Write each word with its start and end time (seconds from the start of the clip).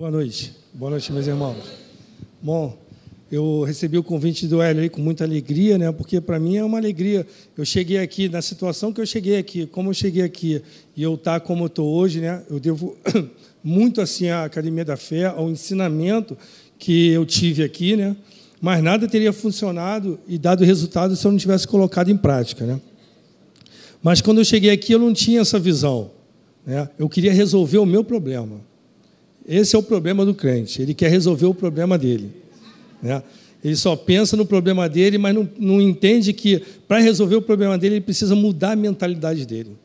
Boa 0.00 0.10
noite. 0.10 0.54
Boa 0.72 0.92
noite, 0.92 1.12
meus 1.12 1.26
irmãos. 1.26 1.58
Bom, 2.40 2.74
eu 3.30 3.64
recebi 3.64 3.98
o 3.98 4.02
convite 4.02 4.46
do 4.46 4.62
Hélio 4.62 4.80
aí 4.80 4.88
com 4.88 4.98
muita 4.98 5.24
alegria, 5.24 5.76
né? 5.76 5.92
Porque 5.92 6.22
para 6.22 6.40
mim 6.40 6.56
é 6.56 6.64
uma 6.64 6.78
alegria. 6.78 7.26
Eu 7.54 7.66
cheguei 7.66 7.98
aqui 7.98 8.26
na 8.26 8.40
situação 8.40 8.94
que 8.94 9.00
eu 9.02 9.04
cheguei 9.04 9.36
aqui, 9.36 9.66
como 9.66 9.90
eu 9.90 9.92
cheguei 9.92 10.22
aqui 10.22 10.62
e 10.96 11.02
eu 11.02 11.16
estar 11.16 11.38
tá 11.38 11.46
como 11.46 11.64
eu 11.64 11.66
estou 11.66 11.86
hoje, 11.86 12.18
né? 12.18 12.42
Eu 12.48 12.58
devo 12.58 12.96
muito 13.62 14.00
assim 14.00 14.30
à 14.30 14.44
Academia 14.44 14.86
da 14.86 14.96
Fé, 14.96 15.26
ao 15.26 15.50
ensinamento 15.50 16.34
que 16.78 17.10
eu 17.10 17.26
tive 17.26 17.62
aqui, 17.62 17.94
né? 17.94 18.16
Mas 18.58 18.82
nada 18.82 19.06
teria 19.06 19.34
funcionado 19.34 20.18
e 20.26 20.38
dado 20.38 20.64
resultado 20.64 21.14
se 21.14 21.26
eu 21.26 21.30
não 21.30 21.38
tivesse 21.38 21.68
colocado 21.68 22.10
em 22.10 22.16
prática, 22.16 22.64
né? 22.64 22.80
Mas 24.02 24.22
quando 24.22 24.38
eu 24.38 24.46
cheguei 24.46 24.70
aqui 24.70 24.94
eu 24.94 24.98
não 24.98 25.12
tinha 25.12 25.42
essa 25.42 25.58
visão, 25.58 26.10
né? 26.64 26.88
Eu 26.98 27.06
queria 27.06 27.34
resolver 27.34 27.76
o 27.76 27.84
meu 27.84 28.02
problema. 28.02 28.69
Esse 29.46 29.74
é 29.74 29.78
o 29.78 29.82
problema 29.82 30.24
do 30.24 30.34
crente. 30.34 30.80
Ele 30.80 30.94
quer 30.94 31.10
resolver 31.10 31.46
o 31.46 31.54
problema 31.54 31.98
dele. 31.98 32.30
Né? 33.02 33.22
Ele 33.62 33.76
só 33.76 33.94
pensa 33.94 34.36
no 34.36 34.46
problema 34.46 34.88
dele, 34.88 35.18
mas 35.18 35.34
não, 35.34 35.48
não 35.58 35.80
entende 35.80 36.32
que 36.32 36.62
para 36.88 36.98
resolver 36.98 37.36
o 37.36 37.42
problema 37.42 37.76
dele, 37.76 37.96
ele 37.96 38.04
precisa 38.04 38.34
mudar 38.34 38.72
a 38.72 38.76
mentalidade 38.76 39.46
dele. 39.46 39.76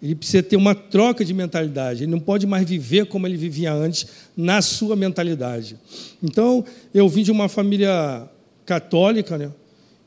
Ele 0.00 0.14
precisa 0.14 0.42
ter 0.42 0.56
uma 0.56 0.74
troca 0.74 1.24
de 1.24 1.34
mentalidade. 1.34 2.04
Ele 2.04 2.10
não 2.10 2.20
pode 2.20 2.46
mais 2.46 2.68
viver 2.68 3.06
como 3.06 3.26
ele 3.26 3.36
vivia 3.36 3.72
antes, 3.72 4.06
na 4.36 4.62
sua 4.62 4.94
mentalidade. 4.94 5.76
Então, 6.22 6.64
eu 6.94 7.08
vim 7.08 7.24
de 7.24 7.32
uma 7.32 7.48
família 7.48 8.28
católica, 8.64 9.36
né? 9.36 9.50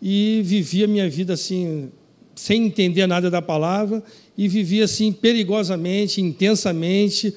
E 0.02 0.42
vivia 0.46 0.88
minha 0.88 1.10
vida 1.10 1.34
assim, 1.34 1.90
sem 2.34 2.66
entender 2.68 3.06
nada 3.06 3.30
da 3.30 3.42
palavra, 3.42 4.02
e 4.38 4.48
vivia 4.48 4.86
assim 4.86 5.12
perigosamente, 5.12 6.22
intensamente, 6.22 7.36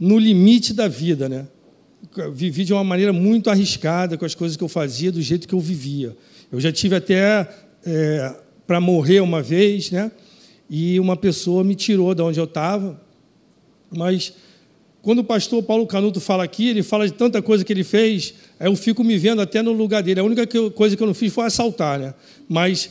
no 0.00 0.18
limite 0.18 0.72
da 0.72 0.88
vida, 0.88 1.28
né? 1.28 1.46
vivi 2.32 2.64
de 2.64 2.72
uma 2.72 2.82
maneira 2.82 3.12
muito 3.12 3.50
arriscada 3.50 4.16
com 4.16 4.24
as 4.24 4.34
coisas 4.34 4.56
que 4.56 4.64
eu 4.64 4.68
fazia, 4.68 5.12
do 5.12 5.20
jeito 5.20 5.46
que 5.46 5.54
eu 5.54 5.60
vivia. 5.60 6.16
Eu 6.50 6.60
já 6.60 6.72
tive 6.72 6.96
até 6.96 7.48
é, 7.84 8.34
para 8.66 8.80
morrer 8.80 9.20
uma 9.20 9.42
vez, 9.42 9.90
né? 9.90 10.10
E 10.68 10.98
uma 10.98 11.16
pessoa 11.16 11.62
me 11.62 11.74
tirou 11.74 12.14
de 12.14 12.22
onde 12.22 12.38
eu 12.38 12.44
estava. 12.44 13.00
Mas 13.90 14.32
quando 15.02 15.20
o 15.20 15.24
pastor 15.24 15.62
Paulo 15.62 15.86
Canuto 15.86 16.20
fala 16.20 16.44
aqui, 16.44 16.68
ele 16.68 16.82
fala 16.82 17.06
de 17.06 17.12
tanta 17.12 17.40
coisa 17.42 17.64
que 17.64 17.72
ele 17.72 17.84
fez, 17.84 18.34
eu 18.58 18.74
fico 18.76 19.04
me 19.04 19.16
vendo 19.18 19.42
até 19.42 19.62
no 19.62 19.72
lugar 19.72 20.02
dele. 20.02 20.20
A 20.20 20.24
única 20.24 20.46
coisa 20.70 20.96
que 20.96 21.02
eu 21.02 21.06
não 21.06 21.14
fiz 21.14 21.32
foi 21.32 21.44
assaltar, 21.44 21.98
né? 21.98 22.14
Mas 22.48 22.90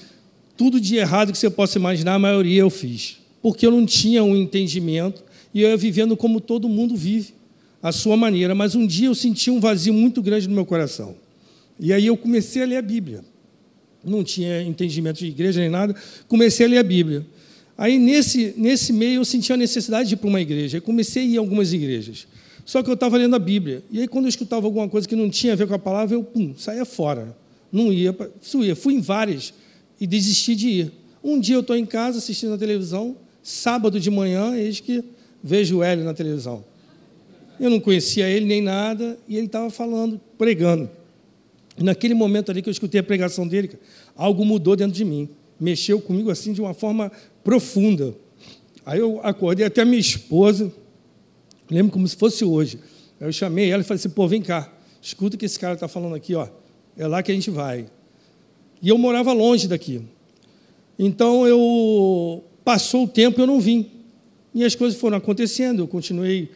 tudo 0.55 0.79
de 0.79 0.97
errado 0.97 1.31
que 1.31 1.37
você 1.37 1.49
possa 1.49 1.77
imaginar, 1.77 2.15
a 2.15 2.19
maioria 2.19 2.61
eu 2.61 2.69
fiz. 2.69 3.17
Porque 3.41 3.65
eu 3.65 3.71
não 3.71 3.85
tinha 3.85 4.23
um 4.23 4.35
entendimento 4.35 5.23
e 5.53 5.61
eu 5.61 5.69
ia 5.69 5.77
vivendo 5.77 6.15
como 6.15 6.39
todo 6.39 6.69
mundo 6.69 6.95
vive 6.95 7.33
a 7.81 7.91
sua 7.91 8.17
maneira, 8.17 8.53
mas 8.53 8.75
um 8.75 8.85
dia 8.85 9.07
eu 9.07 9.15
senti 9.15 9.49
um 9.49 9.59
vazio 9.59 9.93
muito 9.93 10.21
grande 10.21 10.47
no 10.47 10.53
meu 10.53 10.65
coração. 10.65 11.15
E 11.79 11.93
aí 11.93 12.07
eu 12.07 12.17
comecei 12.17 12.61
a 12.61 12.65
ler 12.65 12.77
a 12.77 12.81
Bíblia. 12.81 13.23
Não 14.03 14.23
tinha 14.23 14.61
entendimento 14.61 15.19
de 15.19 15.27
igreja 15.27 15.59
nem 15.61 15.69
nada, 15.69 15.95
comecei 16.27 16.65
a 16.65 16.69
ler 16.69 16.77
a 16.77 16.83
Bíblia. 16.83 17.25
Aí 17.77 17.97
nesse, 17.97 18.53
nesse 18.57 18.91
meio 18.91 19.21
eu 19.21 19.25
senti 19.25 19.53
a 19.53 19.57
necessidade 19.57 20.09
de 20.09 20.15
ir 20.15 20.17
para 20.17 20.27
uma 20.27 20.41
igreja. 20.41 20.77
Eu 20.77 20.81
comecei 20.81 21.23
a 21.23 21.25
ir 21.25 21.37
a 21.37 21.39
algumas 21.39 21.71
igrejas. 21.71 22.27
Só 22.65 22.83
que 22.83 22.89
eu 22.89 22.93
estava 22.93 23.17
lendo 23.17 23.35
a 23.35 23.39
Bíblia. 23.39 23.81
E 23.89 24.01
aí 24.01 24.07
quando 24.07 24.25
eu 24.25 24.29
escutava 24.29 24.67
alguma 24.67 24.89
coisa 24.89 25.07
que 25.07 25.15
não 25.15 25.29
tinha 25.29 25.53
a 25.53 25.55
ver 25.55 25.67
com 25.67 25.73
a 25.73 25.79
palavra, 25.79 26.15
eu 26.15 26.23
pum, 26.23 26.53
saía 26.57 26.83
fora. 26.83 27.35
Não 27.71 27.91
ia, 27.93 28.15
ia. 28.61 28.75
Fui 28.75 28.93
em 28.93 29.01
várias 29.01 29.53
e 29.99 30.05
desisti 30.05 30.55
de 30.55 30.67
ir. 30.67 30.91
Um 31.23 31.39
dia 31.39 31.55
eu 31.55 31.61
estou 31.61 31.75
em 31.75 31.85
casa 31.85 32.17
assistindo 32.17 32.53
a 32.53 32.57
televisão, 32.57 33.15
sábado 33.41 33.99
de 33.99 34.09
manhã, 34.09 34.55
eis 34.55 34.79
que 34.79 35.03
vejo 35.43 35.77
o 35.77 35.83
Hélio 35.83 36.03
na 36.03 36.13
televisão. 36.13 36.63
Eu 37.59 37.69
não 37.69 37.79
conhecia 37.79 38.27
ele 38.29 38.45
nem 38.45 38.61
nada, 38.61 39.17
e 39.27 39.35
ele 39.35 39.47
estava 39.47 39.69
falando, 39.69 40.19
pregando. 40.37 40.89
E 41.77 41.83
naquele 41.83 42.13
momento 42.13 42.51
ali 42.51 42.61
que 42.61 42.69
eu 42.69 42.71
escutei 42.71 42.99
a 42.99 43.03
pregação 43.03 43.47
dele, 43.47 43.71
algo 44.15 44.45
mudou 44.45 44.75
dentro 44.75 44.93
de 44.93 45.03
mim. 45.03 45.29
Mexeu 45.59 45.99
comigo 45.99 46.29
assim 46.29 46.53
de 46.53 46.61
uma 46.61 46.73
forma 46.73 47.11
profunda. 47.43 48.15
Aí 48.85 48.99
eu 48.99 49.19
acordei 49.23 49.65
até 49.65 49.81
a 49.81 49.85
minha 49.85 49.99
esposa, 49.99 50.71
lembro 51.69 51.91
como 51.91 52.07
se 52.07 52.15
fosse 52.15 52.43
hoje. 52.45 52.79
Aí 53.19 53.27
eu 53.27 53.33
chamei 53.33 53.69
ela 53.69 53.81
e 53.81 53.85
falei 53.85 53.99
assim: 53.99 54.09
pô, 54.09 54.27
vem 54.27 54.41
cá, 54.41 54.73
escuta 55.01 55.35
o 55.35 55.39
que 55.39 55.45
esse 55.45 55.59
cara 55.59 55.73
está 55.73 55.87
falando 55.87 56.15
aqui, 56.15 56.33
ó. 56.35 56.47
É 56.97 57.07
lá 57.07 57.21
que 57.21 57.31
a 57.31 57.35
gente 57.35 57.49
vai. 57.49 57.87
E 58.81 58.89
eu 58.89 58.97
morava 58.97 59.33
longe 59.33 59.67
daqui. 59.67 60.01
Então 60.97 61.47
eu 61.47 62.43
passou 62.63 63.03
o 63.03 63.07
tempo, 63.07 63.39
eu 63.39 63.47
não 63.47 63.59
vim. 63.59 63.98
E 64.59 64.65
as 64.65 64.75
coisas 64.75 64.99
foram 64.99 65.15
acontecendo, 65.15 65.83
eu 65.83 65.87
continuei 65.87 66.49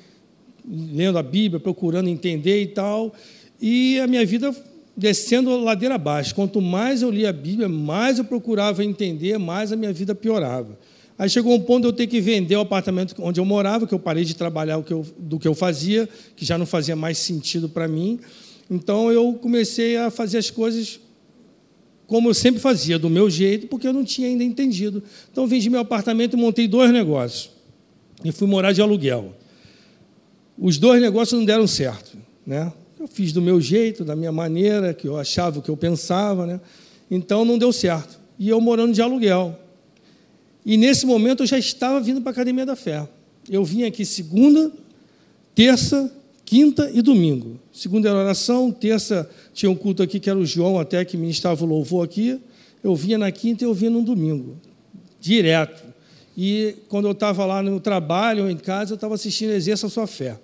lendo 0.70 1.18
a 1.18 1.24
Bíblia, 1.24 1.58
procurando 1.58 2.10
entender 2.10 2.62
e 2.62 2.68
tal, 2.68 3.14
e 3.62 3.98
a 3.98 4.06
minha 4.08 4.26
vida 4.26 4.54
descendo 4.96 5.50
a 5.50 5.56
ladeira 5.56 5.96
abaixo. 5.96 6.36
Quanto 6.36 6.60
mais 6.60 7.02
eu 7.02 7.10
lia 7.10 7.30
a 7.30 7.32
Bíblia, 7.32 7.70
mais 7.70 8.18
eu 8.18 8.26
procurava 8.26 8.84
entender, 8.84 9.38
mais 9.38 9.72
a 9.72 9.78
minha 9.78 9.94
vida 9.94 10.14
piorava. 10.14 10.78
Aí 11.18 11.30
chegou 11.30 11.56
um 11.56 11.62
ponto 11.62 11.84
de 11.84 11.88
eu 11.88 11.94
ter 11.94 12.08
que 12.08 12.20
vender 12.20 12.58
o 12.58 12.60
apartamento 12.60 13.16
onde 13.20 13.40
eu 13.40 13.46
morava, 13.46 13.88
que 13.88 13.94
eu 13.94 14.00
parei 14.00 14.26
de 14.26 14.36
trabalhar 14.36 14.84
que 14.84 14.92
eu, 14.92 15.06
do 15.18 15.40
que 15.40 15.48
eu 15.48 15.56
fazia, 15.56 16.10
que 16.36 16.44
já 16.44 16.58
não 16.58 16.66
fazia 16.66 16.98
mais 16.98 17.18
sentido 17.18 17.70
para 17.70 17.88
mim. 17.88 18.20
Então 18.70 19.14
eu 19.14 19.32
comecei 19.36 19.96
a 19.96 20.12
fazer 20.12 20.40
as 20.40 20.50
coisas 20.50 21.00
como 22.06 22.30
eu 22.30 22.34
sempre 22.34 22.60
fazia, 22.60 23.00
do 23.00 23.10
meu 23.10 23.30
jeito, 23.30 23.68
porque 23.68 23.88
eu 23.88 23.94
não 23.94 24.04
tinha 24.04 24.28
ainda 24.28 24.44
entendido. 24.44 25.02
Então 25.32 25.48
vendi 25.48 25.70
meu 25.70 25.80
apartamento 25.80 26.36
e 26.36 26.38
montei 26.38 26.68
dois 26.68 26.92
negócios. 26.92 27.53
E 28.24 28.32
fui 28.32 28.48
morar 28.48 28.72
de 28.72 28.82
aluguel. 28.82 29.34
Os 30.58 30.78
dois 30.78 31.02
negócios 31.02 31.38
não 31.38 31.46
deram 31.46 31.68
certo. 31.68 32.18
Né? 32.46 32.72
Eu 33.00 33.08
fiz 33.08 33.34
do 33.34 33.42
meu 33.42 33.60
jeito, 33.60 34.06
da 34.06 34.16
minha 34.16 34.32
maneira, 34.32 34.94
que 34.94 35.08
eu 35.08 35.18
achava 35.18 35.60
o 35.60 35.62
que 35.62 35.70
eu 35.70 35.78
pensava, 35.78 36.46
né? 36.46 36.62
então 37.10 37.44
não 37.44 37.58
deu 37.58 37.74
certo. 37.74 38.20
E 38.40 38.50
eu 38.50 38.62
morando 38.62 38.94
de 38.94 39.02
aluguel. 39.02 39.60
E 40.66 40.78
nesse 40.78 41.06
momento 41.06 41.44
eu 41.44 41.48
já 41.48 41.58
estava 41.58 42.00
vindo 42.00 42.22
para 42.22 42.30
a 42.30 42.34
Academia 42.34 42.66
da 42.66 42.76
Fé. 42.76 43.08
Eu 43.50 43.66
vim 43.66 43.84
aqui 43.84 44.06
segunda, 44.06 44.72
terça, 45.54 46.12
quinta 46.46 46.90
e 46.94 47.02
domingo. 47.02 47.60
Segunda 47.72 48.10
era 48.10 48.18
oração, 48.18 48.72
terça 48.72 49.30
tinha 49.54 49.70
um 49.70 49.76
culto 49.76 50.02
aqui 50.02 50.20
que 50.20 50.30
era 50.30 50.40
o 50.40 50.46
João 50.46 50.80
até 50.80 51.04
que 51.04 51.18
ministrava 51.18 51.64
o 51.64 51.68
louvor 51.68 52.06
aqui. 52.06 52.40
Eu 52.84 52.96
vinha 52.96 53.18
na 53.18 53.32
quinta 53.32 53.64
e 53.64 53.68
eu 53.68 53.74
vinha 53.74 53.92
no 53.92 54.02
domingo, 54.02 54.58
direto. 55.20 55.93
E 56.36 56.76
quando 56.90 57.06
eu 57.08 57.12
estava 57.12 57.46
lá 57.46 57.62
no 57.62 57.80
trabalho 57.80 58.46
ou 58.46 58.50
em 58.50 58.58
casa, 58.58 58.94
eu 58.94 58.96
estava 58.96 59.14
assistindo 59.14 59.52
Exerça 59.52 59.86
a 59.88 59.90
Sua 59.90 60.08
Fé. 60.08 60.40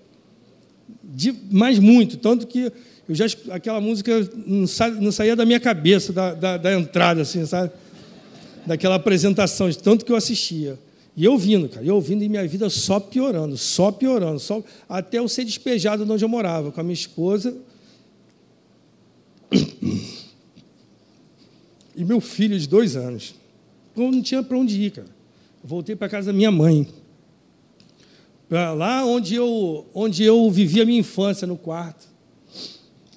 De, 1.04 1.34
mas 1.52 1.80
muito, 1.80 2.18
tanto 2.18 2.46
que 2.46 2.72
eu 3.08 3.16
já 3.16 3.26
aquela 3.50 3.82
música 3.82 4.12
não, 4.46 4.68
sa, 4.68 4.88
não 4.90 5.12
saía 5.12 5.36
da 5.36 5.46
minha 5.46 5.60
cabeça, 5.60 6.14
da, 6.14 6.34
da, 6.34 6.58
da, 6.58 6.74
entrada, 6.80 7.22
assim, 7.24 7.44
sabe? 7.46 7.72
Daquela 8.66 8.96
apresentação, 8.96 9.68
de 9.70 9.80
tanto 9.80 10.06
que 10.06 10.12
eu 10.12 10.16
assistia. 10.16 10.78
E 11.18 11.26
eu 11.26 11.32
ouvindo, 11.32 11.68
cara, 11.68 11.84
eu 11.84 11.96
ouvindo 11.96 12.24
e 12.24 12.30
minha 12.30 12.48
vida 12.48 12.70
só 12.70 13.00
piorando, 13.00 13.58
só 13.58 13.92
piorando, 13.92 14.40
só, 14.40 14.64
até 14.88 15.18
eu 15.18 15.28
ser 15.28 15.44
despejado 15.44 16.06
de 16.06 16.12
onde 16.12 16.24
eu 16.24 16.30
morava, 16.30 16.72
com 16.72 16.80
a 16.80 16.84
minha 16.84 16.94
esposa 16.94 17.58
e 21.96 22.06
meu 22.06 22.22
filho 22.22 22.60
de 22.60 22.68
dois 22.68 22.96
anos. 22.96 23.34
Eu 23.98 24.12
não 24.12 24.22
tinha 24.22 24.44
para 24.44 24.56
onde 24.56 24.80
ir, 24.80 24.92
cara 24.92 25.19
voltei 25.64 25.96
para 25.96 26.10
casa 26.10 26.28
da 26.28 26.34
minha 26.34 26.52
mãe. 26.52 26.88
Para 28.48 28.74
lá 28.74 29.06
onde 29.06 29.36
eu, 29.36 29.86
onde 29.94 30.24
eu 30.24 30.50
vivia 30.50 30.84
a 30.84 30.86
minha 30.86 31.00
infância, 31.00 31.46
no 31.46 31.58
quarto. 31.58 32.08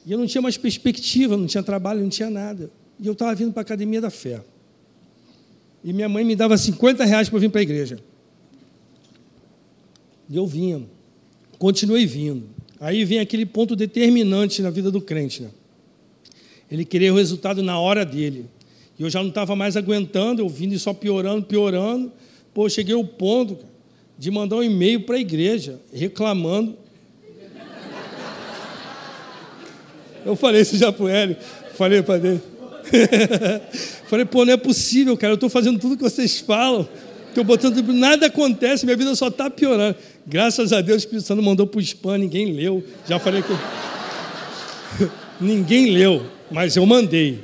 E 0.04 0.12
eu 0.12 0.18
não 0.18 0.26
tinha 0.26 0.42
mais 0.42 0.56
perspectiva, 0.56 1.36
não 1.36 1.46
tinha 1.46 1.62
trabalho, 1.62 2.02
não 2.02 2.08
tinha 2.08 2.28
nada. 2.28 2.70
E 3.00 3.06
eu 3.06 3.12
estava 3.12 3.34
vindo 3.34 3.52
para 3.52 3.60
a 3.60 3.62
Academia 3.62 4.00
da 4.00 4.10
Fé. 4.10 4.42
E 5.82 5.92
minha 5.92 6.08
mãe 6.08 6.24
me 6.24 6.36
dava 6.36 6.56
50 6.56 7.04
reais 7.04 7.28
para 7.28 7.38
vir 7.38 7.50
para 7.50 7.60
a 7.60 7.62
igreja. 7.62 7.98
E 10.28 10.36
eu 10.36 10.46
vinha. 10.46 10.82
Continuei 11.58 12.06
vindo. 12.06 12.48
Aí 12.80 13.04
vem 13.04 13.20
aquele 13.20 13.46
ponto 13.46 13.76
determinante 13.76 14.60
na 14.60 14.70
vida 14.70 14.90
do 14.90 15.00
crente. 15.00 15.42
Né? 15.42 15.50
Ele 16.70 16.84
queria 16.84 17.12
o 17.12 17.16
resultado 17.16 17.62
na 17.62 17.78
hora 17.78 18.04
dele. 18.04 18.46
E 18.98 19.02
eu 19.02 19.10
já 19.10 19.20
não 19.20 19.28
estava 19.28 19.54
mais 19.54 19.76
aguentando, 19.76 20.42
eu 20.42 20.48
vindo 20.48 20.74
e 20.74 20.78
só 20.78 20.92
piorando, 20.92 21.46
piorando. 21.46 22.12
Pô, 22.54 22.68
cheguei 22.68 22.94
ao 22.94 23.04
ponto 23.04 23.58
de 24.18 24.30
mandar 24.30 24.56
um 24.56 24.62
e-mail 24.62 25.00
para 25.00 25.16
a 25.16 25.20
igreja 25.20 25.80
reclamando. 25.92 26.76
Eu 30.24 30.36
falei 30.36 30.60
isso 30.60 30.76
já 30.76 30.92
para 30.92 31.04
o 31.04 31.08
Hélio, 31.08 31.36
falei 31.74 32.02
para 32.02 32.16
ele. 32.16 32.40
falei, 34.06 34.24
pô, 34.24 34.44
não 34.44 34.52
é 34.52 34.56
possível, 34.56 35.16
cara, 35.16 35.32
eu 35.32 35.36
estou 35.36 35.48
fazendo 35.48 35.78
tudo 35.78 35.96
que 35.96 36.02
vocês 36.02 36.38
falam, 36.40 36.86
estou 37.28 37.42
botando, 37.42 37.82
nada 37.92 38.26
acontece, 38.26 38.84
minha 38.84 38.96
vida 38.96 39.14
só 39.14 39.28
está 39.28 39.50
piorando. 39.50 39.96
Graças 40.26 40.72
a 40.72 40.80
Deus, 40.80 40.96
o 40.96 40.98
Espírito 40.98 41.26
Santo 41.26 41.42
mandou 41.42 41.66
para 41.66 41.78
o 41.78 41.80
spam, 41.80 42.18
ninguém 42.18 42.52
leu. 42.52 42.84
Já 43.08 43.18
falei 43.18 43.42
que. 43.42 43.52
ninguém 45.40 45.90
leu, 45.90 46.24
mas 46.50 46.76
eu 46.76 46.86
mandei. 46.86 47.42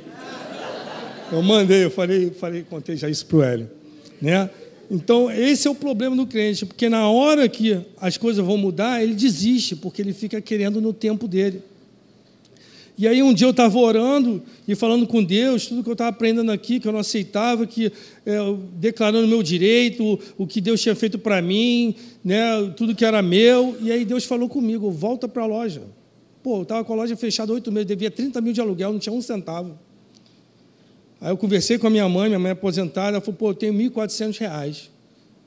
Eu 1.31 1.41
mandei, 1.41 1.85
eu 1.85 1.91
falei, 1.91 2.31
falei 2.31 2.63
contei 2.63 2.95
já 2.95 3.09
isso 3.09 3.25
para 3.25 3.37
o 3.37 3.43
Hélio. 3.43 3.69
Né? 4.21 4.49
Então, 4.89 5.29
esse 5.29 5.67
é 5.67 5.71
o 5.71 5.75
problema 5.75 6.15
do 6.15 6.25
crente, 6.25 6.65
porque 6.65 6.89
na 6.89 7.07
hora 7.07 7.47
que 7.47 7.79
as 8.01 8.17
coisas 8.17 8.43
vão 8.43 8.57
mudar, 8.57 9.03
ele 9.03 9.13
desiste, 9.13 9.75
porque 9.75 10.01
ele 10.01 10.13
fica 10.13 10.41
querendo 10.41 10.81
no 10.81 10.91
tempo 10.91 11.27
dele. 11.27 11.61
E 12.97 13.07
aí 13.07 13.23
um 13.23 13.33
dia 13.33 13.47
eu 13.47 13.51
estava 13.51 13.77
orando 13.77 14.43
e 14.67 14.75
falando 14.75 15.07
com 15.07 15.23
Deus, 15.23 15.67
tudo 15.67 15.83
que 15.83 15.89
eu 15.89 15.93
estava 15.93 16.09
aprendendo 16.09 16.51
aqui, 16.51 16.81
que 16.81 16.87
eu 16.87 16.91
não 16.91 16.99
aceitava, 16.99 17.65
que 17.65 17.89
é, 18.25 18.37
declarando 18.73 19.25
meu 19.25 19.41
direito, 19.41 20.03
o, 20.03 20.19
o 20.39 20.45
que 20.45 20.59
Deus 20.59 20.81
tinha 20.81 20.93
feito 20.93 21.17
para 21.17 21.41
mim, 21.41 21.95
né, 22.25 22.73
tudo 22.75 22.93
que 22.93 23.05
era 23.05 23.21
meu. 23.21 23.77
E 23.79 23.89
aí 23.89 24.03
Deus 24.03 24.25
falou 24.25 24.49
comigo, 24.49 24.91
volta 24.91 25.29
para 25.29 25.43
a 25.43 25.45
loja. 25.45 25.81
Pô, 26.43 26.57
eu 26.57 26.63
estava 26.63 26.83
com 26.83 26.91
a 26.91 26.95
loja 26.97 27.15
fechada 27.15 27.53
oito 27.53 27.71
meses, 27.71 27.87
devia 27.87 28.11
30 28.11 28.41
mil 28.41 28.51
de 28.51 28.59
aluguel, 28.59 28.91
não 28.91 28.99
tinha 28.99 29.13
um 29.13 29.21
centavo. 29.21 29.79
Aí 31.21 31.31
eu 31.31 31.37
conversei 31.37 31.77
com 31.77 31.87
a 31.87 31.89
minha 31.89 32.07
mãe, 32.07 32.29
minha 32.29 32.39
mãe 32.39 32.49
é 32.49 32.53
aposentada, 32.53 33.17
ela 33.17 33.21
falou, 33.21 33.35
pô, 33.35 33.49
eu 33.49 33.53
tenho 33.53 33.73
1.400 33.73 34.37
reais. 34.37 34.89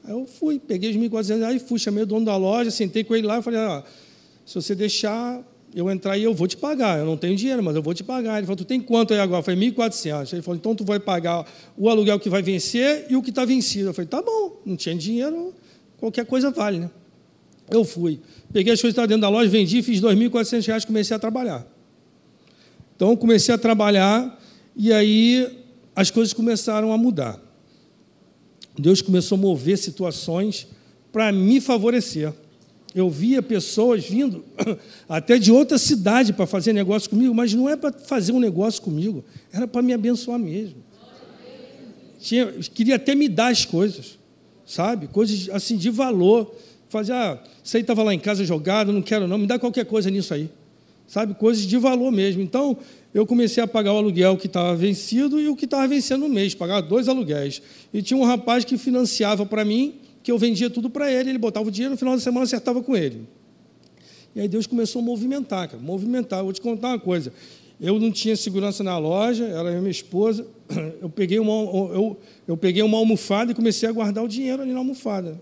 Aí 0.05 0.13
eu 0.13 0.27
fui, 0.27 0.59
peguei 0.59 0.91
os 0.91 0.97
1.400 0.97 1.39
reais, 1.39 1.63
fui, 1.63 1.79
chamei 1.79 2.03
o 2.03 2.07
dono 2.07 2.27
da 2.27 2.37
loja, 2.37 2.71
sentei 2.71 3.05
com 3.05 3.15
ele 3.15 3.27
lá 3.27 3.39
e 3.39 3.43
falei, 3.43 3.61
ah, 3.61 3.83
se 4.45 4.55
você 4.55 4.75
deixar 4.75 5.43
eu 5.75 5.91
entrar 5.91 6.19
e 6.19 6.25
eu 6.25 6.35
vou 6.35 6.47
te 6.47 6.57
pagar. 6.57 6.99
Eu 6.99 7.07
não 7.07 7.17
tenho 7.17 7.35
dinheiro, 7.35 7.63
mas 7.63 7.75
eu 7.75 7.83
vou 7.83 7.95
te 7.95 8.05
pagar. 8.05 8.37
Ele 8.37 8.47
falou, 8.47 8.57
tu 8.57 8.65
tem 8.65 8.81
quanto 8.81 9.15
aí 9.15 9.21
agora? 9.21 9.41
Eu 9.41 9.45
falei, 9.45 9.71
1.400. 9.71 10.33
Ele 10.33 10.43
falou, 10.43 10.57
então 10.57 10.75
tu 10.75 10.85
vai 10.85 11.01
pagar 11.01 11.47
o 11.77 11.89
aluguel 11.89 12.19
que 12.21 12.29
vai 12.29 12.43
vencer 12.43 13.07
e 13.09 13.17
o 13.17 13.23
que 13.23 13.31
está 13.31 13.45
vencido. 13.45 13.89
Eu 13.89 13.95
falei, 13.95 14.09
tá 14.09 14.21
bom, 14.21 14.61
não 14.67 14.77
tinha 14.77 14.95
dinheiro, 14.95 15.55
qualquer 15.99 16.27
coisa 16.27 16.51
vale, 16.51 16.81
né? 16.81 16.91
Eu 17.71 17.85
fui. 17.85 18.21
Peguei 18.53 18.73
as 18.75 18.81
coisas 18.81 18.95
que 18.95 19.01
estavam 19.01 19.09
dentro 19.09 19.23
da 19.23 19.29
loja, 19.31 19.49
vendi, 19.49 19.83
fiz 19.83 20.01
2.400 20.01 20.67
reais, 20.67 20.85
comecei 20.85 21.17
a 21.17 21.19
trabalhar. 21.19 21.67
Então, 22.95 23.17
comecei 23.17 23.55
a 23.55 23.59
trabalhar 23.59 24.39
e 24.77 24.93
aí 24.93 25.62
as 25.95 26.11
coisas 26.11 26.33
começaram 26.33 26.93
a 26.93 26.99
mudar. 26.99 27.41
Deus 28.79 29.03
começou 29.03 29.37
a 29.37 29.41
mover 29.41 29.77
situações 29.77 30.67
para 31.13 31.31
me 31.31 31.61
favorecer 31.61 32.33
eu 32.95 33.09
via 33.09 33.43
pessoas 33.43 34.05
vindo 34.05 34.45
até 35.09 35.39
de 35.39 35.51
outra 35.51 35.79
cidade 35.79 36.33
para 36.33 36.47
fazer 36.47 36.73
negócio 36.73 37.09
comigo, 37.09 37.35
mas 37.35 37.55
não 37.55 37.69
é 37.69 37.77
para 37.77 37.93
fazer 37.93 38.33
um 38.33 38.41
negócio 38.41 38.83
comigo, 38.83 39.25
era 39.53 39.67
para 39.67 39.83
me 39.83 39.93
abençoar 39.93 40.39
mesmo. 40.39 40.77
Tinha, 42.21 42.47
queria 42.75 42.97
até 42.97 43.15
me 43.15 43.29
dar 43.29 43.49
as 43.49 43.65
coisas, 43.65 44.19
sabe? 44.65 45.09
Coisas 45.09 45.49
assim 45.51 45.77
de 45.77 45.91
valor. 45.91 46.55
Fazer, 46.89 47.13
ah, 47.15 47.43
isso 47.65 47.77
aí 47.77 47.81
estava 47.81 48.03
lá 48.03 48.15
em 48.15 48.19
casa 48.19 48.45
jogado, 48.45 48.93
não 48.93 49.03
quero 49.03 49.27
não, 49.27 49.39
me 49.39 49.47
dá 49.47 49.59
qualquer 49.59 49.87
coisa 49.87 50.11
nisso 50.11 50.35
aí. 50.35 50.49
Sabe? 51.07 51.35
Coisas 51.35 51.65
de 51.65 51.77
valor 51.79 52.13
mesmo. 52.13 52.43
Então, 52.43 52.77
eu 53.15 53.27
comecei 53.27 53.63
a 53.63 53.67
pagar 53.67 53.93
o 53.93 53.99
aluguel 53.99 54.37
que 54.37 54.47
estava 54.47 54.75
vencido 54.75 55.39
e 55.39 55.49
o 55.49 55.55
que 55.55 55.67
estava 55.67 55.87
vencendo 55.87 56.23
no 56.23 56.29
mês, 56.29 56.55
pagava 56.55 56.81
dois 56.81 57.09
aluguéis. 57.09 57.61
E 57.93 58.01
tinha 58.01 58.19
um 58.19 58.25
rapaz 58.25 58.65
que 58.65 58.79
financiava 58.79 59.45
para 59.45 59.65
mim 59.65 59.95
que 60.23 60.31
eu 60.31 60.39
vendia 60.39 60.71
tudo 60.71 60.89
para 60.89 61.11
ele, 61.11 61.31
ele 61.31 61.39
botava 61.39 61.69
o 61.69 61.71
dinheiro, 61.71 61.93
no 61.93 61.99
final 61.99 62.15
da 62.15 62.21
semana 62.21 62.45
acertava 62.45 62.83
com 62.83 62.97
ele. 62.97 63.27
E 64.35 64.41
aí 64.41 64.49
Deus 64.49 64.67
começou 64.67 65.03
a 65.03 65.05
movimentar, 65.05 65.69
cara, 65.69 65.83
movimentar. 65.83 66.43
vou 66.43 66.53
te 66.53 66.61
contar 66.61 66.89
uma 66.89 66.99
coisa. 66.99 67.33
Eu 67.81 67.99
não 67.99 68.11
tinha 68.11 68.37
segurança 68.37 68.83
na 68.85 68.97
loja, 68.97 69.45
era 69.45 69.79
minha 69.79 69.91
esposa. 69.91 70.47
Eu 71.03 71.11
peguei 71.11 71.39
uma, 71.39 71.53
eu, 71.53 72.17
eu 72.47 72.57
peguei 72.57 72.83
uma 72.83 72.97
almofada 72.97 73.53
e 73.53 73.55
comecei 73.55 73.89
a 73.89 73.93
guardar 73.93 74.25
o 74.25 74.29
dinheiro 74.29 74.63
ali 74.63 74.73
na 74.73 74.79
almofada. 74.79 75.39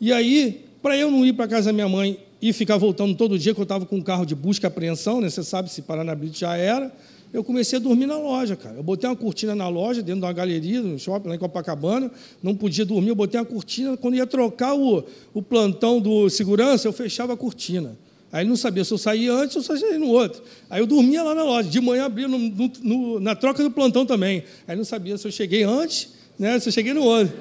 E 0.00 0.12
aí, 0.12 0.64
para 0.82 0.96
eu 0.96 1.10
não 1.10 1.24
ir 1.26 1.34
para 1.34 1.46
casa 1.46 1.66
da 1.66 1.72
minha 1.72 1.88
mãe 1.88 2.18
e 2.40 2.52
ficar 2.52 2.76
voltando 2.76 3.14
todo 3.14 3.38
dia, 3.38 3.52
que 3.52 3.60
eu 3.60 3.64
estava 3.64 3.84
com 3.84 3.96
um 3.96 4.02
carro 4.02 4.24
de 4.24 4.34
busca 4.34 4.66
e 4.66 4.68
apreensão, 4.68 5.20
né? 5.20 5.28
você 5.28 5.42
sabe 5.42 5.70
se 5.70 5.82
parar 5.82 6.04
na 6.04 6.14
Brito 6.14 6.38
já 6.38 6.56
era, 6.56 6.92
eu 7.32 7.44
comecei 7.44 7.78
a 7.78 7.80
dormir 7.80 8.06
na 8.06 8.16
loja, 8.16 8.56
cara. 8.56 8.76
Eu 8.76 8.82
botei 8.82 9.08
uma 9.08 9.16
cortina 9.16 9.54
na 9.54 9.68
loja, 9.68 10.00
dentro 10.00 10.20
de 10.20 10.26
uma 10.26 10.32
galeria, 10.32 10.80
no 10.80 10.98
shopping, 10.98 11.28
lá 11.28 11.34
em 11.34 11.38
Copacabana, 11.38 12.10
não 12.42 12.54
podia 12.54 12.84
dormir, 12.86 13.10
eu 13.10 13.14
botei 13.14 13.38
uma 13.38 13.44
cortina, 13.44 13.96
quando 13.96 14.14
ia 14.14 14.26
trocar 14.26 14.74
o, 14.74 15.04
o 15.34 15.42
plantão 15.42 16.00
do 16.00 16.30
segurança, 16.30 16.88
eu 16.88 16.92
fechava 16.92 17.34
a 17.34 17.36
cortina. 17.36 17.96
Aí 18.30 18.42
ele 18.42 18.50
não 18.50 18.56
sabia 18.56 18.84
se 18.84 18.92
eu 18.92 18.98
saía 18.98 19.32
antes 19.32 19.56
ou 19.56 19.62
se 19.62 19.72
eu 19.72 19.78
saía 19.78 19.98
no 19.98 20.08
outro. 20.08 20.42
Aí 20.68 20.80
eu 20.80 20.86
dormia 20.86 21.22
lá 21.22 21.34
na 21.34 21.42
loja, 21.42 21.68
de 21.68 21.80
manhã 21.80 22.04
abria 22.04 22.28
no, 22.28 22.38
no, 22.38 22.72
no, 22.82 23.20
na 23.20 23.34
troca 23.34 23.62
do 23.62 23.70
plantão 23.70 24.04
também. 24.04 24.44
Aí 24.66 24.76
não 24.76 24.84
sabia 24.84 25.16
se 25.16 25.26
eu 25.26 25.32
cheguei 25.32 25.62
antes, 25.62 26.10
né, 26.38 26.58
se 26.58 26.68
eu 26.68 26.72
cheguei 26.72 26.92
no 26.92 27.02
outro. 27.02 27.34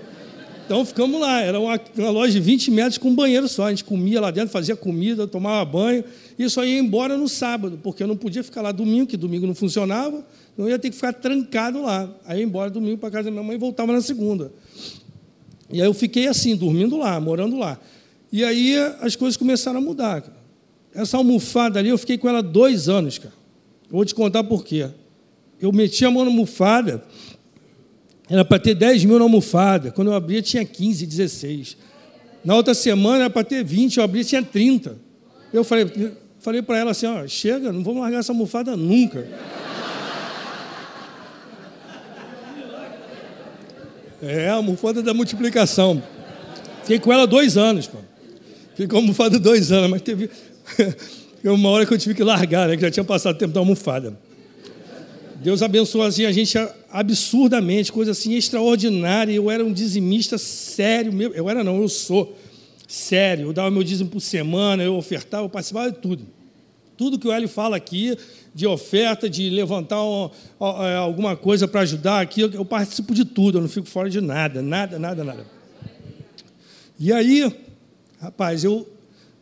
Então 0.67 0.83
ficamos 0.83 1.21
lá, 1.21 1.39
era 1.39 1.57
uma, 1.57 1.79
uma, 1.97 2.09
loja 2.09 2.33
de 2.33 2.41
20 2.41 2.71
metros 2.71 2.97
com 2.97 3.15
banheiro 3.15 3.47
só. 3.47 3.67
A 3.67 3.69
gente 3.69 3.85
comia 3.85 4.19
lá 4.19 4.31
dentro, 4.31 4.49
fazia 4.49 4.75
comida, 4.75 5.25
tomava 5.25 5.63
banho, 5.63 6.03
e 6.37 6.49
só 6.49 6.65
ia 6.65 6.77
embora 6.77 7.17
no 7.17 7.29
sábado, 7.29 7.79
porque 7.81 8.03
eu 8.03 8.07
não 8.07 8.17
podia 8.17 8.43
ficar 8.43 8.61
lá 8.61 8.73
domingo, 8.73 9.07
que 9.07 9.15
domingo 9.15 9.47
não 9.47 9.55
funcionava, 9.55 10.27
não 10.57 10.67
ia 10.67 10.77
ter 10.77 10.89
que 10.89 10.95
ficar 10.97 11.13
trancado 11.13 11.81
lá. 11.81 12.13
Aí 12.25 12.39
ia 12.39 12.43
embora 12.43 12.69
domingo 12.69 12.97
para 12.97 13.09
casa 13.09 13.23
da 13.23 13.31
minha 13.31 13.43
mãe 13.43 13.55
e 13.55 13.57
voltava 13.57 13.93
na 13.93 14.01
segunda. 14.01 14.51
E 15.71 15.81
aí 15.81 15.87
eu 15.87 15.93
fiquei 15.93 16.27
assim, 16.27 16.53
dormindo 16.53 16.97
lá, 16.97 17.17
morando 17.17 17.57
lá. 17.57 17.79
E 18.29 18.43
aí 18.43 18.75
as 18.99 19.15
coisas 19.15 19.37
começaram 19.37 19.77
a 19.77 19.81
mudar. 19.81 20.21
Essa 20.93 21.15
almofada 21.15 21.79
ali, 21.79 21.87
eu 21.87 21.97
fiquei 21.97 22.17
com 22.17 22.27
ela 22.27 22.43
dois 22.43 22.89
anos, 22.89 23.17
cara. 23.17 23.33
Eu 23.89 23.95
vou 23.95 24.03
te 24.03 24.13
contar 24.13 24.43
por 24.43 24.65
quê. 24.65 24.89
Eu 25.61 25.71
meti 25.71 26.03
a 26.03 26.11
mão 26.11 26.25
na 26.25 26.29
almofada, 26.29 27.01
era 28.29 28.43
para 28.43 28.59
ter 28.59 28.75
10 28.75 29.05
mil 29.05 29.17
na 29.17 29.25
almofada. 29.25 29.91
Quando 29.91 30.09
eu 30.09 30.13
abria, 30.13 30.41
tinha 30.41 30.65
15, 30.65 31.05
16. 31.05 31.77
Na 32.43 32.55
outra 32.55 32.73
semana 32.73 33.25
era 33.25 33.29
para 33.29 33.43
ter 33.43 33.63
20, 33.63 33.97
eu 33.97 34.03
abria, 34.03 34.23
tinha 34.23 34.43
30. 34.43 34.97
Eu 35.53 35.63
falei, 35.63 36.11
falei 36.39 36.61
para 36.61 36.77
ela 36.77 36.91
assim: 36.91 37.05
ó, 37.05 37.25
chega, 37.27 37.71
não 37.71 37.83
vamos 37.83 38.01
largar 38.01 38.19
essa 38.19 38.31
almofada 38.31 38.75
nunca. 38.75 39.27
É, 44.21 44.49
a 44.49 44.55
almofada 44.55 45.01
da 45.01 45.13
multiplicação. 45.13 46.01
Fiquei 46.81 46.99
com 46.99 47.13
ela 47.13 47.27
dois 47.27 47.55
anos, 47.55 47.85
pô. 47.87 47.99
Fiquei 48.71 48.87
com 48.87 48.95
a 48.95 48.99
almofada 48.99 49.37
dois 49.37 49.71
anos, 49.71 49.89
mas 49.89 50.01
teve 50.01 50.29
uma 51.43 51.69
hora 51.69 51.85
que 51.85 51.93
eu 51.93 51.97
tive 51.97 52.15
que 52.15 52.23
largar, 52.23 52.67
né? 52.67 52.75
Que 52.75 52.81
já 52.81 52.91
tinha 52.91 53.03
passado 53.03 53.35
o 53.35 53.37
tempo 53.37 53.53
da 53.53 53.59
almofada. 53.59 54.17
Deus 55.47 55.61
abençoou 55.61 56.03
assim, 56.03 56.25
a 56.25 56.31
gente 56.33 56.57
absurdamente, 56.91 57.89
coisa 57.89 58.11
assim 58.11 58.33
extraordinária. 58.33 59.31
Eu 59.31 59.49
era 59.49 59.63
um 59.63 59.71
dizimista 59.71 60.37
sério, 60.37 61.13
eu 61.33 61.49
era 61.49 61.63
não, 61.63 61.81
eu 61.81 61.87
sou 61.87 62.37
sério. 62.85 63.45
Eu 63.45 63.53
dava 63.53 63.71
meu 63.71 63.81
dízimo 63.81 64.09
por 64.09 64.19
semana, 64.19 64.83
eu 64.83 64.97
ofertava, 64.97 65.45
eu 65.45 65.49
participava 65.49 65.89
de 65.89 65.99
tudo. 65.99 66.27
Tudo 66.97 67.17
que 67.17 67.25
o 67.25 67.31
Hélio 67.31 67.47
fala 67.47 67.77
aqui, 67.77 68.17
de 68.53 68.67
oferta, 68.67 69.29
de 69.29 69.49
levantar 69.49 70.03
um, 70.03 70.29
é, 70.59 70.97
alguma 70.97 71.37
coisa 71.37 71.65
para 71.65 71.79
ajudar 71.79 72.19
aqui, 72.19 72.41
eu 72.41 72.65
participo 72.65 73.13
de 73.13 73.23
tudo, 73.23 73.59
eu 73.59 73.61
não 73.61 73.69
fico 73.69 73.87
fora 73.87 74.09
de 74.09 74.19
nada, 74.19 74.61
nada, 74.61 74.99
nada, 74.99 75.23
nada. 75.23 75.45
E 76.99 77.13
aí, 77.13 77.49
rapaz, 78.19 78.65
eu, 78.65 78.85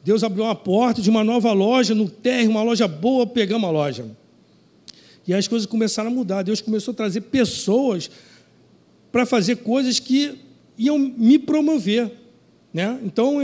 Deus 0.04 0.24
abriu 0.24 0.44
uma 0.44 0.54
porta 0.54 1.02
de 1.02 1.10
uma 1.10 1.24
nova 1.24 1.52
loja 1.52 1.96
no 1.96 2.08
térreo, 2.08 2.52
uma 2.52 2.62
loja 2.62 2.88
boa, 2.88 3.26
pegamos 3.26 3.68
a 3.68 3.72
loja. 3.72 4.06
E 5.28 5.34
as 5.34 5.48
coisas 5.48 5.66
começaram 5.66 6.10
a 6.10 6.14
mudar. 6.14 6.44
Deus 6.44 6.62
começou 6.62 6.92
a 6.92 6.96
trazer 6.96 7.22
pessoas 7.22 8.10
para 9.12 9.26
fazer 9.26 9.58
coisas 9.58 10.00
que 10.00 10.36
iam 10.78 10.98
me 11.00 11.40
promover. 11.40 12.12
Né? 12.74 13.00
Então, 13.04 13.40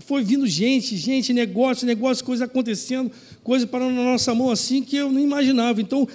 foi 0.00 0.24
vindo 0.24 0.46
gente, 0.46 0.96
gente, 0.96 1.32
negócio, 1.32 1.86
negócio, 1.86 2.24
coisas 2.24 2.42
acontecendo, 2.42 3.10
coisas 3.44 3.68
parando 3.68 3.94
na 3.94 4.02
nossa 4.02 4.34
mão 4.34 4.50
assim 4.50 4.82
que 4.82 4.96
eu 4.96 5.12
não 5.12 5.20
imaginava. 5.20 5.80
Então, 5.80 6.08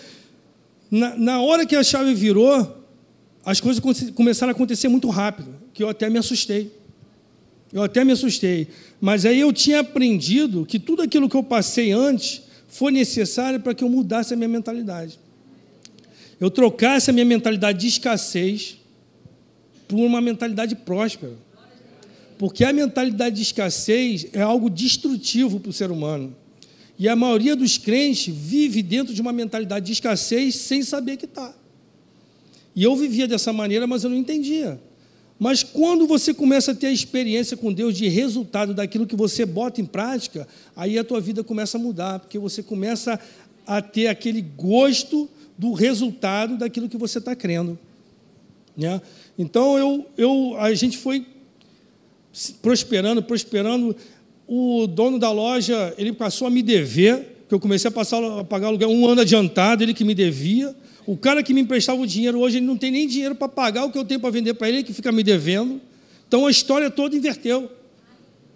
na, 0.90 1.16
na 1.16 1.42
hora 1.42 1.66
que 1.66 1.76
a 1.76 1.84
chave 1.84 2.14
virou, 2.14 2.84
as 3.46 3.62
coisas 3.62 3.82
começaram 4.14 4.52
a 4.52 4.56
acontecer 4.56 4.88
muito 4.88 5.10
rápido, 5.10 5.56
que 5.74 5.84
eu 5.84 5.90
até 5.90 6.10
me 6.10 6.18
assustei. 6.18 6.72
Eu 7.72 7.84
até 7.84 8.04
me 8.04 8.12
assustei. 8.12 8.68
Mas 9.00 9.26
aí 9.26 9.40
eu 9.40 9.54
tinha 9.54 9.82
aprendido 9.82 10.66
que 10.66 10.80
tudo 10.80 11.02
aquilo 11.02 11.30
que 11.30 11.36
eu 11.36 11.44
passei 11.44 11.92
antes 11.92 12.42
foi 12.78 12.92
necessário 12.92 13.60
para 13.60 13.74
que 13.74 13.84
eu 13.84 13.90
mudasse 13.90 14.36
a 14.36 14.38
minha 14.38 14.48
mentalidade. 14.48 15.18
Eu 16.40 16.52
trocasse 16.52 17.10
a 17.10 17.14
minha 17.14 17.26
mentalidade 17.26 17.80
de 17.80 17.88
escassez 17.88 18.78
por 19.88 19.96
uma 19.96 20.22
mentalidade 20.22 20.76
próspera. 20.76 21.34
Porque 22.38 22.64
a 22.64 22.72
mentalidade 22.72 23.38
de 23.38 23.42
escassez 23.42 24.28
é 24.32 24.44
algo 24.44 24.70
destrutivo 24.70 25.60
para 25.60 25.72
o 25.72 25.74
ser 25.74 25.90
humano. 25.90 26.36
E 27.00 27.10
a 27.10 27.16
maioria 27.16 27.56
dos 27.56 27.80
crentes 27.80 28.32
vive 28.32 28.84
dentro 28.84 29.12
de 29.12 29.22
uma 29.22 29.34
mentalidade 29.34 29.88
de 29.88 29.94
escassez 29.94 30.54
sem 30.58 30.84
saber 30.84 31.18
que 31.18 31.26
está. 31.26 31.56
E 32.76 32.84
eu 32.84 32.96
vivia 32.96 33.28
dessa 33.28 33.52
maneira, 33.52 33.88
mas 33.88 34.04
eu 34.04 34.12
não 34.12 34.18
entendia. 34.18 34.80
Mas 35.40 35.62
quando 35.62 36.08
você 36.08 36.34
começa 36.34 36.72
a 36.72 36.76
ter 36.76 36.88
a 36.88 36.92
experiência 36.92 37.56
com 37.56 37.72
Deus 37.72 37.96
de 37.96 38.08
resultado 38.08 38.74
daquilo 38.74 39.06
que 39.06 39.16
você 39.16 39.46
bota 39.46 39.80
em 39.80 39.86
prática, 39.86 40.48
aí 40.76 40.98
a 40.98 41.04
tua 41.04 41.22
vida 41.22 41.44
começa 41.44 41.78
a 41.78 41.82
mudar, 41.82 42.20
porque 42.20 42.40
você 42.40 42.64
começa 42.64 43.20
a 43.66 43.82
ter 43.82 44.08
aquele 44.08 44.42
gosto 44.42 45.30
do 45.58 45.74
resultado 45.74 46.58
daquilo 46.58 46.90
que 46.90 46.98
você 46.98 47.20
está 47.20 47.36
crendo. 47.36 47.78
Né? 48.76 49.02
Então 49.38 49.78
eu, 49.78 50.08
eu, 50.18 50.56
a 50.60 50.74
gente 50.74 50.98
foi 50.98 51.26
prosperando, 52.62 53.22
prosperando. 53.22 53.96
O 54.48 54.88
dono 54.88 55.20
da 55.20 55.32
loja 55.32 55.94
ele 55.98 56.14
passou 56.14 56.48
a 56.48 56.52
me 56.52 56.64
dever, 56.64 57.44
que 57.48 57.54
eu 57.54 57.60
comecei 57.60 57.90
a 57.90 57.92
passar 57.92 58.24
a 58.24 58.44
pagar 58.44 58.68
aluguel 58.68 58.90
um 58.90 59.08
ano 59.08 59.22
adiantado, 59.22 59.84
ele 59.84 59.94
que 59.94 60.04
me 60.04 60.16
devia. 60.16 60.76
O 61.08 61.16
cara 61.16 61.42
que 61.42 61.54
me 61.54 61.62
emprestava 61.62 62.02
o 62.02 62.06
dinheiro 62.06 62.38
hoje, 62.38 62.58
ele 62.58 62.66
não 62.66 62.76
tem 62.76 62.92
nem 62.92 63.08
dinheiro 63.08 63.34
para 63.34 63.48
pagar 63.48 63.86
o 63.86 63.92
que 63.92 63.98
eu 63.98 64.04
tenho 64.04 64.20
para 64.20 64.30
vender 64.30 64.54
para 64.56 64.68
ele, 64.68 64.84
que 64.84 64.92
fica 64.92 65.10
me 65.10 65.24
devendo. 65.24 65.80
Então 66.28 66.46
a 66.46 66.52
história 66.52 66.92
toda 66.92 67.16
inverteu. 67.16 67.72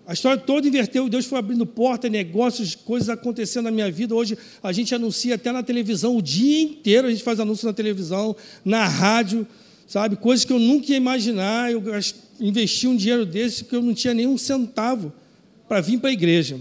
A 0.05 0.11
história 0.11 0.37
toda 0.37 0.67
inverteu. 0.67 1.07
Deus 1.07 1.25
foi 1.25 1.39
abrindo 1.39 1.65
porta, 1.65 2.09
negócios, 2.09 2.75
coisas 2.75 3.07
acontecendo 3.07 3.63
na 3.63 3.71
minha 3.71 3.89
vida. 3.89 4.13
Hoje 4.13 4.37
a 4.61 4.73
gente 4.73 4.93
anuncia 4.93 5.35
até 5.35 5.49
na 5.49 5.63
televisão, 5.63 6.17
o 6.17 6.21
dia 6.21 6.61
inteiro 6.61 7.07
a 7.07 7.09
gente 7.09 7.23
faz 7.23 7.39
anúncio 7.39 7.65
na 7.65 7.71
televisão, 7.71 8.35
na 8.65 8.85
rádio, 8.85 9.47
sabe? 9.87 10.17
Coisas 10.17 10.43
que 10.43 10.51
eu 10.51 10.59
nunca 10.59 10.91
ia 10.91 10.97
imaginar. 10.97 11.71
Eu 11.71 11.81
investi 12.37 12.85
um 12.85 12.97
dinheiro 12.97 13.25
desse 13.25 13.63
que 13.63 13.73
eu 13.73 13.81
não 13.81 13.93
tinha 13.93 14.13
nenhum 14.13 14.37
centavo 14.37 15.13
para 15.69 15.79
vir 15.79 15.99
para 15.99 16.09
a 16.09 16.13
igreja. 16.13 16.59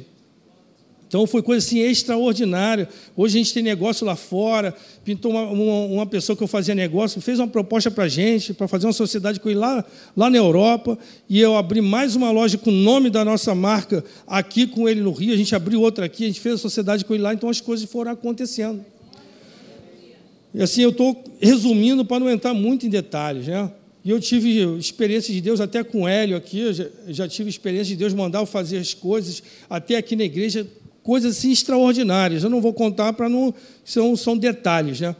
Então 1.10 1.26
foi 1.26 1.42
coisa 1.42 1.66
assim 1.66 1.80
extraordinária. 1.80 2.88
Hoje 3.16 3.36
a 3.36 3.42
gente 3.42 3.52
tem 3.52 3.64
negócio 3.64 4.06
lá 4.06 4.14
fora. 4.14 4.72
Pintou 5.04 5.32
uma, 5.32 5.42
uma, 5.42 5.86
uma 5.86 6.06
pessoa 6.06 6.36
que 6.36 6.42
eu 6.44 6.46
fazia 6.46 6.72
negócio, 6.72 7.20
fez 7.20 7.40
uma 7.40 7.48
proposta 7.48 7.90
para 7.90 8.04
a 8.04 8.08
gente, 8.08 8.54
para 8.54 8.68
fazer 8.68 8.86
uma 8.86 8.92
sociedade 8.92 9.40
com 9.40 9.50
ele 9.50 9.58
lá, 9.58 9.84
lá 10.16 10.30
na 10.30 10.36
Europa. 10.36 10.96
E 11.28 11.40
eu 11.40 11.56
abri 11.56 11.80
mais 11.80 12.14
uma 12.14 12.30
loja 12.30 12.56
com 12.56 12.70
o 12.70 12.72
nome 12.72 13.10
da 13.10 13.24
nossa 13.24 13.56
marca 13.56 14.04
aqui 14.24 14.68
com 14.68 14.88
ele 14.88 15.00
no 15.00 15.10
Rio. 15.10 15.34
A 15.34 15.36
gente 15.36 15.52
abriu 15.52 15.80
outra 15.80 16.06
aqui, 16.06 16.22
a 16.22 16.26
gente 16.28 16.38
fez 16.38 16.54
a 16.54 16.58
sociedade 16.58 17.04
com 17.04 17.12
ele 17.12 17.24
lá. 17.24 17.34
Então 17.34 17.48
as 17.48 17.60
coisas 17.60 17.90
foram 17.90 18.12
acontecendo. 18.12 18.84
E 20.54 20.62
assim 20.62 20.82
eu 20.82 20.90
estou 20.90 21.24
resumindo 21.40 22.04
para 22.04 22.20
não 22.20 22.30
entrar 22.30 22.54
muito 22.54 22.86
em 22.86 22.88
detalhes, 22.88 23.48
né? 23.48 23.68
E 24.04 24.10
eu 24.10 24.20
tive 24.20 24.62
experiência 24.78 25.34
de 25.34 25.40
Deus 25.40 25.60
até 25.60 25.82
com 25.82 26.08
Hélio 26.08 26.36
aqui, 26.36 26.72
já, 26.72 26.86
já 27.08 27.28
tive 27.28 27.50
experiência 27.50 27.86
de 27.86 27.96
Deus 27.96 28.14
mandar 28.14 28.38
eu 28.38 28.46
fazer 28.46 28.78
as 28.78 28.94
coisas, 28.94 29.42
até 29.68 29.96
aqui 29.96 30.16
na 30.16 30.24
igreja, 30.24 30.66
coisas 31.02 31.36
assim 31.36 31.50
extraordinárias. 31.50 32.42
Eu 32.42 32.50
não 32.50 32.60
vou 32.60 32.72
contar 32.72 33.12
para 33.12 33.28
não. 33.28 33.54
São, 33.84 34.16
são 34.16 34.36
detalhes. 34.36 35.00
Né? 35.00 35.14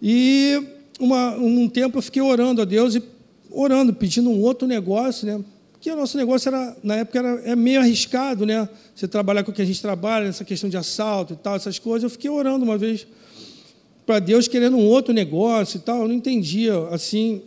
E 0.00 0.62
uma, 0.98 1.36
um 1.36 1.68
tempo 1.68 1.98
eu 1.98 2.02
fiquei 2.02 2.22
orando 2.22 2.62
a 2.62 2.64
Deus 2.64 2.94
e 2.94 3.02
orando, 3.50 3.92
pedindo 3.92 4.30
um 4.30 4.40
outro 4.40 4.66
negócio, 4.66 5.26
né? 5.26 5.44
Porque 5.72 5.90
o 5.90 5.96
nosso 5.96 6.16
negócio 6.16 6.48
era, 6.48 6.76
na 6.82 6.96
época, 6.96 7.18
era 7.18 7.28
é 7.44 7.56
meio 7.56 7.80
arriscado, 7.80 8.46
né? 8.46 8.68
Você 8.94 9.08
trabalhar 9.08 9.42
com 9.42 9.50
o 9.50 9.54
que 9.54 9.60
a 9.60 9.64
gente 9.64 9.82
trabalha, 9.82 10.26
essa 10.26 10.44
questão 10.44 10.70
de 10.70 10.76
assalto 10.76 11.32
e 11.32 11.36
tal, 11.36 11.56
essas 11.56 11.78
coisas. 11.78 12.04
Eu 12.04 12.10
fiquei 12.10 12.30
orando 12.30 12.64
uma 12.64 12.78
vez 12.78 13.06
para 14.06 14.20
Deus 14.20 14.46
querendo 14.46 14.76
um 14.76 14.86
outro 14.86 15.12
negócio 15.12 15.78
e 15.78 15.80
tal. 15.80 16.02
Eu 16.02 16.08
não 16.08 16.14
entendia, 16.14 16.72
assim, 16.92 17.42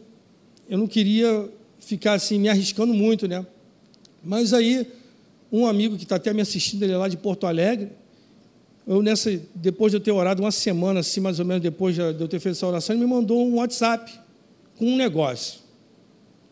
eu 0.70 0.78
não 0.78 0.86
queria 0.86 1.50
ficar 1.80 2.14
assim 2.14 2.38
me 2.38 2.50
arriscando 2.50 2.94
muito, 2.94 3.28
né? 3.28 3.46
Mas 4.24 4.54
aí 4.54 4.86
um 5.52 5.66
amigo 5.66 5.96
que 5.98 6.04
está 6.04 6.16
até 6.16 6.34
me 6.34 6.42
assistindo, 6.42 6.84
ele 6.84 6.94
é 6.94 6.98
lá 6.98 7.08
de 7.08 7.18
Porto 7.18 7.48
Alegre. 7.48 7.92
Eu 8.88 9.02
nessa, 9.02 9.32
depois 9.54 9.92
de 9.92 9.98
eu 9.98 10.02
ter 10.02 10.12
orado 10.12 10.44
uma 10.44 10.52
semana, 10.52 11.00
assim, 11.00 11.20
mais 11.20 11.40
ou 11.40 11.46
menos 11.46 11.62
depois 11.62 11.96
de 11.96 12.02
eu 12.02 12.28
ter 12.28 12.40
feito 12.40 12.56
essa 12.56 12.68
oração, 12.68 12.96
ele 12.96 13.04
me 13.04 13.10
mandou 13.10 13.46
um 13.46 13.56
WhatsApp 13.56 14.12
com 14.78 14.86
um 14.86 14.96
negócio. 14.96 15.60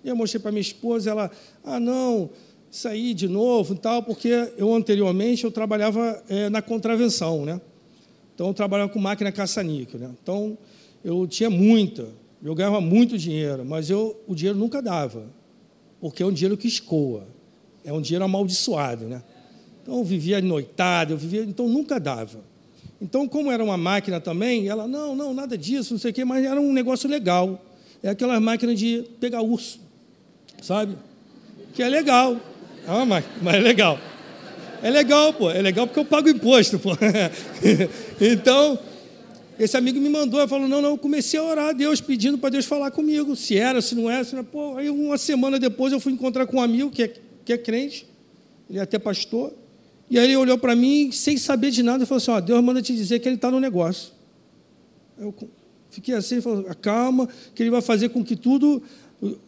E 0.03 0.09
eu 0.09 0.15
mostrei 0.15 0.41
para 0.41 0.51
minha 0.51 0.61
esposa, 0.61 1.11
ela, 1.11 1.31
ah, 1.63 1.79
não, 1.79 2.29
saí 2.71 3.13
de 3.13 3.27
novo 3.27 3.75
e 3.75 3.77
tal, 3.77 4.01
porque 4.01 4.51
eu 4.57 4.73
anteriormente 4.73 5.43
eu 5.43 5.51
trabalhava 5.51 6.21
é, 6.27 6.49
na 6.49 6.61
contravenção, 6.61 7.45
né? 7.45 7.61
Então 8.33 8.47
eu 8.47 8.53
trabalhava 8.53 8.91
com 8.91 8.99
máquina 8.99 9.31
caça-níquel, 9.31 9.99
né? 9.99 10.09
Então 10.21 10.57
eu 11.03 11.27
tinha 11.27 11.49
muita, 11.49 12.07
eu 12.43 12.55
ganhava 12.55 12.81
muito 12.81 13.17
dinheiro, 13.17 13.63
mas 13.63 13.89
eu, 13.89 14.19
o 14.27 14.33
dinheiro 14.33 14.57
nunca 14.57 14.81
dava, 14.81 15.27
porque 16.01 16.23
é 16.23 16.25
um 16.25 16.31
dinheiro 16.31 16.57
que 16.57 16.67
escoa 16.67 17.27
é 17.83 17.91
um 17.91 18.01
dinheiro 18.01 18.25
amaldiçoado, 18.25 19.05
né? 19.05 19.21
Então 19.81 19.97
eu 19.97 20.03
vivia 20.03 20.41
noitado, 20.41 21.13
eu 21.13 21.17
vivia, 21.17 21.43
então 21.43 21.67
nunca 21.67 21.99
dava. 21.99 22.39
Então, 23.01 23.27
como 23.27 23.51
era 23.51 23.61
uma 23.61 23.75
máquina 23.75 24.21
também, 24.21 24.69
ela, 24.69 24.87
não, 24.87 25.13
não, 25.13 25.33
nada 25.33 25.57
disso, 25.57 25.93
não 25.93 25.99
sei 25.99 26.11
o 26.11 26.13
quê, 26.13 26.23
mas 26.23 26.45
era 26.45 26.59
um 26.59 26.71
negócio 26.71 27.09
legal. 27.09 27.61
É 28.01 28.09
aquela 28.09 28.39
máquina 28.39 28.73
de 28.73 29.03
pegar 29.19 29.41
urso, 29.41 29.81
sabe? 30.61 30.95
Que 31.73 31.83
é 31.83 31.89
legal. 31.89 32.37
É 32.87 32.91
uma 32.91 33.05
máquina, 33.05 33.33
mas 33.41 33.55
é 33.55 33.59
legal. 33.59 33.99
É 34.81 34.89
legal, 34.89 35.33
pô. 35.33 35.51
É 35.51 35.61
legal 35.61 35.85
porque 35.85 35.99
eu 35.99 36.05
pago 36.05 36.29
imposto, 36.29 36.79
pô. 36.79 36.91
então, 38.21 38.79
esse 39.59 39.75
amigo 39.75 39.99
me 39.99 40.09
mandou, 40.09 40.39
eu 40.39 40.47
falou, 40.47 40.69
não, 40.69 40.81
não, 40.81 40.91
eu 40.91 40.97
comecei 40.97 41.37
a 41.37 41.43
orar 41.43 41.69
a 41.69 41.73
Deus, 41.73 41.99
pedindo 41.99 42.37
para 42.37 42.51
Deus 42.51 42.65
falar 42.65 42.89
comigo, 42.91 43.35
se 43.35 43.57
era, 43.57 43.81
se 43.81 43.95
não 43.95 44.09
era, 44.09 44.23
se 44.23 44.31
não 44.31 44.39
era. 44.39 44.47
Pô, 44.49 44.77
aí 44.77 44.89
uma 44.89 45.17
semana 45.17 45.59
depois 45.59 45.91
eu 45.91 45.99
fui 45.99 46.13
encontrar 46.13 46.45
com 46.45 46.57
um 46.57 46.61
amigo 46.61 46.89
que 46.89 47.03
é 47.03 47.13
que 47.45 47.53
é 47.53 47.57
crente, 47.57 48.07
ele 48.69 48.79
é 48.79 48.81
até 48.81 48.97
pastor. 48.97 49.53
E 50.09 50.17
aí 50.19 50.25
ele 50.25 50.35
olhou 50.35 50.57
para 50.57 50.75
mim, 50.75 51.11
sem 51.11 51.37
saber 51.37 51.71
de 51.71 51.81
nada, 51.81 52.03
e 52.03 52.07
falou 52.07 52.17
assim: 52.17 52.31
ó, 52.31 52.39
Deus 52.39 52.63
manda 52.63 52.81
te 52.81 52.95
dizer 52.95 53.19
que 53.19 53.27
ele 53.27 53.35
está 53.35 53.49
no 53.49 53.59
negócio. 53.59 54.13
Eu 55.17 55.33
fiquei 55.89 56.13
assim, 56.13 56.35
ele 56.35 56.41
falou: 56.41 56.63
calma, 56.81 57.27
que 57.55 57.63
ele 57.63 57.69
vai 57.69 57.81
fazer 57.81 58.09
com 58.09 58.23
que 58.23 58.35
tudo 58.35 58.81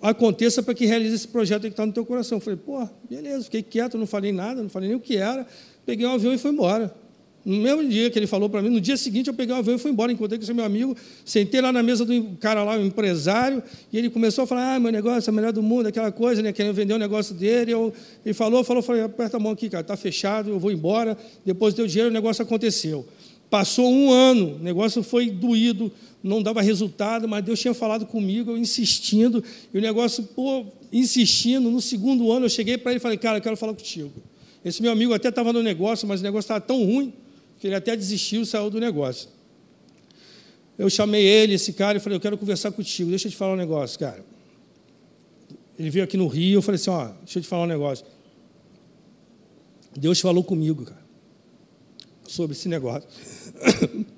aconteça 0.02 0.64
para 0.64 0.74
que 0.74 0.86
realize 0.86 1.16
esse 1.16 1.28
projeto 1.28 1.64
que 1.64 1.68
está 1.70 1.86
no 1.86 1.92
teu 1.92 2.06
coração. 2.06 2.38
Eu 2.38 2.42
falei: 2.42 2.60
pô, 2.64 2.88
beleza, 3.10 3.44
fiquei 3.46 3.64
quieto, 3.64 3.98
não 3.98 4.08
falei 4.08 4.32
nada, 4.32 4.62
não 4.62 4.70
falei 4.70 4.90
nem 4.90 4.98
o 4.98 5.02
que 5.02 5.18
era. 5.18 5.46
Peguei 5.86 6.06
um 6.06 6.12
avião 6.12 6.34
e 6.34 6.38
fui 6.38 6.52
embora. 6.52 6.94
No 7.46 7.58
mesmo 7.58 7.88
dia 7.88 8.10
que 8.10 8.18
ele 8.18 8.26
falou 8.26 8.50
para 8.50 8.60
mim, 8.60 8.70
no 8.70 8.82
dia 8.82 8.98
seguinte 8.98 9.28
eu 9.28 9.34
peguei 9.34 9.54
um 9.54 9.60
avião 9.60 9.76
e 9.76 9.78
fui 9.78 9.92
embora. 9.92 10.12
Encontrei 10.12 10.40
com 10.40 10.44
esse 10.44 10.54
meu 10.54 10.66
amigo, 10.66 10.98
sentei 11.24 11.62
lá 11.62 11.72
na 11.72 11.84
mesa 11.84 12.04
do 12.04 12.24
cara 12.40 12.64
lá, 12.64 12.76
um 12.76 12.86
empresário, 12.86 13.62
e 13.94 13.98
ele 14.00 14.10
começou 14.10 14.46
a 14.46 14.48
falar: 14.48 14.76
ah, 14.76 14.80
meu 14.80 14.92
negócio 14.92 15.30
é 15.30 15.32
o 15.32 15.36
melhor 15.36 15.54
do 15.54 15.62
mundo, 15.62 15.86
aquela 15.86 16.12
coisa, 16.12 16.42
né? 16.42 16.52
Querendo 16.52 16.74
vender 16.74 16.96
o 16.96 16.98
negócio 16.98 17.36
dele. 17.36 17.72
Eu, 17.72 17.94
ele 18.26 18.34
falou, 18.34 18.64
falou, 18.64 18.82
falei, 18.82 19.04
aperta 19.04 19.38
a 19.38 19.40
mão 19.40 19.52
aqui, 19.52 19.70
cara, 19.70 19.82
está 19.82 19.96
fechado, 19.96 20.50
eu 20.50 20.60
vou 20.60 20.72
embora. 20.72 21.16
Depois 21.46 21.76
deu 21.76 21.86
dinheiro, 21.86 22.10
o 22.10 22.14
negócio 22.14 22.42
aconteceu. 22.42 23.06
Passou 23.48 23.92
um 23.92 24.12
ano, 24.12 24.56
o 24.56 24.60
negócio 24.60 25.04
foi 25.04 25.30
doído, 25.30 25.92
não 26.24 26.42
dava 26.42 26.64
resultado, 26.64 27.28
mas 27.28 27.46
Deus 27.46 27.60
tinha 27.60 27.76
falado 27.76 28.08
comigo, 28.08 28.52
eu 28.52 28.58
insistindo, 28.58 29.44
e 29.72 29.78
o 29.78 29.82
negócio, 29.82 30.24
pô, 30.24 30.66
insistindo. 30.92 31.70
No 31.70 31.80
segundo 31.80 32.32
ano 32.32 32.48
eu 32.48 32.50
cheguei 32.50 32.76
para 32.76 32.92
ele 32.92 32.98
e 32.98 33.00
falei, 33.00 33.20
cara, 33.20 33.38
eu 33.38 33.42
quero 33.42 33.56
falar 33.56 33.76
contigo. 33.76 34.12
Esse 34.64 34.82
meu 34.82 34.92
amigo 34.92 35.14
até 35.14 35.30
estava 35.30 35.54
no 35.54 35.62
negócio, 35.62 36.08
mas 36.08 36.22
o 36.22 36.24
negócio 36.24 36.46
estava 36.46 36.60
tão 36.60 36.84
ruim 36.84 37.14
que 37.60 37.68
ele 37.68 37.76
até 37.76 37.96
desistiu 37.96 38.46
saiu 38.46 38.70
do 38.70 38.80
negócio. 38.80 39.30
Eu 40.78 40.90
chamei 40.90 41.26
ele, 41.26 41.54
esse 41.54 41.74
cara, 41.74 41.98
e 41.98 42.02
falei, 42.02 42.18
eu 42.18 42.22
quero 42.22 42.38
conversar 42.38 42.72
contigo, 42.72 43.10
deixa 43.10 43.28
eu 43.28 43.32
te 43.32 43.38
falar 43.38 43.54
um 43.54 43.58
negócio, 43.58 43.98
cara. 43.98 44.24
Ele 45.78 45.90
veio 45.90 46.04
aqui 46.04 46.18
no 46.18 46.28
Rio, 46.28 46.58
eu 46.58 46.62
falei 46.62 46.76
assim, 46.76 46.90
ó, 46.90 47.08
deixa 47.24 47.40
eu 47.40 47.44
te 47.44 47.48
falar 47.48 47.64
um 47.64 47.68
negócio. 47.68 48.06
Deus 49.96 50.20
falou 50.20 50.44
comigo, 50.44 50.86
cara, 50.86 51.06
sobre 52.28 52.56
esse 52.56 52.68
negócio. 52.68 53.08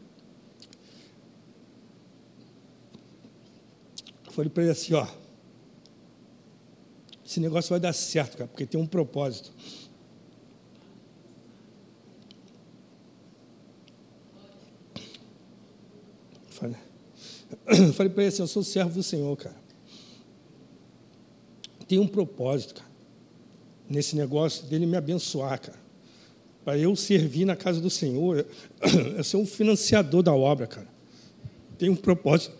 Eu 4.25 4.31
falei 4.39 4.51
para 4.51 4.63
ele 4.63 4.71
assim, 4.71 4.93
ó, 4.93 5.07
esse 7.25 7.39
negócio 7.39 7.71
vai 7.71 7.79
dar 7.79 7.91
certo, 7.91 8.37
cara, 8.37 8.47
porque 8.47 8.67
tem 8.67 8.79
um 8.79 8.85
propósito. 8.85 9.51
Falei, 16.49 16.75
falei 17.93 18.11
para 18.11 18.23
ele 18.23 18.27
assim: 18.29 18.41
Eu 18.41 18.47
sou 18.47 18.63
servo 18.63 18.91
do 18.91 19.03
Senhor, 19.03 19.35
cara. 19.35 19.55
Tem 21.87 21.99
um 21.99 22.07
propósito, 22.07 22.75
cara, 22.75 22.89
nesse 23.89 24.15
negócio 24.15 24.65
dele 24.65 24.85
me 24.85 24.97
abençoar, 24.97 25.59
cara. 25.59 25.79
Para 26.65 26.77
eu 26.77 26.95
servir 26.95 27.45
na 27.45 27.55
casa 27.55 27.79
do 27.79 27.89
Senhor, 27.89 28.45
eu 29.17 29.23
ser 29.23 29.37
um 29.37 29.45
financiador 29.45 30.21
da 30.21 30.33
obra, 30.33 30.67
cara. 30.67 30.87
Tem 31.77 31.89
um 31.89 31.95
propósito. 31.95 32.53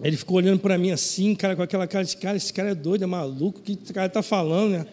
Ele 0.00 0.16
ficou 0.16 0.36
olhando 0.36 0.60
para 0.60 0.76
mim 0.78 0.90
assim, 0.90 1.34
cara, 1.34 1.56
com 1.56 1.62
aquela 1.62 1.86
cara 1.86 2.04
de 2.04 2.16
cara, 2.16 2.36
esse 2.36 2.52
cara 2.52 2.70
é 2.70 2.74
doido, 2.74 3.02
é 3.02 3.06
maluco, 3.06 3.60
o 3.60 3.62
que 3.62 3.72
esse 3.82 3.92
cara 3.92 4.06
está 4.06 4.22
falando, 4.22 4.72
né? 4.72 4.86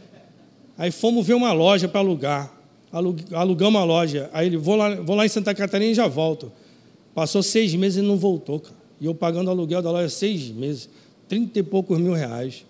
Aí 0.78 0.92
fomos 0.92 1.26
ver 1.26 1.34
uma 1.34 1.54
loja 1.54 1.88
para 1.88 2.00
alugar. 2.00 2.52
Alugamos 3.32 3.76
uma 3.76 3.84
loja. 3.84 4.30
Aí 4.34 4.48
ele, 4.48 4.58
vou 4.58 4.76
lá, 4.76 4.96
vou 4.96 5.16
lá 5.16 5.26
em 5.26 5.30
Santa 5.30 5.54
Catarina 5.54 5.92
e 5.92 5.96
já 5.96 6.08
volto. 6.08 6.52
Passou 7.14 7.44
seis 7.44 7.74
meses 7.76 8.00
e 8.00 8.02
não 8.02 8.18
voltou, 8.18 8.60
cara. 8.60 8.76
E 9.00 9.06
eu 9.06 9.14
pagando 9.14 9.50
aluguel 9.50 9.82
da 9.82 9.92
loja 9.92 10.10
seis 10.10 10.50
meses, 10.50 10.90
trinta 11.28 11.60
e 11.60 11.64
poucos 11.64 12.00
mil 12.00 12.14
reais. 12.14 12.66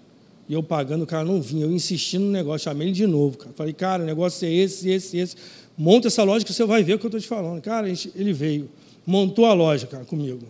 E 0.48 0.54
eu 0.54 0.62
pagando, 0.62 1.04
o 1.04 1.08
cara 1.08 1.24
não 1.24 1.42
vinha. 1.42 1.66
Eu 1.66 1.72
insistindo 1.72 2.26
no 2.26 2.32
negócio, 2.32 2.66
chamei 2.66 2.88
ele 2.88 2.96
de 2.96 3.08
novo, 3.08 3.38
cara. 3.38 3.52
Falei, 3.56 3.74
cara, 3.74 4.04
o 4.04 4.06
negócio 4.06 4.46
é 4.46 4.52
esse, 4.52 4.90
esse, 4.90 5.18
esse. 5.18 5.36
Monta 5.78 6.08
essa 6.08 6.24
loja 6.24 6.44
que 6.44 6.52
você 6.52 6.66
vai 6.66 6.84
ver 6.84 6.96
o 6.96 7.00
que 7.00 7.06
eu 7.06 7.10
estou 7.10 7.22
te 7.22 7.28
falando. 7.28 7.62
Cara, 7.62 7.88
ele 7.88 8.34
veio, 8.34 8.70
montou 9.06 9.46
a 9.46 9.54
loja, 9.54 9.88
cara, 9.88 10.04
comigo. 10.06 10.42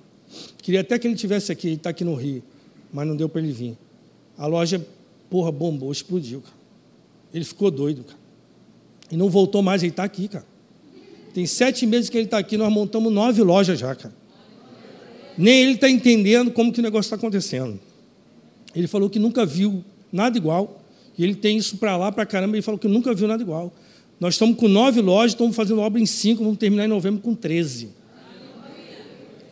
Queria 0.62 0.82
até 0.82 0.98
que 0.98 1.08
ele 1.08 1.16
tivesse 1.16 1.52
aqui, 1.52 1.68
ele 1.68 1.76
está 1.76 1.92
aqui 1.92 2.04
no 2.04 2.16
Rio, 2.16 2.42
mas 2.92 3.08
não 3.08 3.16
deu 3.16 3.30
para 3.30 3.42
ele 3.42 3.52
vir. 3.52 3.78
A 4.38 4.48
loja, 4.48 4.86
porra, 5.30 5.52
bombou, 5.52 5.92
explodiu, 5.92 6.42
cara. 6.42 6.56
Ele 7.34 7.46
ficou 7.46 7.70
doido, 7.70 8.04
cara. 8.04 8.20
E 9.12 9.18
não 9.18 9.30
voltou 9.30 9.62
mais, 9.62 9.84
ele 9.84 9.92
está 9.92 10.04
aqui, 10.04 10.28
cara. 10.28 10.46
Tem 11.34 11.46
sete 11.46 11.86
meses 11.86 12.10
que 12.10 12.18
ele 12.18 12.26
está 12.26 12.38
aqui, 12.38 12.58
nós 12.58 12.72
montamos 12.72 13.12
nove 13.12 13.42
lojas 13.42 13.80
já, 13.80 13.96
cara. 13.96 14.14
Nem 15.38 15.62
ele 15.64 15.72
está 15.74 15.90
entendendo 15.90 16.52
como 16.52 16.72
que 16.72 16.80
o 16.80 16.84
negócio 16.84 17.08
está 17.08 17.16
acontecendo. 17.16 17.80
Ele 18.76 18.88
falou 18.88 19.10
que 19.10 19.18
nunca 19.18 19.46
viu 19.46 19.84
nada 20.12 20.38
igual. 20.38 20.84
E 21.18 21.24
ele 21.24 21.36
tem 21.36 21.58
isso 21.58 21.78
para 21.78 21.98
lá, 21.98 22.12
para 22.12 22.26
caramba. 22.26 22.56
Ele 22.56 22.62
falou 22.62 22.78
que 22.78 22.88
nunca 22.88 23.14
viu 23.14 23.28
nada 23.28 23.42
igual. 23.42 23.74
Nós 24.20 24.36
estamos 24.36 24.58
com 24.58 24.68
nove 24.68 25.02
lojas, 25.02 25.32
estamos 25.32 25.56
fazendo 25.56 25.82
obra 25.82 26.00
em 26.00 26.06
cinco, 26.06 26.44
vamos 26.44 26.58
terminar 26.58 26.86
em 26.86 26.88
novembro 26.88 27.22
com 27.22 27.34
treze. 27.34 27.90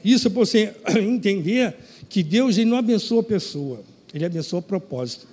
Isso 0.04 0.28
é 0.28 0.30
para 0.30 0.40
você 0.40 0.74
entender 1.02 1.76
que 2.08 2.24
Deus 2.24 2.58
ele 2.58 2.70
não 2.70 2.78
abençoa 2.78 3.22
a 3.22 3.24
pessoa, 3.24 3.84
ele 4.14 4.26
abençoa 4.26 4.60
o 4.60 4.64
propósito. 4.64 5.28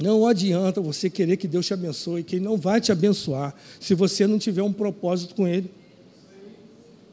Não 0.00 0.26
adianta 0.26 0.80
você 0.80 1.08
querer 1.08 1.36
que 1.36 1.48
Deus 1.48 1.66
te 1.66 1.72
abençoe, 1.72 2.22
que 2.22 2.36
Ele 2.36 2.44
não 2.44 2.56
vai 2.56 2.80
te 2.80 2.92
abençoar 2.92 3.54
se 3.80 3.94
você 3.94 4.26
não 4.26 4.38
tiver 4.38 4.62
um 4.62 4.72
propósito 4.72 5.34
com 5.34 5.48
Ele. 5.48 5.70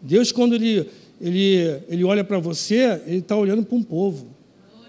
Deus, 0.01 0.31
quando 0.31 0.55
Ele, 0.55 0.89
ele, 1.21 1.79
ele 1.87 2.03
olha 2.03 2.23
para 2.23 2.39
você, 2.39 3.01
Ele 3.05 3.19
está 3.19 3.37
olhando 3.37 3.63
para 3.63 3.77
um 3.77 3.83
povo 3.83 4.27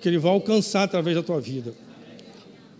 que 0.00 0.08
Ele 0.08 0.18
vai 0.18 0.32
alcançar 0.32 0.82
através 0.82 1.16
da 1.16 1.22
tua 1.22 1.40
vida. 1.40 1.72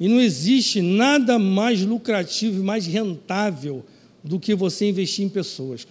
E 0.00 0.08
não 0.08 0.20
existe 0.20 0.82
nada 0.82 1.38
mais 1.38 1.82
lucrativo 1.82 2.60
e 2.60 2.64
mais 2.64 2.86
rentável 2.86 3.84
do 4.22 4.40
que 4.40 4.54
você 4.54 4.88
investir 4.88 5.24
em 5.24 5.28
pessoas. 5.28 5.86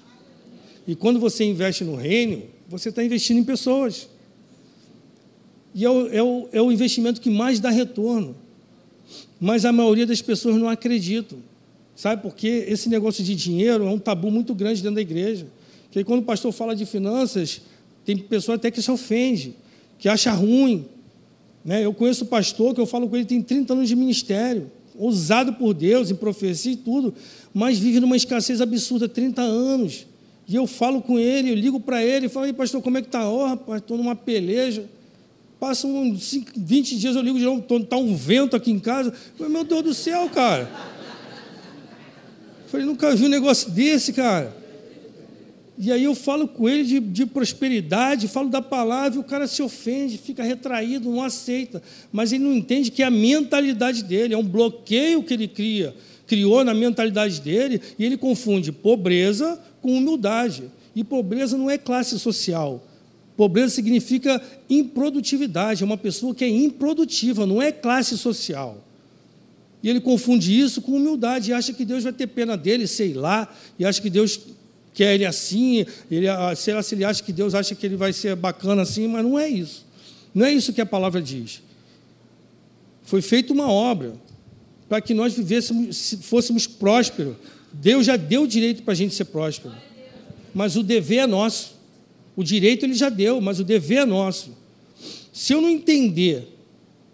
E 0.85 0.95
quando 0.95 1.19
você 1.19 1.45
investe 1.45 1.83
no 1.85 1.95
reino, 1.95 2.43
você 2.67 2.89
está 2.89 3.03
investindo 3.03 3.37
em 3.37 3.43
pessoas. 3.43 4.09
E 5.73 5.85
é 5.85 5.89
o, 5.89 6.07
é, 6.13 6.21
o, 6.21 6.49
é 6.51 6.61
o 6.61 6.71
investimento 6.71 7.21
que 7.21 7.29
mais 7.29 7.59
dá 7.59 7.69
retorno. 7.69 8.35
Mas 9.43 9.65
a 9.65 9.73
maioria 9.73 10.05
das 10.05 10.21
pessoas 10.21 10.55
não 10.55 10.69
acreditam. 10.69 11.37
Sabe 11.97 12.21
por 12.21 12.33
quê? 12.33 12.63
Esse 12.65 12.87
negócio 12.87 13.21
de 13.21 13.35
dinheiro 13.35 13.85
é 13.85 13.89
um 13.89 13.99
tabu 13.99 14.31
muito 14.31 14.55
grande 14.55 14.81
dentro 14.81 14.95
da 14.95 15.01
igreja. 15.01 15.45
Que 15.91 16.01
quando 16.01 16.21
o 16.21 16.23
pastor 16.23 16.53
fala 16.53 16.73
de 16.73 16.85
finanças, 16.85 17.59
tem 18.05 18.15
pessoa 18.15 18.55
até 18.55 18.71
que 18.71 18.81
se 18.81 18.89
ofende, 18.89 19.53
que 19.99 20.07
acha 20.07 20.31
ruim. 20.31 20.85
Né? 21.65 21.83
Eu 21.83 21.93
conheço 21.93 22.23
o 22.23 22.27
pastor 22.27 22.73
que 22.73 22.79
eu 22.79 22.85
falo 22.85 23.09
com 23.09 23.17
ele, 23.17 23.25
tem 23.25 23.41
30 23.41 23.73
anos 23.73 23.89
de 23.89 23.97
ministério, 23.97 24.71
ousado 24.97 25.51
por 25.51 25.73
Deus, 25.73 26.09
em 26.09 26.15
profecia 26.15 26.71
e 26.71 26.77
tudo, 26.77 27.13
mas 27.53 27.77
vive 27.77 27.99
numa 27.99 28.15
escassez 28.15 28.61
absurda, 28.61 29.09
30 29.09 29.41
anos. 29.41 30.07
E 30.47 30.55
eu 30.55 30.65
falo 30.65 31.01
com 31.01 31.19
ele, 31.19 31.51
eu 31.51 31.55
ligo 31.55 31.81
para 31.81 32.01
ele, 32.01 32.29
falo, 32.29 32.45
aí, 32.45 32.53
pastor, 32.53 32.81
como 32.81 32.97
é 32.97 33.01
que 33.01 33.09
está? 33.09 33.29
Oh, 33.29 33.45
rapaz, 33.45 33.81
estou 33.81 33.97
numa 33.97 34.15
peleja. 34.15 34.85
Passam 35.63 35.95
uns 35.95 36.37
20 36.57 36.97
dias, 36.97 37.15
eu 37.15 37.21
ligo 37.21 37.39
de 37.39 37.45
novo, 37.45 37.63
está 37.77 37.95
um 37.95 38.17
vento 38.17 38.53
aqui 38.53 38.69
em 38.69 38.79
casa. 38.79 39.13
Falei, 39.37 39.49
meu 39.49 39.63
Deus 39.63 39.81
do 39.81 39.93
céu, 39.93 40.29
cara. 40.29 40.69
Eu 42.63 42.69
falei, 42.69 42.85
nunca 42.85 43.15
vi 43.15 43.23
um 43.23 43.29
negócio 43.29 43.71
desse, 43.71 44.11
cara. 44.11 44.53
E 45.77 45.89
aí 45.89 46.03
eu 46.03 46.13
falo 46.13 46.49
com 46.49 46.67
ele 46.67 46.83
de, 46.83 46.99
de, 46.99 47.25
prosperidade, 47.25 48.27
falo 48.27 48.49
da 48.49 48.61
palavra, 48.61 49.17
e 49.17 49.21
o 49.21 49.23
cara 49.23 49.47
se 49.47 49.63
ofende, 49.63 50.17
fica 50.17 50.43
retraído, 50.43 51.09
não 51.09 51.23
aceita. 51.23 51.81
Mas 52.11 52.33
ele 52.33 52.43
não 52.43 52.51
entende 52.51 52.91
que 52.91 53.01
é 53.01 53.05
a 53.05 53.09
mentalidade 53.09 54.03
dele, 54.03 54.33
é 54.33 54.37
um 54.37 54.43
bloqueio 54.43 55.23
que 55.23 55.33
ele 55.33 55.47
cria, 55.47 55.95
criou 56.27 56.65
na 56.65 56.73
mentalidade 56.73 57.39
dele, 57.39 57.79
e 57.97 58.03
ele 58.03 58.17
confunde 58.17 58.73
pobreza 58.73 59.57
com 59.81 59.95
humildade. 59.95 60.69
E 60.93 61.05
pobreza 61.05 61.57
não 61.57 61.69
é 61.69 61.77
classe 61.77 62.19
social. 62.19 62.83
Pobreza 63.35 63.69
significa 63.73 64.41
improdutividade, 64.69 65.81
é 65.81 65.85
uma 65.85 65.97
pessoa 65.97 66.35
que 66.35 66.43
é 66.43 66.49
improdutiva, 66.49 67.45
não 67.45 67.61
é 67.61 67.71
classe 67.71 68.17
social. 68.17 68.83
E 69.81 69.89
ele 69.89 69.99
confunde 69.99 70.57
isso 70.57 70.81
com 70.81 70.93
humildade 70.93 71.51
e 71.51 71.53
acha 71.53 71.73
que 71.73 71.83
Deus 71.83 72.03
vai 72.03 72.13
ter 72.13 72.27
pena 72.27 72.55
dele, 72.55 72.87
sei 72.87 73.13
lá, 73.13 73.53
e 73.77 73.83
acha 73.83 74.01
que 74.01 74.09
Deus 74.09 74.39
quer 74.93 75.15
ele 75.15 75.25
assim, 75.25 75.85
ele, 76.09 76.27
ah, 76.27 76.55
sei 76.55 76.73
lá 76.73 76.83
se 76.83 76.95
ele 76.95 77.03
acha 77.03 77.23
que 77.23 77.33
Deus 77.33 77.55
acha 77.55 77.73
que 77.73 77.85
ele 77.85 77.95
vai 77.95 78.13
ser 78.13 78.35
bacana 78.35 78.83
assim, 78.83 79.07
mas 79.07 79.23
não 79.23 79.37
é 79.37 79.49
isso. 79.49 79.85
Não 80.33 80.45
é 80.45 80.53
isso 80.53 80.71
que 80.71 80.81
a 80.81 80.85
palavra 80.85 81.21
diz. 81.21 81.61
Foi 83.03 83.21
feita 83.21 83.51
uma 83.51 83.69
obra 83.69 84.13
para 84.87 85.01
que 85.01 85.13
nós 85.13 85.33
vivêssemos, 85.33 86.15
fôssemos 86.21 86.65
prósperos. 86.65 87.35
Deus 87.73 88.05
já 88.05 88.15
deu 88.15 88.43
o 88.43 88.47
direito 88.47 88.83
para 88.83 88.93
a 88.93 88.95
gente 88.95 89.13
ser 89.13 89.25
próspero. 89.25 89.73
Mas 90.53 90.75
o 90.75 90.83
dever 90.83 91.19
é 91.19 91.27
nosso. 91.27 91.75
O 92.35 92.43
direito 92.43 92.85
ele 92.85 92.93
já 92.93 93.09
deu, 93.09 93.39
mas 93.39 93.59
o 93.59 93.63
dever 93.63 93.99
é 93.99 94.05
nosso. 94.05 94.51
Se 95.31 95.53
eu 95.53 95.61
não 95.61 95.69
entender 95.69 96.47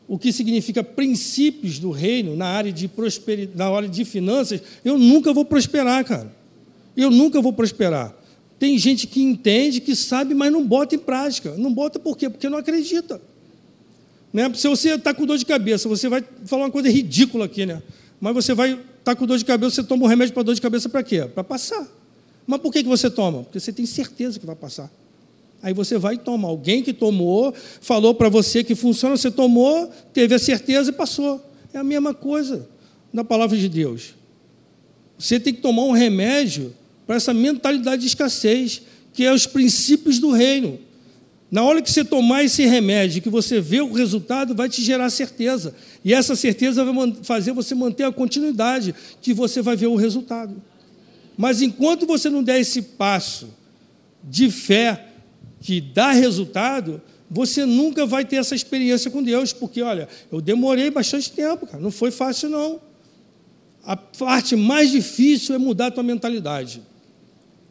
o 0.07 0.17
que 0.17 0.31
significa 0.31 0.83
princípios 0.83 1.79
do 1.79 1.91
reino 1.91 2.35
na 2.35 2.47
área 2.47 2.71
de 2.71 2.87
prosperidade, 2.87 3.57
na 3.57 3.69
área 3.69 3.89
de 3.89 4.03
finanças, 4.05 4.61
eu 4.83 4.97
nunca 4.97 5.33
vou 5.33 5.45
prosperar, 5.45 6.03
cara 6.05 6.39
eu 7.01 7.09
nunca 7.09 7.41
vou 7.41 7.53
prosperar. 7.53 8.15
Tem 8.57 8.77
gente 8.77 9.07
que 9.07 9.21
entende, 9.21 9.79
que 9.79 9.95
sabe, 9.95 10.33
mas 10.33 10.51
não 10.51 10.65
bota 10.65 10.95
em 10.95 10.99
prática. 10.99 11.55
Não 11.57 11.73
bota 11.73 11.97
por 11.97 12.17
quê? 12.17 12.29
Porque 12.29 12.49
não 12.49 12.57
acredita. 12.57 13.21
Né? 14.33 14.51
Se 14.53 14.67
você 14.67 14.95
está 14.95 15.13
com 15.13 15.25
dor 15.25 15.37
de 15.37 15.45
cabeça, 15.45 15.87
você 15.87 16.09
vai 16.09 16.23
falar 16.45 16.65
uma 16.65 16.71
coisa 16.71 16.89
ridícula 16.89 17.45
aqui, 17.45 17.65
né? 17.65 17.81
Mas 18.19 18.33
você 18.33 18.53
vai 18.53 18.73
estar 18.73 18.83
tá 19.03 19.15
com 19.15 19.25
dor 19.25 19.37
de 19.37 19.45
cabeça, 19.45 19.75
você 19.75 19.83
toma 19.83 20.03
um 20.03 20.07
remédio 20.07 20.33
para 20.33 20.43
dor 20.43 20.53
de 20.53 20.61
cabeça 20.61 20.89
para 20.89 21.01
quê? 21.01 21.25
Para 21.25 21.43
passar. 21.43 21.87
Mas 22.45 22.59
por 22.59 22.71
que, 22.71 22.83
que 22.83 22.89
você 22.89 23.09
toma? 23.09 23.43
Porque 23.43 23.59
você 23.59 23.71
tem 23.71 23.85
certeza 23.85 24.37
que 24.39 24.45
vai 24.45 24.55
passar. 24.55 24.91
Aí 25.61 25.73
você 25.73 25.97
vai 25.97 26.15
e 26.15 26.17
toma. 26.17 26.47
Alguém 26.47 26.81
que 26.81 26.93
tomou, 26.93 27.53
falou 27.81 28.13
para 28.15 28.29
você 28.29 28.63
que 28.63 28.75
funciona, 28.75 29.17
você 29.17 29.29
tomou, 29.29 29.91
teve 30.13 30.33
a 30.33 30.39
certeza 30.39 30.89
e 30.89 30.93
passou. 30.93 31.43
É 31.73 31.77
a 31.77 31.83
mesma 31.83 32.13
coisa 32.13 32.67
na 33.11 33.23
palavra 33.23 33.57
de 33.57 33.67
Deus. 33.67 34.15
Você 35.17 35.39
tem 35.39 35.53
que 35.53 35.61
tomar 35.61 35.83
um 35.83 35.91
remédio 35.91 36.73
para 37.05 37.17
essa 37.17 37.33
mentalidade 37.33 38.01
de 38.01 38.07
escassez, 38.07 38.81
que 39.13 39.25
é 39.25 39.33
os 39.33 39.45
princípios 39.45 40.19
do 40.19 40.31
reino. 40.31 40.79
Na 41.51 41.63
hora 41.63 41.81
que 41.81 41.91
você 41.91 42.05
tomar 42.05 42.43
esse 42.43 42.65
remédio, 42.65 43.21
que 43.21 43.29
você 43.29 43.59
vê 43.59 43.81
o 43.81 43.91
resultado, 43.91 44.53
vai 44.55 44.69
te 44.69 44.83
gerar 44.83 45.09
certeza. 45.09 45.73
E 46.05 46.13
essa 46.13 46.35
certeza 46.35 46.85
vai 46.85 47.15
fazer 47.23 47.51
você 47.51 47.73
manter 47.73 48.03
a 48.03 48.11
continuidade, 48.11 48.93
que 49.21 49.33
você 49.33 49.61
vai 49.61 49.75
ver 49.75 49.87
o 49.87 49.95
resultado. 49.95 50.61
Mas 51.35 51.61
enquanto 51.61 52.05
você 52.05 52.29
não 52.29 52.43
der 52.43 52.59
esse 52.59 52.81
passo 52.81 53.49
de 54.23 54.51
fé 54.51 55.08
que 55.61 55.81
dá 55.81 56.11
resultado, 56.11 57.01
você 57.29 57.65
nunca 57.65 58.05
vai 58.05 58.25
ter 58.25 58.37
essa 58.37 58.55
experiência 58.55 59.11
com 59.11 59.21
Deus, 59.21 59.53
porque 59.53 59.81
olha, 59.81 60.07
eu 60.31 60.41
demorei 60.41 60.89
bastante 60.89 61.31
tempo, 61.31 61.67
cara, 61.67 61.81
não 61.81 61.91
foi 61.91 62.11
fácil 62.11 62.49
não. 62.49 62.81
A 63.83 63.95
parte 63.95 64.55
mais 64.55 64.91
difícil 64.91 65.53
é 65.53 65.57
mudar 65.57 65.87
a 65.87 65.91
tua 65.91 66.03
mentalidade. 66.03 66.81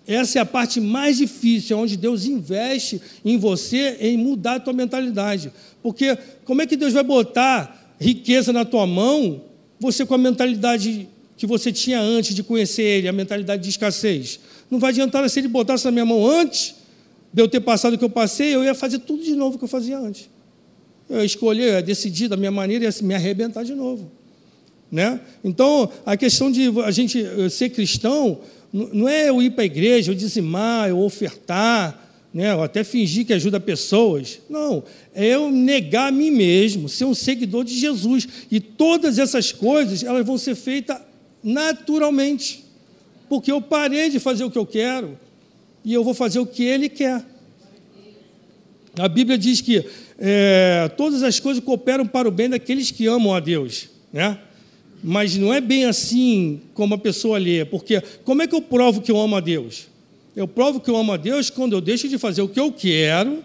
Essa 0.06 0.38
é 0.38 0.42
a 0.42 0.46
parte 0.46 0.80
mais 0.80 1.18
difícil, 1.18 1.76
é 1.76 1.80
onde 1.80 1.96
Deus 1.96 2.24
investe 2.24 3.00
em 3.24 3.36
você 3.36 3.98
em 4.00 4.16
mudar 4.16 4.54
a 4.54 4.60
tua 4.60 4.72
mentalidade. 4.72 5.52
Porque 5.82 6.16
como 6.44 6.62
é 6.62 6.66
que 6.66 6.76
Deus 6.76 6.92
vai 6.92 7.04
botar 7.04 7.94
riqueza 8.00 8.52
na 8.52 8.64
tua 8.64 8.86
mão, 8.86 9.42
você 9.78 10.06
com 10.06 10.14
a 10.14 10.18
mentalidade 10.18 11.08
que 11.36 11.46
você 11.46 11.70
tinha 11.70 12.00
antes 12.00 12.34
de 12.34 12.42
conhecer 12.42 12.82
Ele, 12.82 13.08
a 13.08 13.12
mentalidade 13.12 13.62
de 13.62 13.68
escassez? 13.68 14.40
Não 14.70 14.78
vai 14.78 14.90
adiantar 14.90 15.28
se 15.28 15.40
Ele 15.40 15.48
botasse 15.48 15.84
na 15.84 15.90
minha 15.90 16.06
mão 16.06 16.26
antes 16.26 16.77
de 17.32 17.42
eu 17.42 17.48
ter 17.48 17.60
passado 17.60 17.94
o 17.94 17.98
que 17.98 18.04
eu 18.04 18.10
passei, 18.10 18.54
eu 18.54 18.64
ia 18.64 18.74
fazer 18.74 19.00
tudo 19.00 19.22
de 19.22 19.34
novo 19.34 19.58
que 19.58 19.64
eu 19.64 19.68
fazia 19.68 19.98
antes. 19.98 20.28
Eu 21.08 21.18
ia 21.18 21.24
escolher, 21.24 21.64
eu 21.64 21.74
ia 21.74 21.82
decidir 21.82 22.28
da 22.28 22.36
minha 22.36 22.50
maneira 22.50 22.84
e 22.84 22.88
ia 22.88 22.94
me 23.02 23.14
arrebentar 23.14 23.64
de 23.64 23.74
novo. 23.74 24.10
Né? 24.90 25.20
Então, 25.44 25.90
a 26.04 26.16
questão 26.16 26.50
de 26.50 26.68
a 26.82 26.90
gente 26.90 27.22
ser 27.50 27.70
cristão 27.70 28.40
não 28.72 29.08
é 29.08 29.28
eu 29.28 29.40
ir 29.42 29.50
para 29.50 29.62
a 29.62 29.66
igreja, 29.66 30.10
eu 30.10 30.14
dizimar, 30.14 30.88
eu 30.88 30.98
ofertar, 31.00 32.06
né, 32.32 32.54
ou 32.54 32.62
até 32.62 32.84
fingir 32.84 33.26
que 33.26 33.32
ajuda 33.32 33.58
pessoas. 33.58 34.40
Não, 34.48 34.82
é 35.14 35.26
eu 35.26 35.50
negar 35.50 36.08
a 36.08 36.12
mim 36.12 36.30
mesmo, 36.30 36.88
ser 36.88 37.04
um 37.04 37.14
seguidor 37.14 37.64
de 37.64 37.74
Jesus. 37.74 38.28
E 38.50 38.60
todas 38.60 39.18
essas 39.18 39.52
coisas, 39.52 40.02
elas 40.02 40.24
vão 40.26 40.36
ser 40.36 40.54
feitas 40.54 40.98
naturalmente. 41.42 42.64
Porque 43.28 43.50
eu 43.50 43.60
parei 43.60 44.10
de 44.10 44.18
fazer 44.18 44.44
o 44.44 44.50
que 44.50 44.58
eu 44.58 44.66
quero 44.66 45.18
e 45.84 45.94
eu 45.94 46.04
vou 46.04 46.14
fazer 46.14 46.38
o 46.38 46.46
que 46.46 46.64
Ele 46.64 46.88
quer. 46.88 47.24
A 48.98 49.08
Bíblia 49.08 49.38
diz 49.38 49.60
que 49.60 49.84
é, 50.18 50.90
todas 50.96 51.22
as 51.22 51.38
coisas 51.38 51.62
cooperam 51.62 52.06
para 52.06 52.28
o 52.28 52.32
bem 52.32 52.48
daqueles 52.48 52.90
que 52.90 53.06
amam 53.06 53.34
a 53.34 53.40
Deus. 53.40 53.88
Né? 54.12 54.38
Mas 55.02 55.36
não 55.36 55.54
é 55.54 55.60
bem 55.60 55.84
assim 55.84 56.60
como 56.74 56.94
a 56.94 56.98
pessoa 56.98 57.38
lê, 57.38 57.64
porque 57.64 58.02
como 58.24 58.42
é 58.42 58.46
que 58.46 58.54
eu 58.54 58.62
provo 58.62 59.00
que 59.00 59.10
eu 59.10 59.20
amo 59.20 59.36
a 59.36 59.40
Deus? 59.40 59.86
Eu 60.34 60.48
provo 60.48 60.80
que 60.80 60.90
eu 60.90 60.96
amo 60.96 61.12
a 61.12 61.16
Deus 61.16 61.50
quando 61.50 61.72
eu 61.72 61.80
deixo 61.80 62.08
de 62.08 62.18
fazer 62.18 62.42
o 62.42 62.48
que 62.48 62.58
eu 62.58 62.72
quero, 62.72 63.44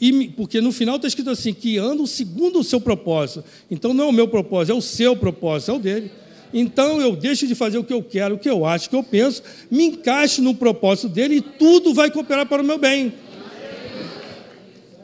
e, 0.00 0.28
porque 0.28 0.60
no 0.60 0.70
final 0.70 0.96
está 0.96 1.08
escrito 1.08 1.30
assim, 1.30 1.52
que 1.52 1.76
ando 1.78 2.06
segundo 2.06 2.60
o 2.60 2.64
seu 2.64 2.80
propósito. 2.80 3.44
Então 3.70 3.92
não 3.92 4.04
é 4.04 4.08
o 4.08 4.12
meu 4.12 4.28
propósito, 4.28 4.72
é 4.72 4.78
o 4.78 4.82
seu 4.82 5.16
propósito, 5.16 5.72
é 5.72 5.74
o 5.74 5.78
dele. 5.78 6.10
Então 6.52 7.00
eu 7.00 7.14
deixo 7.14 7.46
de 7.46 7.54
fazer 7.54 7.78
o 7.78 7.84
que 7.84 7.92
eu 7.92 8.02
quero, 8.02 8.34
o 8.34 8.38
que 8.38 8.48
eu 8.48 8.64
acho, 8.64 8.86
o 8.86 8.90
que 8.90 8.96
eu 8.96 9.02
penso, 9.02 9.42
me 9.70 9.84
encaixo 9.86 10.42
no 10.42 10.54
propósito 10.54 11.08
dele 11.08 11.36
e 11.36 11.40
tudo 11.40 11.92
vai 11.92 12.10
cooperar 12.10 12.46
para 12.46 12.62
o 12.62 12.64
meu 12.64 12.78
bem. 12.78 13.12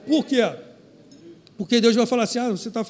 Por 0.06 0.24
quê? 0.24 0.42
Porque 1.56 1.80
Deus 1.80 1.94
vai 1.94 2.06
falar 2.06 2.24
assim: 2.24 2.38
ah, 2.38 2.50
você 2.50 2.68
está 2.68 2.84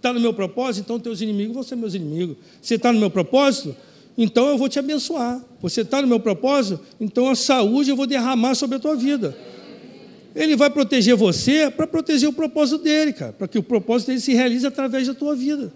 tá 0.00 0.12
no 0.12 0.20
meu 0.20 0.34
propósito, 0.34 0.84
então 0.84 0.98
teus 0.98 1.20
inimigos 1.20 1.54
vão 1.54 1.62
ser 1.62 1.76
meus 1.76 1.94
inimigos. 1.94 2.36
Você 2.60 2.74
está 2.74 2.92
no 2.92 2.98
meu 2.98 3.10
propósito, 3.10 3.76
então 4.16 4.48
eu 4.48 4.58
vou 4.58 4.68
te 4.68 4.78
abençoar. 4.78 5.42
Você 5.60 5.82
está 5.82 6.02
no 6.02 6.08
meu 6.08 6.20
propósito, 6.20 6.80
então 7.00 7.28
a 7.28 7.34
saúde 7.34 7.90
eu 7.90 7.96
vou 7.96 8.06
derramar 8.06 8.54
sobre 8.54 8.76
a 8.76 8.80
tua 8.80 8.96
vida. 8.96 9.36
Ele 10.34 10.56
vai 10.56 10.70
proteger 10.70 11.16
você 11.16 11.70
para 11.70 11.86
proteger 11.86 12.28
o 12.28 12.32
propósito 12.32 12.82
dele, 12.82 13.12
cara, 13.12 13.32
para 13.32 13.48
que 13.48 13.58
o 13.58 13.62
propósito 13.62 14.08
dele 14.08 14.20
se 14.20 14.34
realize 14.34 14.66
através 14.66 15.06
da 15.06 15.14
tua 15.14 15.34
vida. 15.34 15.72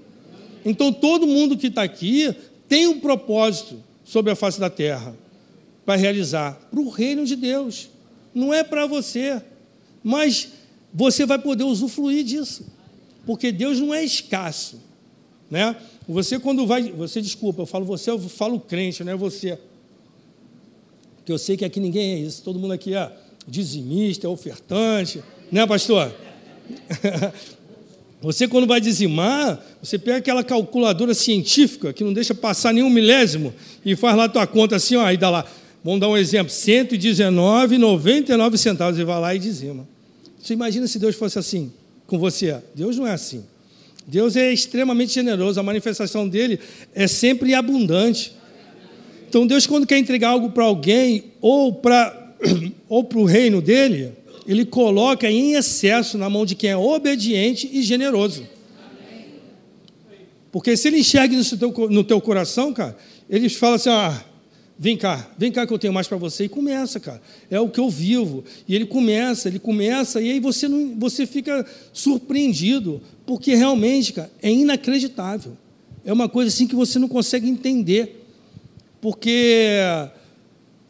Então 0.65 0.93
todo 0.93 1.27
mundo 1.27 1.57
que 1.57 1.67
está 1.67 1.83
aqui 1.83 2.35
tem 2.69 2.87
um 2.87 3.01
propósito 3.01 3.83
sobre 4.05 4.33
a 4.33 4.37
face 4.37 4.59
da 4.61 4.71
terra 4.71 5.15
para 5.85 5.97
realizar 5.97 6.55
para 6.71 6.81
o 6.81 6.89
reino 6.89 7.25
de 7.25 7.37
Deus. 7.37 7.89
Não 8.35 8.53
é 8.53 8.63
para 8.63 8.87
você, 8.87 9.43
mas 10.03 10.49
você 10.93 11.27
vai 11.27 11.39
poder 11.39 11.65
usufruir 11.65 12.25
disso, 12.25 12.67
porque 13.27 13.51
Deus 13.53 13.79
não 13.79 13.93
é 13.93 14.05
escasso. 14.05 14.81
né? 15.51 15.77
Você 16.09 16.39
quando 16.39 16.67
vai, 16.67 16.91
você 16.91 17.21
desculpa, 17.21 17.63
eu 17.63 17.67
falo 17.67 17.85
você, 17.85 18.11
eu 18.11 18.19
falo 18.19 18.59
crente, 18.59 19.05
não 19.05 19.13
é 19.13 19.17
você. 19.17 19.59
Porque 21.17 21.33
eu 21.33 21.39
sei 21.39 21.57
que 21.57 21.65
aqui 21.65 21.79
ninguém 21.79 22.15
é 22.15 22.19
isso, 22.19 22.43
todo 22.43 22.59
mundo 22.59 22.73
aqui 22.73 22.95
é 22.95 23.13
dizimista, 23.47 24.27
é 24.27 24.31
ofertante, 24.31 25.23
né, 25.51 25.67
pastor? 25.67 26.13
Você, 28.23 28.47
quando 28.47 28.69
vai 28.69 28.81
dizimar, 28.81 29.61
você 29.83 29.99
pega 29.99 30.19
aquela 30.19 30.45
calculadora 30.45 31.13
científica 31.13 31.93
que 31.93 32.05
não 32.05 32.13
deixa 32.13 32.35
passar 32.35 32.73
nenhum 32.73 32.89
milésimo 32.89 33.53
e 33.85 33.97
faz 33.97 34.17
lá 34.17 34.25
a 34.25 34.29
tua 34.29 34.47
conta 34.47 34.77
assim, 34.77 34.95
ó, 34.95 35.05
aí 35.05 35.17
dá 35.17 35.29
lá. 35.29 35.45
Vamos 35.85 36.01
dar 36.01 36.09
um 36.09 36.17
exemplo: 36.17 36.53
119,99 36.53 38.57
centavos 38.57 38.97
e 38.97 39.05
vai 39.05 39.21
lá 39.21 39.35
e 39.35 39.41
dizima. 39.41 39.89
Você 40.41 40.55
imagina 40.55 40.87
se 40.87 41.01
Deus 41.01 41.17
fosse 41.17 41.37
assim 41.37 41.73
com 42.07 42.17
você? 42.17 42.57
Deus 42.75 42.97
não 42.97 43.09
é 43.09 43.13
assim. 43.13 43.43
Deus 44.07 44.37
é 44.37 44.53
extremamente 44.53 45.13
generoso, 45.13 45.59
a 45.59 45.63
manifestação 45.63 46.29
dele 46.29 46.61
é 46.95 47.09
sempre 47.09 47.55
abundante. 47.55 48.35
Então, 49.29 49.47
Deus, 49.47 49.67
quando 49.67 49.87
quer 49.87 49.99
entregar 49.99 50.29
algo 50.29 50.51
para 50.51 50.65
alguém 50.65 51.33
ou 51.41 51.73
para 51.73 52.35
ou 52.89 53.09
o 53.15 53.25
reino 53.25 53.61
dele, 53.61 54.13
ele 54.47 54.65
coloca 54.65 55.31
em 55.31 55.55
excesso 55.55 56.19
na 56.19 56.29
mão 56.29 56.45
de 56.45 56.55
quem 56.55 56.71
é 56.71 56.77
obediente 56.77 57.69
e 57.73 57.83
generoso. 57.83 58.47
Porque 60.51 60.77
se 60.77 60.89
ele 60.89 60.99
enxerga 60.99 61.35
isso 61.35 61.57
no 61.91 62.05
teu, 62.05 62.21
coração, 62.21 62.73
cara, 62.75 62.97
ele 63.29 63.49
fala 63.49 63.77
assim: 63.77 63.89
ah, 63.89 64.23
vem 64.79 64.97
cá, 64.97 65.31
vem 65.39 65.51
cá 65.51 65.67
que 65.67 65.73
eu 65.73 65.79
tenho 65.79 65.95
mais 65.95 66.07
para 66.07 66.19
você. 66.19 66.45
E 66.45 66.49
começa, 66.49 67.01
cara. 67.01 67.23
É 67.51 67.59
o 67.59 67.71
que 67.71 67.81
eu 67.81 67.89
vivo. 67.89 68.45
E 68.69 68.75
ele 68.75 68.85
começa, 68.85 69.49
ele 69.49 69.59
começa, 69.59 70.21
e 70.21 70.31
aí 70.31 70.41
você, 70.41 70.69
não, 70.69 70.95
você 70.99 71.27
fica 71.27 71.65
surpreendido, 71.93 73.01
porque 73.25 73.55
realmente, 73.55 74.13
cara, 74.13 74.31
é 74.43 74.51
inacreditável. 74.51 75.57
É 76.05 76.13
uma 76.13 76.29
coisa 76.29 76.49
assim 76.49 76.67
que 76.67 76.75
você 76.75 76.99
não 76.99 77.09
consegue 77.09 77.49
entender. 77.49 78.19
Porque 79.01 79.81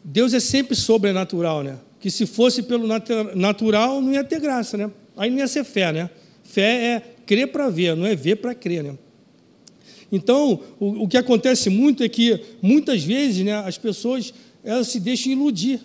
Deus 0.03 0.33
é 0.33 0.39
sempre 0.39 0.75
sobrenatural, 0.75 1.63
né? 1.63 1.77
Que 2.03 2.11
se 2.11 2.25
fosse 2.25 2.61
pelo 2.63 2.85
natural, 3.33 4.01
não 4.01 4.11
ia 4.11 4.25
ter 4.25 4.41
graça, 4.41 4.75
né? 4.75 4.91
Aí 5.15 5.31
não 5.31 5.37
ia 5.37 5.47
ser 5.47 5.63
fé, 5.63 5.93
né? 5.93 6.09
Fé 6.43 6.85
é 6.85 7.01
crer 7.25 7.47
para 7.47 7.69
ver, 7.69 7.95
não 7.95 8.05
é 8.05 8.13
ver 8.13 8.35
para 8.35 8.53
crer, 8.53 8.83
né? 8.83 8.97
Então, 10.11 10.59
o, 10.81 11.03
o, 11.03 11.07
que 11.07 11.15
acontece 11.15 11.69
muito 11.69 12.03
é 12.03 12.09
que, 12.09 12.41
muitas 12.61 13.05
vezes, 13.05 13.45
né, 13.45 13.53
as 13.53 13.77
pessoas 13.77 14.33
elas 14.65 14.89
se 14.89 14.99
deixam 14.99 15.31
iludir 15.31 15.79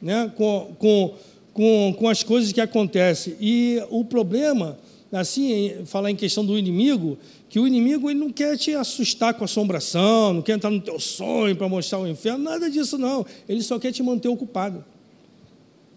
né, 0.00 0.30
com, 0.36 0.76
com, 0.78 1.14
com, 1.52 1.94
com 1.98 2.08
as 2.08 2.22
coisas 2.22 2.52
que 2.52 2.60
acontecem. 2.60 3.34
E 3.40 3.82
o 3.90 4.04
problema, 4.04 4.78
assim, 5.10 5.72
falar 5.86 6.12
em 6.12 6.16
questão 6.16 6.46
do 6.46 6.56
inimigo, 6.56 7.18
que 7.48 7.58
o 7.58 7.66
inimigo 7.66 8.08
ele 8.08 8.20
não 8.20 8.30
quer 8.30 8.56
te 8.56 8.76
assustar 8.76 9.34
com 9.34 9.42
assombração, 9.42 10.34
não 10.34 10.42
quer 10.42 10.52
entrar 10.52 10.70
no 10.70 10.80
teu 10.80 11.00
sonho 11.00 11.56
para 11.56 11.68
mostrar 11.68 11.98
o 11.98 12.06
inferno, 12.06 12.44
nada 12.44 12.70
disso 12.70 12.96
não. 12.96 13.26
Ele 13.48 13.60
só 13.60 13.76
quer 13.76 13.90
te 13.90 14.04
manter 14.04 14.28
ocupado. 14.28 14.84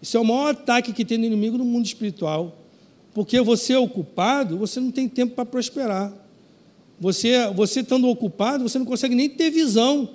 Isso 0.02 0.16
é 0.16 0.20
o 0.20 0.24
maior 0.24 0.50
ataque 0.50 0.92
que 0.92 1.04
tem 1.04 1.16
no 1.16 1.24
inimigo 1.24 1.56
no 1.56 1.64
mundo 1.64 1.86
espiritual. 1.86 2.58
Porque 3.14 3.40
você 3.40 3.74
é 3.74 3.78
ocupado, 3.78 4.58
você 4.58 4.80
não 4.80 4.90
tem 4.90 5.08
tempo 5.08 5.36
para 5.36 5.46
prosperar. 5.46 6.12
Você, 6.98 7.48
você 7.54 7.80
estando 7.80 8.08
ocupado, 8.08 8.68
você 8.68 8.78
não 8.78 8.86
consegue 8.86 9.14
nem 9.14 9.28
ter 9.28 9.50
visão 9.50 10.08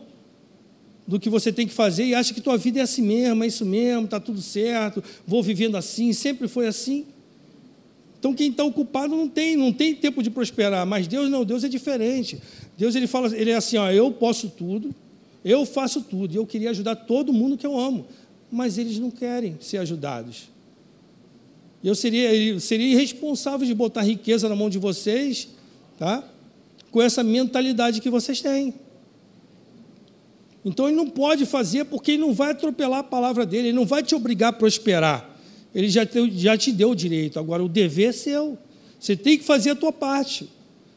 do 1.08 1.20
que 1.20 1.30
você 1.30 1.54
tem 1.54 1.66
que 1.66 1.74
fazer 1.74 2.06
e 2.06 2.14
acha 2.14 2.34
que 2.34 2.42
tua 2.42 2.58
vida 2.58 2.80
é 2.80 2.82
assim 2.82 3.02
mesmo, 3.02 3.44
é 3.44 3.48
isso 3.48 3.66
mesmo, 3.66 4.06
está 4.06 4.20
tudo 4.20 4.42
certo, 4.42 5.02
vou 5.26 5.42
vivendo 5.42 5.78
assim, 5.78 6.12
sempre 6.12 6.50
foi 6.50 6.68
assim. 6.68 7.06
Então 8.20 8.34
quem 8.34 8.52
está 8.52 8.64
ocupado 8.66 9.16
não 9.16 9.28
tem, 9.30 9.56
não 9.56 9.72
tem 9.72 9.96
tempo 9.96 10.22
de 10.22 10.30
prosperar, 10.30 10.86
mas 10.86 11.08
Deus 11.08 11.30
não, 11.30 11.46
Deus 11.46 11.64
é 11.64 11.70
diferente. 11.70 12.42
Deus 12.78 12.94
ele 12.94 13.08
fala, 13.08 13.34
ele 13.36 13.52
é 13.52 13.56
assim, 13.56 13.78
ó, 13.78 13.90
eu 13.90 14.12
posso 14.12 14.50
tudo, 14.50 14.94
eu 15.46 15.66
faço 15.66 16.02
tudo, 16.02 16.34
e 16.34 16.38
eu 16.38 16.46
queria 16.46 16.72
ajudar 16.72 16.96
todo 16.96 17.32
mundo 17.32 17.58
que 17.58 17.66
eu 17.66 17.80
amo, 17.80 18.06
mas 18.52 18.78
eles 18.78 18.98
não 19.00 19.12
querem 19.12 19.58
ser 19.60 19.78
ajudados. 19.78 20.50
Eu 21.84 21.96
seria, 21.96 22.60
seria 22.60 22.88
irresponsável 22.88 23.66
de 23.66 23.74
botar 23.74 24.02
riqueza 24.02 24.50
na 24.50 24.56
mão 24.56 24.70
de 24.70 24.78
vocês, 24.78 25.50
tá? 25.98 26.24
Com 26.92 27.02
essa 27.02 27.24
mentalidade 27.24 28.02
que 28.02 28.10
vocês 28.10 28.42
têm. 28.42 28.74
Então 30.66 30.88
ele 30.88 30.98
não 30.98 31.10
pode 31.10 31.46
fazer 31.46 31.86
porque 31.86 32.12
ele 32.12 32.22
não 32.22 32.34
vai 32.34 32.52
atropelar 32.52 33.00
a 33.00 33.04
palavra 33.04 33.46
dele, 33.46 33.70
ele 33.70 33.78
não 33.78 33.86
vai 33.86 34.04
te 34.04 34.16
obrigar 34.16 34.50
a 34.50 34.54
prosperar 34.54 35.38
ele 35.78 35.90
já 35.90 36.06
te, 36.08 36.32
já 36.36 36.58
te 36.58 36.72
deu 36.72 36.90
o 36.90 36.96
direito. 36.96 37.40
Agora, 37.40 37.64
o 37.64 37.70
dever 37.70 38.10
é 38.10 38.12
seu. 38.12 38.58
Você 39.00 39.16
tem 39.16 39.38
que 39.38 39.44
fazer 39.44 39.70
a 39.70 39.76
tua 39.76 39.94
parte. 39.94 40.50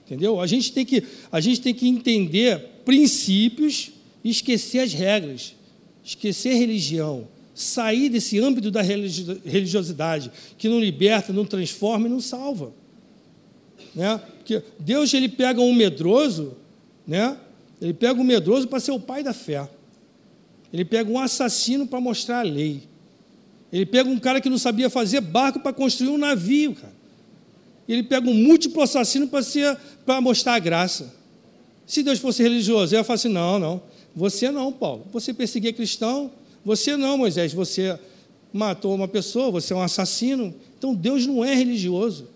Entendeu? 0.06 0.40
A 0.40 0.46
gente 0.46 0.72
tem 0.72 0.86
que, 0.86 1.04
a 1.30 1.38
gente 1.38 1.60
tem 1.60 1.74
que 1.74 1.86
entender 1.86 2.58
princípios 2.82 3.90
e 4.24 4.30
esquecer 4.30 4.78
as 4.78 4.94
regras. 4.94 5.54
Esquecer 6.02 6.54
religião. 6.54 7.28
Sair 7.60 8.08
desse 8.08 8.38
âmbito 8.38 8.70
da 8.70 8.80
religiosidade, 8.80 10.32
que 10.56 10.68
não 10.68 10.80
liberta, 10.80 11.32
não 11.32 11.44
transforma 11.44 12.06
e 12.06 12.10
não 12.10 12.20
salva. 12.20 12.72
Né? 13.94 14.18
Porque 14.38 14.62
Deus 14.78 15.12
ele 15.12 15.28
pega 15.28 15.60
um 15.60 15.74
medroso, 15.74 16.56
né? 17.06 17.36
ele 17.82 17.92
pega 17.92 18.18
um 18.18 18.24
medroso 18.24 18.66
para 18.66 18.80
ser 18.80 18.92
o 18.92 18.98
pai 18.98 19.22
da 19.22 19.34
fé. 19.34 19.68
Ele 20.72 20.84
pega 20.84 21.10
um 21.10 21.18
assassino 21.18 21.86
para 21.86 22.00
mostrar 22.00 22.38
a 22.40 22.42
lei. 22.42 22.82
Ele 23.70 23.84
pega 23.84 24.08
um 24.08 24.18
cara 24.18 24.40
que 24.40 24.48
não 24.48 24.58
sabia 24.58 24.88
fazer 24.88 25.20
barco 25.20 25.60
para 25.60 25.72
construir 25.72 26.08
um 26.08 26.18
navio, 26.18 26.74
cara. 26.74 26.94
Ele 27.86 28.02
pega 28.02 28.28
um 28.28 28.34
múltiplo 28.34 28.80
assassino 28.82 29.28
para 30.06 30.20
mostrar 30.20 30.54
a 30.54 30.58
graça. 30.58 31.12
Se 31.84 32.02
Deus 32.02 32.20
fosse 32.20 32.42
religioso, 32.42 32.94
eu 32.94 32.98
ia 32.98 33.04
falar 33.04 33.16
assim: 33.16 33.28
não, 33.28 33.58
não. 33.58 33.82
Você 34.14 34.50
não, 34.50 34.72
Paulo. 34.72 35.06
Você 35.12 35.34
perseguia 35.34 35.72
cristão. 35.72 36.30
Você 36.64 36.96
não, 36.96 37.18
Moisés. 37.18 37.52
Você 37.52 37.98
matou 38.52 38.94
uma 38.94 39.08
pessoa, 39.08 39.50
você 39.50 39.72
é 39.72 39.76
um 39.76 39.82
assassino. 39.82 40.54
Então 40.78 40.94
Deus 40.94 41.26
não 41.26 41.44
é 41.44 41.54
religioso. 41.54 42.28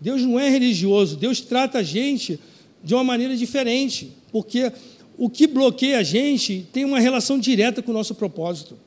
Deus 0.00 0.22
não 0.22 0.38
é 0.38 0.48
religioso. 0.48 1.16
Deus 1.16 1.40
trata 1.40 1.78
a 1.78 1.82
gente 1.82 2.40
de 2.82 2.94
uma 2.94 3.04
maneira 3.04 3.36
diferente. 3.36 4.12
Porque 4.32 4.72
o 5.18 5.28
que 5.28 5.46
bloqueia 5.46 5.98
a 5.98 6.02
gente 6.02 6.66
tem 6.72 6.84
uma 6.84 6.98
relação 6.98 7.38
direta 7.38 7.82
com 7.82 7.90
o 7.90 7.94
nosso 7.94 8.14
propósito. 8.14 8.78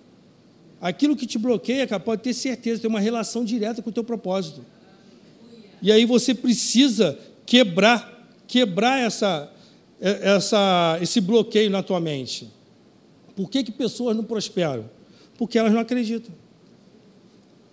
Aquilo 0.82 1.16
que 1.16 1.26
te 1.26 1.38
bloqueia, 1.38 1.88
cara, 1.88 2.00
pode 2.00 2.22
ter 2.22 2.34
certeza, 2.34 2.82
tem 2.82 2.90
uma 2.90 3.00
relação 3.00 3.46
direta 3.46 3.82
com 3.82 3.90
o 3.90 3.94
teu 3.94 4.04
propósito. 4.04 4.66
E 5.82 5.92
aí 5.92 6.06
você 6.06 6.34
precisa 6.34 7.18
quebrar, 7.46 8.28
quebrar 8.48 9.00
essa, 9.00 9.50
essa, 10.02 10.98
esse 11.02 11.22
bloqueio 11.22 11.70
na 11.70 11.84
tua 11.84 12.00
mente. 12.00 12.50
Por 13.36 13.50
que, 13.50 13.64
que 13.64 13.72
pessoas 13.72 14.16
não 14.16 14.24
prosperam? 14.24 14.90
Porque 15.38 15.58
elas 15.58 15.74
não 15.74 15.80
acreditam. 15.80 16.34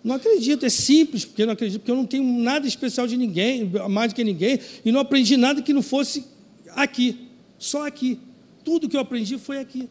Não 0.02 0.14
acredito, 0.14 0.64
é 0.64 0.70
simples, 0.70 1.24
porque 1.24 1.44
não 1.44 1.52
acredito, 1.52 1.80
porque 1.80 1.90
eu 1.90 1.96
não 1.96 2.06
tenho 2.06 2.24
nada 2.24 2.66
especial 2.66 3.06
de 3.06 3.16
ninguém, 3.16 3.70
mais 3.90 4.12
do 4.12 4.16
que 4.16 4.24
ninguém, 4.24 4.58
e 4.84 4.90
não 4.90 5.00
aprendi 5.00 5.36
nada 5.36 5.60
que 5.60 5.74
não 5.74 5.82
fosse 5.82 6.24
aqui, 6.70 7.28
só 7.58 7.86
aqui. 7.86 8.18
Tudo 8.64 8.88
que 8.88 8.96
eu 8.96 9.00
aprendi 9.00 9.38
foi 9.38 9.58
aqui. 9.58 9.88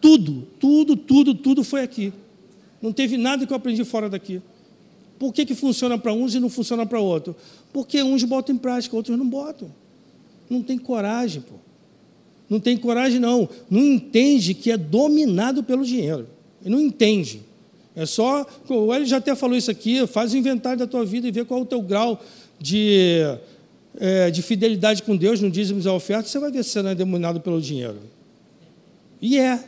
Tudo, 0.00 0.46
tudo, 0.58 0.96
tudo, 0.96 1.34
tudo 1.34 1.64
foi 1.64 1.82
aqui. 1.82 2.12
Não 2.80 2.92
teve 2.92 3.16
nada 3.16 3.44
que 3.46 3.52
eu 3.52 3.56
aprendi 3.56 3.84
fora 3.84 4.08
daqui. 4.08 4.40
Por 5.18 5.34
que, 5.34 5.44
que 5.44 5.54
funciona 5.54 5.98
para 5.98 6.12
uns 6.12 6.34
e 6.34 6.40
não 6.40 6.48
funciona 6.48 6.86
para 6.86 6.98
outros? 6.98 7.36
Porque 7.72 8.02
uns 8.02 8.24
botam 8.24 8.54
em 8.54 8.58
prática, 8.58 8.96
outros 8.96 9.18
não 9.18 9.28
botam. 9.28 9.70
Não 10.48 10.62
tem 10.62 10.78
coragem, 10.78 11.42
pô. 11.42 11.56
Não 12.50 12.58
tem 12.58 12.76
coragem, 12.76 13.20
não. 13.20 13.48
Não 13.70 13.80
entende 13.80 14.52
que 14.54 14.72
é 14.72 14.76
dominado 14.76 15.62
pelo 15.62 15.84
dinheiro. 15.84 16.26
Ele 16.60 16.74
não 16.74 16.80
entende. 16.80 17.42
É 17.94 18.04
só. 18.04 18.44
O 18.68 18.92
Hélio 18.92 19.06
já 19.06 19.18
até 19.18 19.36
falou 19.36 19.56
isso 19.56 19.70
aqui. 19.70 20.04
Faz 20.08 20.32
o 20.32 20.36
inventário 20.36 20.80
da 20.80 20.86
tua 20.86 21.04
vida 21.04 21.28
e 21.28 21.30
vê 21.30 21.44
qual 21.44 21.60
é 21.60 21.62
o 21.62 21.66
teu 21.66 21.80
grau 21.80 22.20
de, 22.58 23.20
é, 23.98 24.32
de 24.32 24.42
fidelidade 24.42 25.04
com 25.04 25.16
Deus 25.16 25.40
no 25.40 25.48
dízimos 25.48 25.86
e 25.86 25.88
oferta. 25.88 26.28
Você 26.28 26.40
vai 26.40 26.50
ver 26.50 26.64
se 26.64 26.70
você 26.70 26.82
não 26.82 26.90
é 26.90 26.94
dominado 26.94 27.40
pelo 27.40 27.60
dinheiro. 27.60 27.98
E 29.22 29.38
é. 29.38 29.62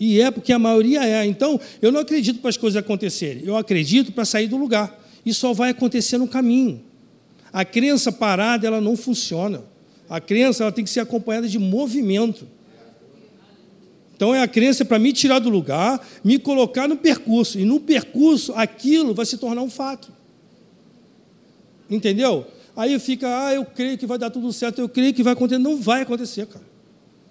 E 0.00 0.18
é 0.20 0.30
porque 0.30 0.52
a 0.52 0.58
maioria 0.58 1.04
é. 1.04 1.26
Então, 1.26 1.60
eu 1.82 1.92
não 1.92 2.00
acredito 2.00 2.40
para 2.40 2.48
as 2.48 2.56
coisas 2.56 2.78
acontecerem. 2.78 3.42
Eu 3.44 3.54
acredito 3.54 4.12
para 4.12 4.24
sair 4.24 4.46
do 4.46 4.56
lugar. 4.56 4.98
E 5.26 5.34
só 5.34 5.52
vai 5.52 5.70
acontecer 5.70 6.16
no 6.16 6.26
caminho. 6.26 6.80
A 7.52 7.64
crença 7.66 8.10
parada, 8.10 8.66
ela 8.66 8.80
não 8.80 8.96
funciona. 8.96 9.62
A 10.08 10.20
crença 10.20 10.64
ela 10.64 10.72
tem 10.72 10.84
que 10.84 10.90
ser 10.90 11.00
acompanhada 11.00 11.48
de 11.48 11.58
movimento. 11.58 12.46
Então, 14.16 14.34
é 14.34 14.40
a 14.40 14.48
crença 14.48 14.84
para 14.84 14.98
me 14.98 15.12
tirar 15.12 15.40
do 15.40 15.50
lugar, 15.50 16.06
me 16.22 16.38
colocar 16.38 16.86
no 16.86 16.96
percurso. 16.96 17.58
E 17.58 17.64
no 17.64 17.80
percurso, 17.80 18.52
aquilo 18.54 19.12
vai 19.14 19.26
se 19.26 19.36
tornar 19.36 19.62
um 19.62 19.70
fato. 19.70 20.12
Entendeu? 21.90 22.46
Aí 22.76 22.98
fica, 22.98 23.46
ah, 23.46 23.54
eu 23.54 23.64
creio 23.64 23.98
que 23.98 24.06
vai 24.06 24.18
dar 24.18 24.30
tudo 24.30 24.52
certo, 24.52 24.80
eu 24.80 24.88
creio 24.88 25.12
que 25.12 25.22
vai 25.22 25.32
acontecer. 25.32 25.58
Não 25.58 25.80
vai 25.80 26.02
acontecer, 26.02 26.46
cara. 26.46 26.64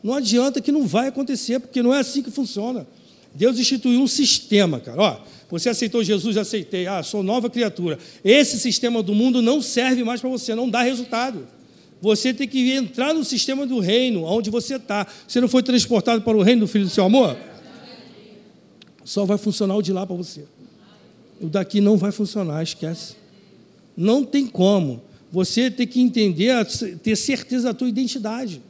Não 0.02 0.14
adianta 0.14 0.60
que 0.60 0.72
não 0.72 0.86
vai 0.86 1.08
acontecer, 1.08 1.60
porque 1.60 1.82
não 1.82 1.94
é 1.94 2.00
assim 2.00 2.22
que 2.22 2.30
funciona. 2.30 2.86
Deus 3.34 3.58
instituiu 3.58 4.02
um 4.02 4.08
sistema, 4.08 4.80
cara. 4.80 5.02
Ó, 5.02 5.20
você 5.50 5.70
aceitou 5.70 6.04
Jesus, 6.04 6.36
aceitei. 6.36 6.88
Ah, 6.88 7.02
sou 7.02 7.24
nova 7.24 7.50
criatura. 7.50 7.98
Esse 8.24 8.60
sistema 8.60 9.02
do 9.02 9.16
mundo 9.16 9.42
não 9.42 9.62
serve 9.62 10.04
mais 10.04 10.20
para 10.20 10.30
você, 10.30 10.54
não 10.54 10.70
dá 10.70 10.82
resultado. 10.82 11.48
Você 12.04 12.34
tem 12.34 12.46
que 12.46 12.70
entrar 12.74 13.14
no 13.14 13.24
sistema 13.24 13.66
do 13.66 13.80
reino, 13.80 14.26
onde 14.26 14.50
você 14.50 14.76
está. 14.76 15.08
Você 15.26 15.40
não 15.40 15.48
foi 15.48 15.64
transportado 15.64 16.22
para 16.22 16.36
o 16.38 16.42
reino 16.42 16.60
do 16.60 16.68
Filho 16.68 16.84
do 16.84 16.92
seu 16.92 17.06
amor? 17.06 17.38
Só 19.06 19.24
vai 19.24 19.38
funcionar 19.38 19.78
o 19.78 19.82
de 19.82 19.94
lá 19.94 20.06
para 20.06 20.14
você. 20.14 20.44
O 21.40 21.48
daqui 21.48 21.80
não 21.80 21.96
vai 21.96 22.12
funcionar, 22.12 22.62
esquece. 22.62 23.16
Não 23.96 24.26
tem 24.26 24.46
como. 24.46 25.02
Você 25.32 25.72
tem 25.72 25.88
que 25.88 26.02
entender, 26.02 26.54
ter 27.02 27.16
certeza 27.16 27.70
da 27.70 27.74
tua 27.74 27.88
identidade. 27.88 28.62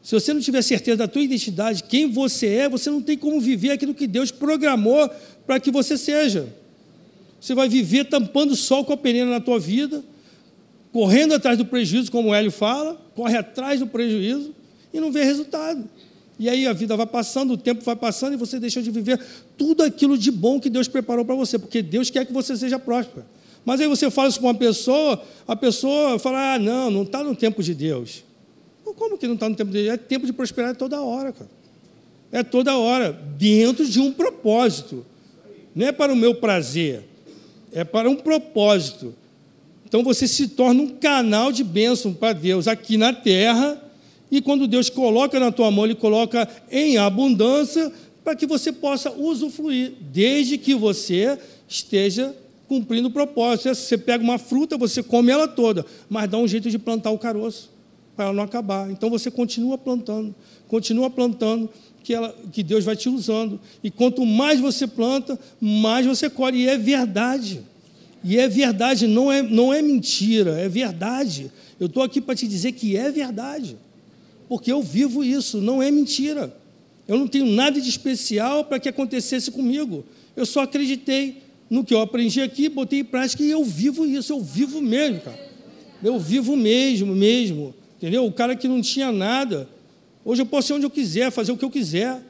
Se 0.00 0.14
você 0.14 0.32
não 0.32 0.40
tiver 0.40 0.62
certeza 0.62 0.96
da 0.96 1.08
tua 1.08 1.22
identidade, 1.22 1.82
quem 1.82 2.08
você 2.08 2.46
é, 2.46 2.68
você 2.68 2.88
não 2.88 3.02
tem 3.02 3.18
como 3.18 3.40
viver 3.40 3.72
aquilo 3.72 3.92
que 3.92 4.06
Deus 4.06 4.30
programou 4.30 5.10
para 5.44 5.58
que 5.58 5.72
você 5.72 5.98
seja. 5.98 6.54
Você 7.40 7.52
vai 7.52 7.68
viver 7.68 8.04
tampando 8.04 8.52
o 8.52 8.56
sol 8.56 8.84
com 8.84 8.92
a 8.92 8.96
peneira 8.96 9.28
na 9.28 9.40
tua 9.40 9.58
vida, 9.58 10.04
correndo 10.98 11.32
atrás 11.32 11.56
do 11.56 11.64
prejuízo, 11.64 12.10
como 12.10 12.30
o 12.30 12.34
Hélio 12.34 12.50
fala, 12.50 13.00
corre 13.14 13.36
atrás 13.36 13.78
do 13.78 13.86
prejuízo 13.86 14.52
e 14.92 14.98
não 14.98 15.12
vê 15.12 15.22
resultado. 15.22 15.88
E 16.40 16.48
aí 16.48 16.66
a 16.66 16.72
vida 16.72 16.96
vai 16.96 17.06
passando, 17.06 17.52
o 17.52 17.56
tempo 17.56 17.84
vai 17.84 17.94
passando 17.94 18.32
e 18.32 18.36
você 18.36 18.58
deixa 18.58 18.82
de 18.82 18.90
viver 18.90 19.20
tudo 19.56 19.84
aquilo 19.84 20.18
de 20.18 20.28
bom 20.32 20.58
que 20.58 20.68
Deus 20.68 20.88
preparou 20.88 21.24
para 21.24 21.36
você, 21.36 21.56
porque 21.56 21.82
Deus 21.82 22.10
quer 22.10 22.26
que 22.26 22.32
você 22.32 22.56
seja 22.56 22.80
próspero. 22.80 23.24
Mas 23.64 23.80
aí 23.80 23.86
você 23.86 24.10
fala 24.10 24.28
isso 24.28 24.40
para 24.40 24.48
uma 24.48 24.54
pessoa, 24.56 25.22
a 25.46 25.54
pessoa 25.54 26.18
fala: 26.18 26.54
ah, 26.54 26.58
não, 26.58 26.90
não 26.90 27.02
está 27.04 27.22
no 27.22 27.36
tempo 27.36 27.62
de 27.62 27.74
Deus. 27.74 28.24
Como 28.82 29.16
que 29.16 29.28
não 29.28 29.34
está 29.34 29.48
no 29.48 29.54
tempo 29.54 29.70
de 29.70 29.84
Deus? 29.84 29.94
É 29.94 29.96
tempo 29.96 30.26
de 30.26 30.32
prosperar 30.32 30.74
toda 30.74 31.00
hora, 31.00 31.30
cara. 31.30 31.50
É 32.32 32.42
toda 32.42 32.76
hora, 32.76 33.12
dentro 33.38 33.86
de 33.88 34.00
um 34.00 34.10
propósito. 34.10 35.06
Não 35.76 35.86
é 35.86 35.92
para 35.92 36.12
o 36.12 36.16
meu 36.16 36.34
prazer, 36.34 37.04
é 37.72 37.84
para 37.84 38.10
um 38.10 38.16
propósito. 38.16 39.14
Então 39.88 40.04
você 40.04 40.28
se 40.28 40.48
torna 40.48 40.82
um 40.82 40.88
canal 40.88 41.50
de 41.50 41.64
bênção 41.64 42.12
para 42.12 42.34
Deus 42.34 42.68
aqui 42.68 42.96
na 42.96 43.12
terra, 43.12 43.82
e 44.30 44.42
quando 44.42 44.68
Deus 44.68 44.90
coloca 44.90 45.40
na 45.40 45.50
tua 45.50 45.70
mão, 45.70 45.86
Ele 45.86 45.94
coloca 45.94 46.46
em 46.70 46.98
abundância 46.98 47.90
para 48.22 48.36
que 48.36 48.46
você 48.46 48.70
possa 48.70 49.10
usufruir, 49.10 49.94
desde 50.12 50.58
que 50.58 50.74
você 50.74 51.38
esteja 51.66 52.36
cumprindo 52.68 53.08
o 53.08 53.10
propósito. 53.10 53.74
Você 53.74 53.96
pega 53.96 54.22
uma 54.22 54.36
fruta, 54.36 54.76
você 54.76 55.02
come 55.02 55.32
ela 55.32 55.48
toda, 55.48 55.86
mas 56.10 56.28
dá 56.28 56.36
um 56.36 56.46
jeito 56.46 56.70
de 56.70 56.78
plantar 56.78 57.10
o 57.10 57.18
caroço, 57.18 57.70
para 58.14 58.26
ela 58.26 58.34
não 58.34 58.42
acabar. 58.42 58.90
Então 58.90 59.08
você 59.08 59.30
continua 59.30 59.78
plantando, 59.78 60.34
continua 60.68 61.08
plantando, 61.08 61.70
que, 62.04 62.12
ela, 62.12 62.34
que 62.52 62.62
Deus 62.62 62.84
vai 62.84 62.96
te 62.96 63.08
usando. 63.08 63.58
E 63.82 63.90
quanto 63.90 64.24
mais 64.26 64.60
você 64.60 64.86
planta, 64.86 65.38
mais 65.58 66.04
você 66.04 66.28
colhe. 66.28 66.64
E 66.64 66.68
é 66.68 66.76
verdade. 66.76 67.62
E 68.22 68.38
é 68.38 68.48
verdade, 68.48 69.06
não 69.06 69.30
é, 69.30 69.42
não 69.42 69.72
é 69.72 69.80
mentira, 69.80 70.58
é 70.58 70.68
verdade. 70.68 71.50
Eu 71.78 71.86
estou 71.86 72.02
aqui 72.02 72.20
para 72.20 72.34
te 72.34 72.46
dizer 72.48 72.72
que 72.72 72.96
é 72.96 73.10
verdade. 73.10 73.76
Porque 74.48 74.72
eu 74.72 74.82
vivo 74.82 75.22
isso, 75.22 75.60
não 75.60 75.82
é 75.82 75.90
mentira. 75.90 76.54
Eu 77.06 77.18
não 77.18 77.28
tenho 77.28 77.46
nada 77.46 77.80
de 77.80 77.88
especial 77.88 78.64
para 78.64 78.78
que 78.78 78.88
acontecesse 78.88 79.50
comigo. 79.50 80.04
Eu 80.36 80.44
só 80.44 80.62
acreditei 80.62 81.42
no 81.70 81.84
que 81.84 81.94
eu 81.94 82.00
aprendi 82.00 82.40
aqui, 82.40 82.68
botei 82.68 83.00
em 83.00 83.04
prática 83.04 83.42
e 83.42 83.50
eu 83.50 83.64
vivo 83.64 84.06
isso, 84.06 84.32
eu 84.32 84.40
vivo 84.40 84.80
mesmo, 84.80 85.20
cara. 85.20 85.48
Eu 86.02 86.18
vivo 86.18 86.56
mesmo, 86.56 87.14
mesmo. 87.14 87.74
Entendeu? 87.96 88.24
O 88.24 88.32
cara 88.32 88.54
que 88.54 88.68
não 88.68 88.80
tinha 88.80 89.10
nada, 89.12 89.68
hoje 90.24 90.42
eu 90.42 90.46
posso 90.46 90.72
ir 90.72 90.76
onde 90.76 90.86
eu 90.86 90.90
quiser, 90.90 91.30
fazer 91.30 91.52
o 91.52 91.56
que 91.56 91.64
eu 91.64 91.70
quiser. 91.70 92.22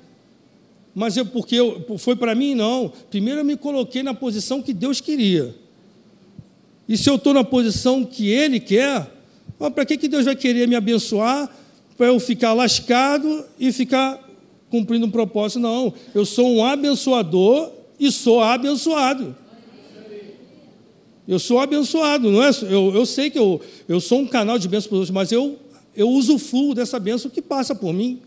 Mas 0.94 1.16
eu, 1.16 1.26
porque 1.26 1.54
eu, 1.54 1.84
foi 1.98 2.16
para 2.16 2.34
mim, 2.34 2.54
não. 2.54 2.92
Primeiro 3.10 3.40
eu 3.40 3.44
me 3.44 3.56
coloquei 3.56 4.02
na 4.02 4.14
posição 4.14 4.62
que 4.62 4.72
Deus 4.72 5.00
queria. 5.00 5.54
E 6.88 6.96
se 6.96 7.10
eu 7.10 7.16
estou 7.16 7.34
na 7.34 7.44
posição 7.44 8.04
que 8.04 8.30
Ele 8.30 8.58
quer, 8.58 9.06
para 9.74 9.84
que, 9.84 9.96
que 9.96 10.08
Deus 10.08 10.24
vai 10.24 10.34
querer 10.34 10.66
me 10.66 10.74
abençoar? 10.74 11.50
Para 11.96 12.06
eu 12.06 12.18
ficar 12.18 12.52
lascado 12.54 13.44
e 13.58 13.70
ficar 13.72 14.18
cumprindo 14.70 15.06
um 15.06 15.10
propósito? 15.10 15.60
Não. 15.60 15.92
Eu 16.14 16.24
sou 16.24 16.56
um 16.56 16.64
abençoador 16.64 17.72
e 17.98 18.10
sou 18.10 18.40
abençoado. 18.40 19.36
Eu 21.26 21.38
sou 21.38 21.58
abençoado, 21.58 22.30
não 22.30 22.42
é? 22.42 22.50
Eu, 22.62 22.94
eu 22.94 23.04
sei 23.04 23.28
que 23.28 23.38
eu, 23.38 23.60
eu 23.86 24.00
sou 24.00 24.20
um 24.20 24.26
canal 24.26 24.58
de 24.58 24.66
bênção 24.66 24.88
para 24.88 24.94
os 24.94 25.00
outros, 25.00 25.14
mas 25.14 25.30
eu, 25.30 25.58
eu 25.94 26.08
usufruo 26.08 26.74
dessa 26.74 26.98
bênção 26.98 27.30
que 27.30 27.42
passa 27.42 27.74
por 27.74 27.92
mim. 27.92 28.22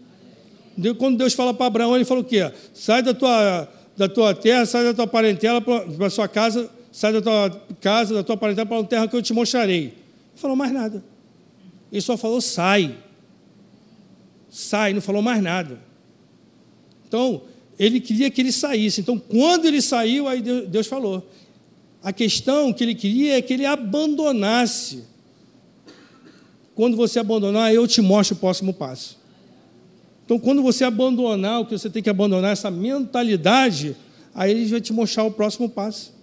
Quando 0.99 1.17
Deus 1.17 1.33
fala 1.33 1.51
para 1.51 1.65
Abraão, 1.65 1.95
ele 1.95 2.05
fala 2.05 2.19
o 2.19 2.23
quê? 2.23 2.51
Sai 2.75 3.01
da 3.01 3.13
tua, 3.13 3.67
da 3.97 4.07
tua 4.07 4.35
terra, 4.35 4.67
sai 4.67 4.83
da 4.83 4.93
tua 4.93 5.07
parentela 5.07 5.59
para 5.59 6.05
a 6.05 6.09
sua 6.11 6.27
casa, 6.27 6.69
sai 6.91 7.13
da 7.13 7.21
tua 7.21 7.49
casa, 7.79 8.13
da 8.13 8.23
tua 8.23 8.35
parentela 8.35 8.65
para 8.65 8.77
uma 8.77 8.83
terra 8.85 9.07
que 9.07 9.15
eu 9.15 9.21
te 9.21 9.33
mostrarei. 9.33 9.93
Não 10.31 10.37
falou 10.37 10.55
mais 10.55 10.71
nada. 10.71 11.03
Ele 11.91 12.01
só 12.01 12.17
falou 12.17 12.41
sai. 12.41 12.97
Sai, 14.49 14.93
não 14.93 15.01
falou 15.01 15.21
mais 15.21 15.41
nada. 15.41 15.79
Então, 17.07 17.43
ele 17.79 17.99
queria 17.99 18.29
que 18.29 18.41
ele 18.41 18.51
saísse. 18.51 19.01
Então, 19.01 19.17
quando 19.17 19.65
ele 19.65 19.81
saiu, 19.81 20.27
aí 20.27 20.41
Deus 20.41 20.87
falou. 20.87 21.27
A 22.03 22.11
questão 22.11 22.73
que 22.73 22.83
ele 22.83 22.95
queria 22.95 23.37
é 23.37 23.41
que 23.41 23.53
ele 23.53 23.65
abandonasse. 23.65 25.03
Quando 26.75 26.97
você 26.97 27.19
abandonar, 27.19 27.73
eu 27.73 27.87
te 27.87 28.01
mostro 28.01 28.35
o 28.35 28.39
próximo 28.39 28.73
passo. 28.73 29.17
Então, 30.25 30.39
quando 30.39 30.61
você 30.61 30.83
abandonar 30.83 31.61
o 31.61 31.65
que 31.65 31.77
você 31.77 31.89
tem 31.89 32.01
que 32.01 32.09
abandonar, 32.09 32.53
essa 32.53 32.71
mentalidade, 32.71 33.95
aí 34.33 34.51
ele 34.51 34.65
vai 34.65 34.81
te 34.81 34.93
mostrar 34.93 35.23
o 35.23 35.31
próximo 35.31 35.69
passo. 35.69 36.13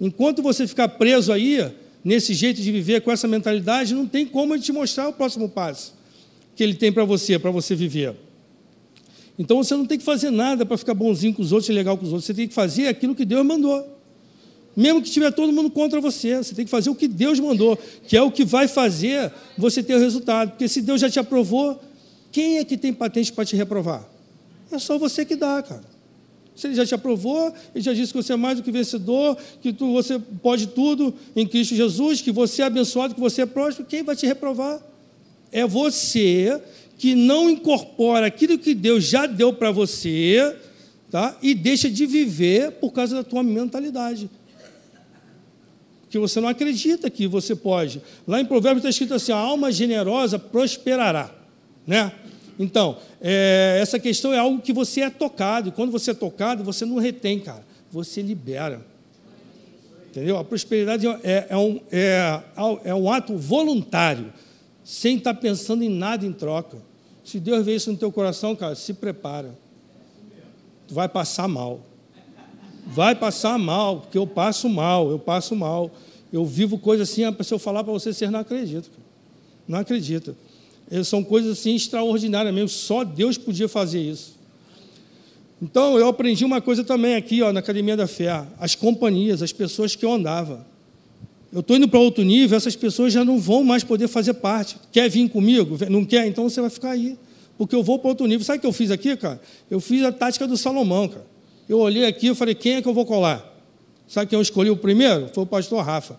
Enquanto 0.00 0.42
você 0.42 0.66
ficar 0.66 0.88
preso 0.88 1.32
aí, 1.32 1.72
nesse 2.04 2.34
jeito 2.34 2.60
de 2.60 2.70
viver 2.70 3.00
com 3.00 3.10
essa 3.10 3.26
mentalidade, 3.26 3.94
não 3.94 4.06
tem 4.06 4.26
como 4.26 4.54
ele 4.54 4.62
te 4.62 4.72
mostrar 4.72 5.08
o 5.08 5.12
próximo 5.12 5.48
passo 5.48 5.94
que 6.54 6.62
ele 6.62 6.74
tem 6.74 6.92
para 6.92 7.04
você, 7.04 7.38
para 7.38 7.50
você 7.50 7.74
viver. 7.74 8.14
Então 9.38 9.56
você 9.56 9.76
não 9.76 9.84
tem 9.84 9.98
que 9.98 10.04
fazer 10.04 10.30
nada 10.30 10.64
para 10.64 10.76
ficar 10.76 10.94
bonzinho 10.94 11.34
com 11.34 11.42
os 11.42 11.50
outros 11.50 11.68
e 11.68 11.72
legal 11.72 11.96
com 11.96 12.04
os 12.04 12.12
outros. 12.12 12.26
Você 12.26 12.34
tem 12.34 12.46
que 12.46 12.54
fazer 12.54 12.86
aquilo 12.86 13.14
que 13.14 13.24
Deus 13.24 13.44
mandou. 13.44 13.92
Mesmo 14.76 15.02
que 15.02 15.10
tiver 15.10 15.30
todo 15.32 15.52
mundo 15.52 15.70
contra 15.70 16.00
você, 16.00 16.36
você 16.36 16.54
tem 16.54 16.64
que 16.64 16.70
fazer 16.70 16.90
o 16.90 16.94
que 16.94 17.06
Deus 17.06 17.38
mandou, 17.38 17.78
que 18.06 18.16
é 18.16 18.22
o 18.22 18.30
que 18.30 18.44
vai 18.44 18.66
fazer 18.66 19.32
você 19.56 19.82
ter 19.82 19.94
o 19.94 19.98
resultado. 19.98 20.50
Porque 20.50 20.68
se 20.68 20.80
Deus 20.82 21.00
já 21.00 21.08
te 21.08 21.18
aprovou, 21.18 21.80
quem 22.32 22.58
é 22.58 22.64
que 22.64 22.76
tem 22.76 22.92
patente 22.92 23.32
para 23.32 23.44
te 23.44 23.54
reprovar? 23.54 24.08
É 24.70 24.78
só 24.78 24.98
você 24.98 25.24
que 25.24 25.36
dá, 25.36 25.62
cara. 25.62 25.93
Se 26.54 26.68
ele 26.68 26.74
já 26.74 26.86
te 26.86 26.94
aprovou, 26.94 27.52
ele 27.74 27.82
já 27.82 27.92
disse 27.92 28.12
que 28.12 28.22
você 28.22 28.32
é 28.32 28.36
mais 28.36 28.56
do 28.56 28.62
que 28.62 28.70
vencedor, 28.70 29.36
que 29.60 29.72
tu, 29.72 29.92
você 29.92 30.18
pode 30.18 30.68
tudo 30.68 31.12
em 31.34 31.46
Cristo 31.46 31.74
Jesus, 31.74 32.20
que 32.20 32.30
você 32.30 32.62
é 32.62 32.66
abençoado, 32.66 33.14
que 33.14 33.20
você 33.20 33.42
é 33.42 33.46
próspero, 33.46 33.88
quem 33.88 34.02
vai 34.02 34.14
te 34.14 34.26
reprovar? 34.26 34.80
É 35.50 35.66
você 35.66 36.60
que 36.96 37.14
não 37.14 37.50
incorpora 37.50 38.26
aquilo 38.26 38.58
que 38.58 38.74
Deus 38.74 39.04
já 39.04 39.26
deu 39.26 39.52
para 39.52 39.70
você, 39.72 40.56
tá? 41.10 41.36
E 41.42 41.54
deixa 41.54 41.90
de 41.90 42.06
viver 42.06 42.72
por 42.72 42.92
causa 42.92 43.16
da 43.16 43.24
tua 43.24 43.42
mentalidade. 43.42 44.30
Que 46.08 46.18
você 46.18 46.40
não 46.40 46.48
acredita 46.48 47.10
que 47.10 47.26
você 47.26 47.56
pode. 47.56 48.00
Lá 48.26 48.40
em 48.40 48.44
Provérbios 48.44 48.78
está 48.78 48.90
escrito 48.90 49.14
assim: 49.14 49.32
a 49.32 49.36
alma 49.36 49.72
generosa 49.72 50.38
prosperará, 50.38 51.34
né? 51.84 52.12
Então, 52.58 52.98
é, 53.20 53.78
essa 53.80 53.98
questão 53.98 54.32
é 54.32 54.38
algo 54.38 54.60
que 54.60 54.72
você 54.72 55.00
é 55.00 55.10
tocado, 55.10 55.68
e 55.68 55.72
quando 55.72 55.90
você 55.90 56.12
é 56.12 56.14
tocado, 56.14 56.62
você 56.62 56.84
não 56.84 56.98
retém, 56.98 57.40
cara, 57.40 57.64
você 57.90 58.22
libera. 58.22 58.84
Entendeu? 60.10 60.38
A 60.38 60.44
prosperidade 60.44 61.06
é, 61.24 61.46
é, 61.50 61.56
um, 61.56 61.80
é, 61.90 62.40
é 62.84 62.94
um 62.94 63.10
ato 63.10 63.36
voluntário 63.36 64.32
sem 64.84 65.16
estar 65.16 65.34
pensando 65.34 65.82
em 65.82 65.88
nada 65.88 66.24
em 66.24 66.32
troca. 66.32 66.78
Se 67.24 67.40
Deus 67.40 67.64
vê 67.64 67.74
isso 67.74 67.90
no 67.90 67.96
teu 67.96 68.12
coração, 68.12 68.54
cara, 68.54 68.76
se 68.76 68.94
prepara. 68.94 69.58
Tu 70.86 70.94
vai 70.94 71.08
passar 71.08 71.48
mal. 71.48 71.80
Vai 72.86 73.14
passar 73.14 73.58
mal, 73.58 74.02
porque 74.02 74.18
eu 74.18 74.26
passo 74.26 74.68
mal, 74.68 75.10
eu 75.10 75.18
passo 75.18 75.56
mal. 75.56 75.90
Eu 76.32 76.44
vivo 76.44 76.78
coisas 76.78 77.10
assim, 77.10 77.22
se 77.42 77.54
eu 77.54 77.58
falar 77.58 77.82
para 77.82 77.92
você, 77.92 78.12
você 78.12 78.28
não 78.28 78.40
acredita. 78.40 78.88
Não 79.66 79.78
acredita. 79.78 80.36
São 81.04 81.24
coisas 81.24 81.58
assim 81.58 81.74
extraordinárias 81.74 82.54
mesmo, 82.54 82.68
só 82.68 83.04
Deus 83.04 83.38
podia 83.38 83.68
fazer 83.68 84.00
isso. 84.00 84.34
Então, 85.62 85.98
eu 85.98 86.08
aprendi 86.08 86.44
uma 86.44 86.60
coisa 86.60 86.84
também 86.84 87.14
aqui, 87.14 87.42
ó, 87.42 87.52
na 87.52 87.60
Academia 87.60 87.96
da 87.96 88.06
Fé. 88.06 88.44
As 88.58 88.74
companhias, 88.74 89.42
as 89.42 89.52
pessoas 89.52 89.96
que 89.96 90.04
eu 90.04 90.12
andava 90.12 90.66
eu 91.54 91.60
estou 91.60 91.76
indo 91.76 91.86
para 91.86 92.00
outro 92.00 92.24
nível, 92.24 92.56
essas 92.56 92.74
pessoas 92.74 93.12
já 93.12 93.24
não 93.24 93.38
vão 93.38 93.62
mais 93.62 93.84
poder 93.84 94.08
fazer 94.08 94.34
parte. 94.34 94.76
Quer 94.90 95.08
vir 95.08 95.28
comigo? 95.28 95.78
Não 95.88 96.04
quer? 96.04 96.26
Então 96.26 96.50
você 96.50 96.60
vai 96.60 96.68
ficar 96.68 96.90
aí. 96.90 97.16
Porque 97.56 97.76
eu 97.76 97.82
vou 97.82 97.96
para 97.96 98.08
outro 98.08 98.26
nível. 98.26 98.44
Sabe 98.44 98.58
o 98.58 98.60
que 98.60 98.66
eu 98.66 98.72
fiz 98.72 98.90
aqui, 98.90 99.16
cara? 99.16 99.40
Eu 99.70 99.78
fiz 99.78 100.02
a 100.02 100.10
tática 100.10 100.48
do 100.48 100.56
Salomão, 100.56 101.06
cara. 101.06 101.24
Eu 101.68 101.78
olhei 101.78 102.06
aqui 102.06 102.26
e 102.26 102.34
falei, 102.34 102.56
quem 102.56 102.74
é 102.74 102.82
que 102.82 102.88
eu 102.88 102.92
vou 102.92 103.06
colar? 103.06 103.56
Sabe 104.08 104.28
quem 104.28 104.36
eu 104.36 104.42
escolhi 104.42 104.68
o 104.68 104.76
primeiro? 104.76 105.30
Foi 105.32 105.44
o 105.44 105.46
pastor 105.46 105.84
Rafa. 105.84 106.18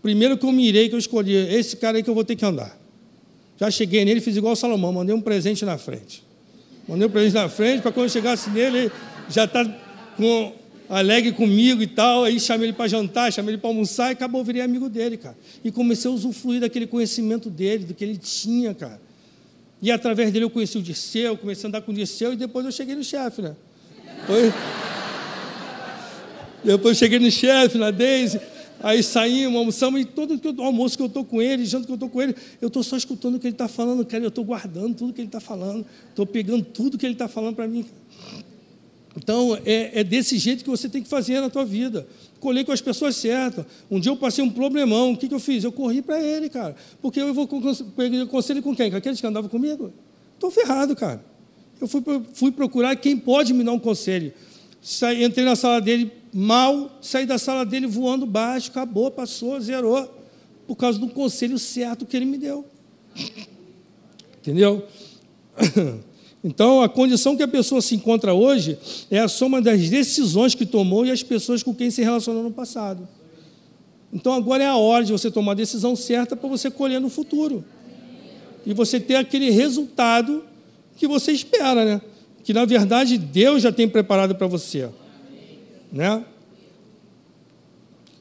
Primeiro 0.00 0.38
que 0.38 0.46
eu 0.46 0.52
mirei, 0.52 0.88
que 0.88 0.94
eu 0.94 1.00
escolhi, 1.00 1.34
esse 1.34 1.76
cara 1.78 1.96
aí 1.96 2.04
que 2.04 2.08
eu 2.08 2.14
vou 2.14 2.24
ter 2.24 2.36
que 2.36 2.44
andar. 2.44 2.78
Já 3.58 3.70
cheguei 3.70 4.04
nele, 4.04 4.20
fiz 4.20 4.36
igual 4.36 4.52
o 4.52 4.56
Salomão, 4.56 4.92
mandei 4.92 5.14
um 5.14 5.20
presente 5.20 5.64
na 5.64 5.78
frente. 5.78 6.22
Mandei 6.86 7.06
um 7.06 7.10
presente 7.10 7.34
na 7.34 7.48
frente, 7.48 7.82
para 7.82 7.90
quando 7.90 8.04
eu 8.04 8.10
chegasse 8.10 8.50
nele, 8.50 8.92
já 9.28 9.44
está 9.44 9.64
com 10.16 10.52
alegre 10.88 11.32
comigo 11.32 11.82
e 11.82 11.86
tal. 11.86 12.24
Aí 12.24 12.38
chamei 12.38 12.68
ele 12.68 12.76
para 12.76 12.88
jantar, 12.88 13.32
chamei 13.32 13.54
ele 13.54 13.60
para 13.60 13.70
almoçar 13.70 14.10
e 14.10 14.12
acabou, 14.12 14.44
virei 14.44 14.62
amigo 14.62 14.88
dele, 14.88 15.16
cara. 15.16 15.36
E 15.64 15.70
comecei 15.70 16.10
a 16.10 16.14
usufruir 16.14 16.60
daquele 16.60 16.86
conhecimento 16.86 17.50
dele, 17.50 17.84
do 17.84 17.94
que 17.94 18.04
ele 18.04 18.16
tinha, 18.16 18.74
cara. 18.74 19.00
E 19.80 19.90
através 19.90 20.30
dele 20.32 20.44
eu 20.44 20.50
conheci 20.50 20.78
o 20.78 20.82
Dirceu, 20.82 21.36
comecei 21.36 21.66
a 21.66 21.68
andar 21.68 21.82
com 21.82 21.92
o 21.92 21.94
Dirceu 21.94 22.32
e 22.32 22.36
depois 22.36 22.64
eu 22.64 22.72
cheguei 22.72 22.94
no 22.94 23.04
chefe, 23.04 23.42
né? 23.42 23.54
Foi... 24.26 24.52
depois 26.64 26.96
eu 26.96 26.98
cheguei 26.98 27.18
no 27.18 27.30
chefe, 27.30 27.78
na 27.78 27.90
Deise. 27.90 28.40
Aí 28.82 29.02
saímos, 29.02 29.56
almoçamos, 29.56 30.00
e 30.00 30.04
todo 30.04 30.38
o 30.58 30.62
almoço 30.62 30.96
que 30.96 31.02
eu 31.02 31.06
estou 31.06 31.24
com 31.24 31.40
ele, 31.40 31.64
janto 31.64 31.86
que 31.86 31.92
eu 31.92 31.96
estou 31.96 32.08
com 32.08 32.20
ele, 32.20 32.34
eu 32.60 32.68
estou 32.68 32.82
só 32.82 32.96
escutando 32.96 33.36
o 33.36 33.38
que 33.38 33.46
ele 33.46 33.54
está 33.54 33.68
falando, 33.68 34.04
cara, 34.04 34.22
eu 34.22 34.28
estou 34.28 34.44
guardando 34.44 34.94
tudo 34.94 35.12
que 35.12 35.20
ele 35.20 35.28
está 35.28 35.40
falando, 35.40 35.84
estou 36.10 36.26
pegando 36.26 36.64
tudo 36.64 36.98
que 36.98 37.06
ele 37.06 37.14
está 37.14 37.26
falando 37.26 37.54
para 37.54 37.66
mim. 37.66 37.86
Então, 39.16 39.58
é, 39.64 40.00
é, 40.00 40.04
desse 40.04 40.36
jeito 40.36 40.62
que 40.62 40.68
você 40.68 40.88
tem 40.88 41.02
que 41.02 41.08
fazer 41.08 41.40
na 41.40 41.48
tua 41.48 41.64
vida. 41.64 42.06
Colhei 42.38 42.64
com 42.64 42.72
as 42.72 42.82
pessoas 42.82 43.16
certas. 43.16 43.64
Um 43.90 43.98
dia 43.98 44.12
eu 44.12 44.16
passei 44.16 44.44
um 44.44 44.50
problemão, 44.50 45.12
o 45.12 45.16
que, 45.16 45.26
que 45.26 45.34
eu 45.34 45.40
fiz? 45.40 45.64
Eu 45.64 45.72
corri 45.72 46.02
para 46.02 46.20
ele, 46.20 46.50
cara. 46.50 46.76
Porque 47.00 47.18
eu 47.18 47.32
vou 47.32 47.48
pegar 47.96 48.26
conselho 48.26 48.62
com 48.62 48.76
quem? 48.76 48.90
Com 48.90 48.96
aqueles 48.98 49.18
que 49.18 49.26
andavam 49.26 49.48
comigo? 49.48 49.90
Estou 50.34 50.50
ferrado, 50.50 50.94
cara. 50.94 51.24
Eu 51.80 51.88
fui, 51.88 52.02
fui 52.34 52.52
procurar 52.52 52.94
quem 52.96 53.16
pode 53.16 53.54
me 53.54 53.64
dar 53.64 53.72
um 53.72 53.78
conselho. 53.78 54.34
Entrei 55.24 55.44
na 55.46 55.56
sala 55.56 55.80
dele 55.80 56.12
mal, 56.36 56.98
saí 57.00 57.24
da 57.24 57.38
sala 57.38 57.64
dele 57.64 57.86
voando 57.86 58.26
baixo, 58.26 58.70
acabou, 58.70 59.10
passou, 59.10 59.58
zerou. 59.60 60.12
Por 60.66 60.76
causa 60.76 60.98
do 60.98 61.08
conselho 61.08 61.58
certo 61.58 62.04
que 62.04 62.16
ele 62.16 62.26
me 62.26 62.36
deu. 62.36 62.64
Entendeu? 64.40 64.86
Então, 66.44 66.80
a 66.80 66.88
condição 66.88 67.36
que 67.36 67.42
a 67.42 67.48
pessoa 67.48 67.82
se 67.82 67.96
encontra 67.96 68.32
hoje 68.32 68.78
é 69.10 69.18
a 69.18 69.26
soma 69.26 69.60
das 69.60 69.90
decisões 69.90 70.54
que 70.54 70.64
tomou 70.64 71.04
e 71.04 71.10
as 71.10 71.20
pessoas 71.20 71.60
com 71.60 71.74
quem 71.74 71.90
se 71.90 72.04
relacionou 72.04 72.40
no 72.40 72.52
passado. 72.52 73.08
Então, 74.12 74.32
agora 74.32 74.62
é 74.62 74.66
a 74.68 74.76
hora 74.76 75.04
de 75.04 75.10
você 75.10 75.28
tomar 75.28 75.52
a 75.52 75.54
decisão 75.56 75.96
certa 75.96 76.36
para 76.36 76.48
você 76.48 76.70
colher 76.70 77.00
no 77.00 77.08
futuro. 77.08 77.64
E 78.64 78.72
você 78.72 79.00
ter 79.00 79.16
aquele 79.16 79.50
resultado 79.50 80.44
que 80.96 81.08
você 81.08 81.32
espera, 81.32 81.84
né? 81.84 82.00
Que 82.44 82.52
na 82.52 82.64
verdade 82.64 83.18
Deus 83.18 83.62
já 83.62 83.72
tem 83.72 83.88
preparado 83.88 84.36
para 84.36 84.46
você, 84.46 84.88
né? 85.96 86.24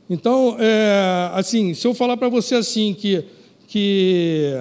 Então, 0.10 0.56
é, 0.60 1.30
assim, 1.34 1.74
se 1.74 1.86
eu 1.88 1.94
falar 1.94 2.18
para 2.18 2.30
você 2.30 2.56
assim 2.56 2.94
que 2.94 3.26
que 3.68 4.54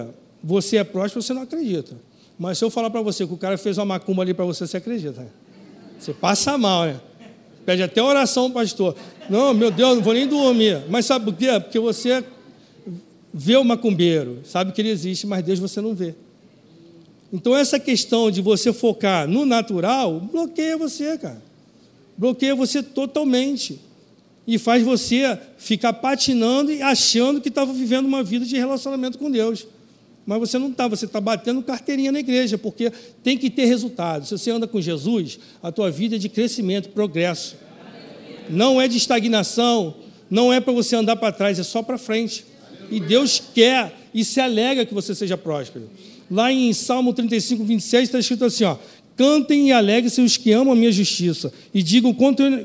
você 0.43 0.79
é 0.79 0.85
próspero, 0.85 1.23
você 1.23 1.33
não 1.33 1.43
acredita. 1.43 1.97
Mas 2.39 2.59
se 2.59 2.65
eu 2.65 2.71
falar 2.71 2.91
para 2.91 3.01
você 3.01 3.27
que 3.27 3.33
o 3.33 3.37
cara 3.37 3.57
fez 3.57 3.79
uma 3.79 3.85
macumba 3.85 4.23
ali 4.23 4.35
para 4.35 4.45
você, 4.45 4.67
você 4.67 4.77
acredita? 4.77 5.21
Né? 5.21 5.29
Você 5.99 6.13
passa 6.13 6.59
mal, 6.59 6.87
né? 6.87 7.01
Pede 7.65 7.83
até 7.83 8.03
oração, 8.03 8.51
pastor. 8.51 8.97
Não, 9.31 9.55
meu 9.55 9.71
Deus, 9.71 9.97
não 9.97 10.03
vou 10.03 10.13
nem 10.13 10.27
dormir. 10.27 10.83
Mas 10.89 11.07
sabe 11.07 11.27
por 11.27 11.35
quê? 11.35 11.49
Porque 11.61 11.79
você 11.79 12.25
vê 13.33 13.57
o 13.57 13.65
macumbeiro, 13.65 14.41
sabe 14.45 14.73
que 14.73 14.81
ele 14.81 14.91
existe, 14.91 15.27
mas 15.27 15.43
Deus 15.43 15.59
você 15.59 15.81
não 15.81 15.95
vê. 15.95 16.15
Então, 17.33 17.57
essa 17.57 17.81
questão 17.81 18.31
de 18.31 18.41
você 18.43 18.73
focar 18.73 19.27
no 19.27 19.47
natural 19.47 20.21
bloqueia 20.21 20.77
você, 20.77 21.17
cara. 21.19 21.43
Bloqueia 22.17 22.55
você 22.55 22.83
totalmente. 22.83 23.81
E 24.47 24.59
faz 24.59 24.83
você 24.83 25.39
ficar 25.57 25.95
patinando 25.95 26.71
e 26.71 26.83
achando 26.83 27.41
que 27.41 27.49
estava 27.49 27.73
vivendo 27.73 28.07
uma 28.07 28.23
vida 28.23 28.45
de 28.45 28.57
relacionamento 28.57 29.19
com 29.19 29.31
Deus. 29.31 29.67
Mas 30.27 30.39
você 30.39 30.59
não 30.59 30.69
está, 30.69 30.89
você 30.89 31.05
está 31.05 31.21
batendo 31.21 31.63
carteirinha 31.63 32.11
na 32.11 32.21
igreja, 32.21 32.57
porque 32.57 32.91
tem 33.23 33.37
que 33.37 33.51
ter 33.51 33.67
resultado. 33.67 34.27
Se 34.27 34.37
você 34.37 34.51
anda 34.51 34.67
com 34.67 34.81
Jesus, 34.81 35.39
a 35.63 35.71
tua 35.71 35.91
vida 35.91 36.17
é 36.17 36.19
de 36.19 36.29
crescimento, 36.29 36.89
progresso. 36.91 37.57
Não 38.49 38.81
é 38.81 38.89
de 38.89 38.97
estagnação, 38.97 39.95
não 40.31 40.53
é 40.53 40.61
para 40.61 40.73
você 40.73 40.97
andar 40.97 41.17
para 41.17 41.33
trás, 41.33 41.59
é 41.59 41.63
só 41.63 41.83
para 41.83 41.99
frente. 41.99 42.45
E 42.91 43.01
Deus 43.01 43.43
quer 43.55 43.95
e 44.13 44.25
se 44.25 44.41
alega 44.41 44.87
que 44.87 44.95
você 44.95 45.15
seja 45.15 45.37
próspero. 45.37 45.91
Lá 46.31 46.51
em 46.51 46.73
Salmo 46.73 47.13
35, 47.13 47.65
27, 47.65 48.05
está 48.05 48.19
escrito 48.19 48.45
assim: 48.45 48.65
ó, 48.65 48.77
Cantem 49.17 49.69
e 49.69 49.73
alegrem-se 49.73 50.21
os 50.21 50.37
que 50.37 50.51
amam 50.53 50.73
a 50.73 50.77
minha 50.77 50.91
justiça, 50.91 51.53
e 51.73 51.83
digam 51.83 52.13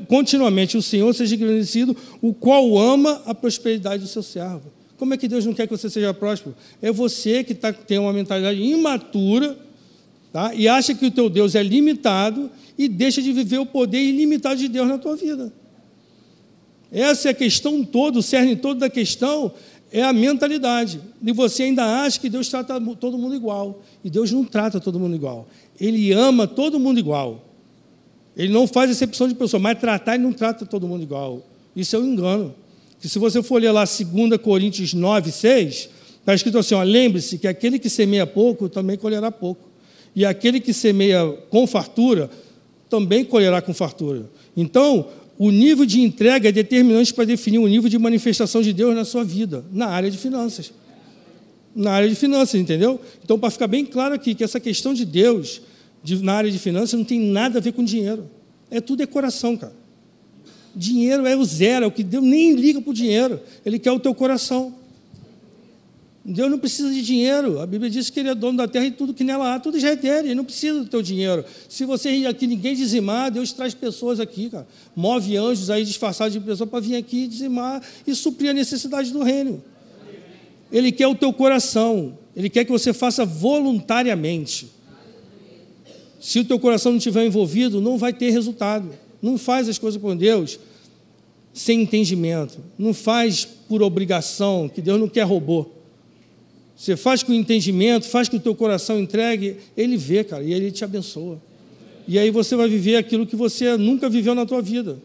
continuamente: 0.08 0.76
O 0.76 0.82
Senhor 0.82 1.14
seja 1.14 1.34
agradecido, 1.34 1.96
o 2.20 2.34
qual 2.34 2.76
ama 2.76 3.22
a 3.24 3.34
prosperidade 3.34 4.02
do 4.02 4.08
seu 4.08 4.22
servo. 4.22 4.62
Como 4.98 5.14
é 5.14 5.16
que 5.16 5.28
Deus 5.28 5.46
não 5.46 5.54
quer 5.54 5.66
que 5.66 5.76
você 5.76 5.88
seja 5.88 6.12
próspero? 6.12 6.54
É 6.82 6.92
você 6.92 7.42
que 7.42 7.54
tá, 7.54 7.72
tem 7.72 7.98
uma 7.98 8.12
mentalidade 8.12 8.60
imatura 8.60 9.56
tá? 10.30 10.52
e 10.54 10.68
acha 10.68 10.94
que 10.94 11.06
o 11.06 11.10
teu 11.10 11.30
Deus 11.30 11.54
é 11.54 11.62
limitado 11.62 12.50
e 12.76 12.86
deixa 12.86 13.22
de 13.22 13.32
viver 13.32 13.58
o 13.58 13.64
poder 13.64 14.02
ilimitado 14.02 14.56
de 14.56 14.68
Deus 14.68 14.88
na 14.88 14.98
tua 14.98 15.16
vida. 15.16 15.50
Essa 16.92 17.28
é 17.28 17.30
a 17.30 17.34
questão 17.34 17.82
toda, 17.82 18.18
o 18.18 18.22
cerne 18.22 18.56
todo 18.56 18.80
da 18.80 18.90
questão 18.90 19.54
é 19.92 20.02
a 20.02 20.12
mentalidade. 20.12 21.00
E 21.24 21.32
você 21.32 21.64
ainda 21.64 22.02
acha 22.02 22.18
que 22.20 22.28
Deus 22.28 22.48
trata 22.48 22.80
todo 22.96 23.18
mundo 23.18 23.34
igual. 23.34 23.82
E 24.04 24.10
Deus 24.10 24.30
não 24.30 24.44
trata 24.44 24.80
todo 24.80 24.98
mundo 24.98 25.14
igual. 25.14 25.48
Ele 25.80 26.12
ama 26.12 26.46
todo 26.46 26.78
mundo 26.78 26.98
igual. 26.98 27.46
Ele 28.36 28.52
não 28.52 28.66
faz 28.66 28.90
exceção 28.90 29.26
de 29.26 29.34
pessoa, 29.34 29.60
mas 29.60 29.78
tratar 29.78 30.14
ele 30.14 30.24
não 30.24 30.32
trata 30.32 30.66
todo 30.66 30.86
mundo 30.86 31.02
igual. 31.02 31.42
Isso 31.74 31.96
é 31.96 31.98
um 31.98 32.04
engano 32.04 32.54
que 33.00 33.08
se 33.08 33.18
você 33.18 33.42
for 33.42 33.60
ler 33.60 33.72
lá 33.72 33.84
2 33.84 34.36
Coríntios 34.42 34.92
9, 34.92 35.32
6, 35.32 35.90
está 36.20 36.34
escrito 36.34 36.58
assim: 36.58 36.74
lembre-se 36.84 37.38
que 37.38 37.48
aquele 37.48 37.78
que 37.78 37.88
semeia 37.88 38.26
pouco 38.26 38.68
também 38.68 38.96
colherá 38.96 39.32
pouco. 39.32 39.68
E 40.14 40.24
aquele 40.24 40.60
que 40.60 40.72
semeia 40.72 41.26
com 41.48 41.66
fartura 41.66 42.28
também 42.88 43.24
colherá 43.24 43.62
com 43.62 43.72
fartura. 43.72 44.28
Então, 44.56 45.06
o 45.38 45.50
nível 45.50 45.86
de 45.86 46.00
entrega 46.00 46.48
é 46.48 46.52
determinante 46.52 47.14
para 47.14 47.24
definir 47.24 47.58
o 47.58 47.66
nível 47.66 47.88
de 47.88 47.98
manifestação 47.98 48.60
de 48.60 48.72
Deus 48.72 48.94
na 48.94 49.04
sua 49.04 49.24
vida, 49.24 49.64
na 49.72 49.86
área 49.86 50.10
de 50.10 50.18
finanças. 50.18 50.72
Na 51.74 51.92
área 51.92 52.08
de 52.08 52.14
finanças, 52.14 52.60
entendeu? 52.60 53.00
Então, 53.22 53.38
para 53.38 53.50
ficar 53.50 53.68
bem 53.68 53.84
claro 53.84 54.14
aqui, 54.14 54.34
que 54.34 54.42
essa 54.42 54.58
questão 54.58 54.92
de 54.92 55.04
Deus 55.04 55.62
de, 56.02 56.22
na 56.22 56.34
área 56.34 56.50
de 56.50 56.58
finanças 56.58 56.98
não 56.98 57.04
tem 57.04 57.20
nada 57.20 57.58
a 57.58 57.60
ver 57.60 57.72
com 57.72 57.84
dinheiro. 57.84 58.28
É 58.70 58.80
tudo 58.80 58.98
decoração, 58.98 59.56
cara. 59.56 59.72
Dinheiro 60.74 61.26
é 61.26 61.36
o 61.36 61.44
zero, 61.44 61.84
é 61.84 61.88
o 61.88 61.90
que 61.90 62.02
Deus 62.02 62.22
nem 62.24 62.54
liga 62.54 62.80
para 62.80 62.90
o 62.90 62.94
dinheiro, 62.94 63.40
Ele 63.64 63.78
quer 63.78 63.90
o 63.90 63.98
teu 63.98 64.14
coração. 64.14 64.74
Deus 66.24 66.50
não 66.50 66.58
precisa 66.58 66.92
de 66.92 67.02
dinheiro. 67.02 67.60
A 67.60 67.66
Bíblia 67.66 67.90
diz 67.90 68.10
que 68.10 68.20
Ele 68.20 68.28
é 68.28 68.34
dono 68.34 68.58
da 68.58 68.68
terra 68.68 68.86
e 68.86 68.90
tudo 68.90 69.14
que 69.14 69.24
nela 69.24 69.54
há, 69.54 69.58
tudo 69.58 69.80
já 69.80 69.90
é 69.90 69.96
dele. 69.96 70.28
Ele 70.28 70.34
não 70.34 70.44
precisa 70.44 70.78
do 70.80 70.86
teu 70.86 71.00
dinheiro. 71.00 71.44
Se 71.68 71.84
você 71.84 72.26
aqui 72.28 72.46
ninguém 72.46 72.74
dizimar, 72.74 73.30
Deus 73.30 73.52
traz 73.52 73.74
pessoas 73.74 74.20
aqui, 74.20 74.50
cara. 74.50 74.66
Move 74.94 75.36
anjos 75.36 75.70
aí 75.70 75.84
disfarçados 75.84 76.32
de 76.32 76.40
pessoas 76.40 76.68
para 76.68 76.80
vir 76.80 76.96
aqui 76.96 77.26
dizimar 77.26 77.82
e 78.06 78.14
suprir 78.14 78.50
a 78.50 78.54
necessidade 78.54 79.10
do 79.12 79.22
reino. 79.22 79.62
Ele 80.72 80.92
quer 80.92 81.06
o 81.06 81.14
teu 81.14 81.32
coração. 81.32 82.18
Ele 82.34 82.48
quer 82.48 82.64
que 82.64 82.70
você 82.70 82.92
faça 82.92 83.24
voluntariamente. 83.24 84.68
Se 86.20 86.38
o 86.38 86.44
teu 86.44 86.58
coração 86.58 86.92
não 86.92 86.98
estiver 86.98 87.24
envolvido, 87.24 87.80
não 87.80 87.96
vai 87.96 88.12
ter 88.12 88.30
resultado. 88.30 88.90
Não 89.22 89.38
faz 89.38 89.68
as 89.68 89.78
coisas 89.78 90.00
com 90.00 90.16
Deus 90.16 90.58
sem 91.52 91.82
entendimento. 91.82 92.58
Não 92.78 92.94
faz 92.94 93.44
por 93.44 93.82
obrigação, 93.82 94.68
que 94.68 94.80
Deus 94.80 95.00
não 95.00 95.08
quer 95.08 95.22
robô. 95.22 95.66
Você 96.76 96.96
faz 96.96 97.22
com 97.22 97.32
entendimento, 97.32 98.06
faz 98.06 98.28
com 98.28 98.36
o 98.36 98.40
teu 98.40 98.54
coração 98.54 98.98
entregue, 98.98 99.56
Ele 99.76 99.96
vê, 99.96 100.24
cara, 100.24 100.42
e 100.42 100.52
Ele 100.52 100.70
te 100.70 100.84
abençoa. 100.84 101.40
E 102.08 102.18
aí 102.18 102.30
você 102.30 102.56
vai 102.56 102.68
viver 102.68 102.96
aquilo 102.96 103.26
que 103.26 103.36
você 103.36 103.76
nunca 103.76 104.08
viveu 104.08 104.34
na 104.34 104.46
tua 104.46 104.62
vida. 104.62 104.98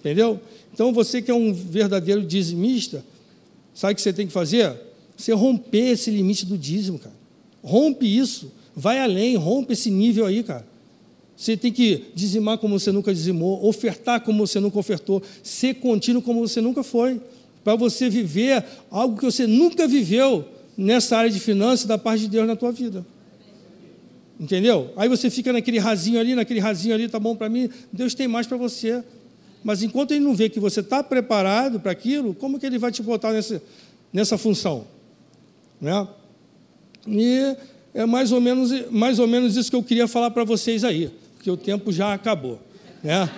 Entendeu? 0.00 0.40
Então 0.72 0.92
você 0.92 1.20
que 1.20 1.30
é 1.30 1.34
um 1.34 1.52
verdadeiro 1.52 2.22
dizimista, 2.22 3.04
sabe 3.74 3.92
o 3.92 3.96
que 3.96 4.02
você 4.02 4.12
tem 4.12 4.26
que 4.26 4.32
fazer? 4.32 4.74
Você 5.22 5.32
romper 5.32 5.92
esse 5.92 6.10
limite 6.10 6.44
do 6.44 6.58
dízimo, 6.58 6.98
cara. 6.98 7.14
Rompe 7.62 8.04
isso. 8.04 8.50
Vai 8.74 8.98
além, 8.98 9.36
rompe 9.36 9.72
esse 9.72 9.88
nível 9.88 10.26
aí, 10.26 10.42
cara. 10.42 10.66
Você 11.36 11.56
tem 11.56 11.70
que 11.70 12.06
dizimar 12.12 12.58
como 12.58 12.76
você 12.76 12.90
nunca 12.90 13.14
dizimou, 13.14 13.64
ofertar 13.64 14.20
como 14.22 14.44
você 14.44 14.58
nunca 14.58 14.80
ofertou, 14.80 15.22
ser 15.40 15.74
contínuo 15.74 16.22
como 16.22 16.40
você 16.40 16.60
nunca 16.60 16.82
foi, 16.82 17.20
para 17.62 17.76
você 17.76 18.10
viver 18.10 18.64
algo 18.90 19.16
que 19.16 19.24
você 19.24 19.46
nunca 19.46 19.86
viveu 19.86 20.44
nessa 20.76 21.18
área 21.18 21.30
de 21.30 21.38
finanças 21.38 21.86
da 21.86 21.96
parte 21.96 22.22
de 22.22 22.28
Deus 22.28 22.48
na 22.48 22.56
tua 22.56 22.72
vida. 22.72 23.06
Entendeu? 24.40 24.90
Aí 24.96 25.08
você 25.08 25.30
fica 25.30 25.52
naquele 25.52 25.78
rasinho 25.78 26.18
ali, 26.18 26.34
naquele 26.34 26.58
rasinho 26.58 26.96
ali, 26.96 27.08
tá 27.08 27.20
bom 27.20 27.36
para 27.36 27.48
mim, 27.48 27.70
Deus 27.92 28.12
tem 28.12 28.26
mais 28.26 28.48
para 28.48 28.56
você. 28.56 29.04
Mas 29.62 29.84
enquanto 29.84 30.10
ele 30.10 30.24
não 30.24 30.34
vê 30.34 30.48
que 30.48 30.58
você 30.58 30.80
está 30.80 31.00
preparado 31.00 31.78
para 31.78 31.92
aquilo, 31.92 32.34
como 32.34 32.58
que 32.58 32.66
ele 32.66 32.76
vai 32.76 32.90
te 32.90 33.04
botar 33.04 33.32
nessa, 33.32 33.62
nessa 34.12 34.36
função? 34.36 34.84
Né? 35.82 36.08
E 37.06 37.56
é 37.92 38.06
mais 38.06 38.32
ou, 38.32 38.40
menos, 38.40 38.70
mais 38.90 39.18
ou 39.18 39.26
menos 39.26 39.56
isso 39.56 39.68
que 39.68 39.76
eu 39.76 39.82
queria 39.82 40.08
falar 40.08 40.30
para 40.30 40.44
vocês 40.44 40.82
aí 40.82 41.12
porque 41.42 41.50
o 41.50 41.56
tempo 41.56 41.90
já 41.90 42.14
acabou. 42.14 42.60
Né? 43.02 43.28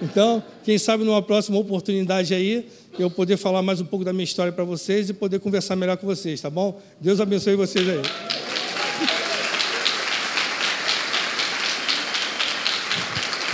Então, 0.00 0.42
quem 0.64 0.78
sabe 0.78 1.04
numa 1.04 1.20
próxima 1.20 1.58
oportunidade 1.58 2.32
aí, 2.32 2.66
eu 2.98 3.10
poder 3.10 3.36
falar 3.36 3.60
mais 3.60 3.82
um 3.82 3.84
pouco 3.84 4.02
da 4.02 4.14
minha 4.14 4.24
história 4.24 4.50
para 4.50 4.64
vocês 4.64 5.10
e 5.10 5.12
poder 5.12 5.40
conversar 5.40 5.76
melhor 5.76 5.98
com 5.98 6.06
vocês, 6.06 6.40
tá 6.40 6.48
bom? 6.48 6.80
Deus 6.98 7.20
abençoe 7.20 7.56
vocês 7.56 7.86
aí. 7.86 8.00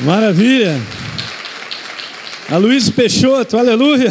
Maravilha! 0.04 0.80
A 2.48 2.56
Luiz 2.58 2.88
Peixoto, 2.88 3.58
aleluia. 3.58 4.08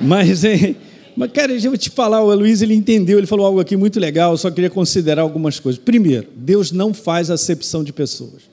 Mas, 0.00 0.42
hein, 0.42 0.76
mas, 1.20 1.32
cara, 1.32 1.52
eu 1.52 1.60
vou 1.60 1.76
te 1.76 1.90
falar, 1.90 2.22
o 2.22 2.34
Luiz 2.34 2.62
ele 2.62 2.72
entendeu, 2.72 3.18
ele 3.18 3.26
falou 3.26 3.44
algo 3.44 3.60
aqui 3.60 3.76
muito 3.76 4.00
legal, 4.00 4.32
eu 4.32 4.38
só 4.38 4.50
queria 4.50 4.70
considerar 4.70 5.20
algumas 5.20 5.60
coisas. 5.60 5.78
Primeiro, 5.78 6.28
Deus 6.34 6.72
não 6.72 6.94
faz 6.94 7.30
acepção 7.30 7.84
de 7.84 7.92
pessoas. 7.92 8.44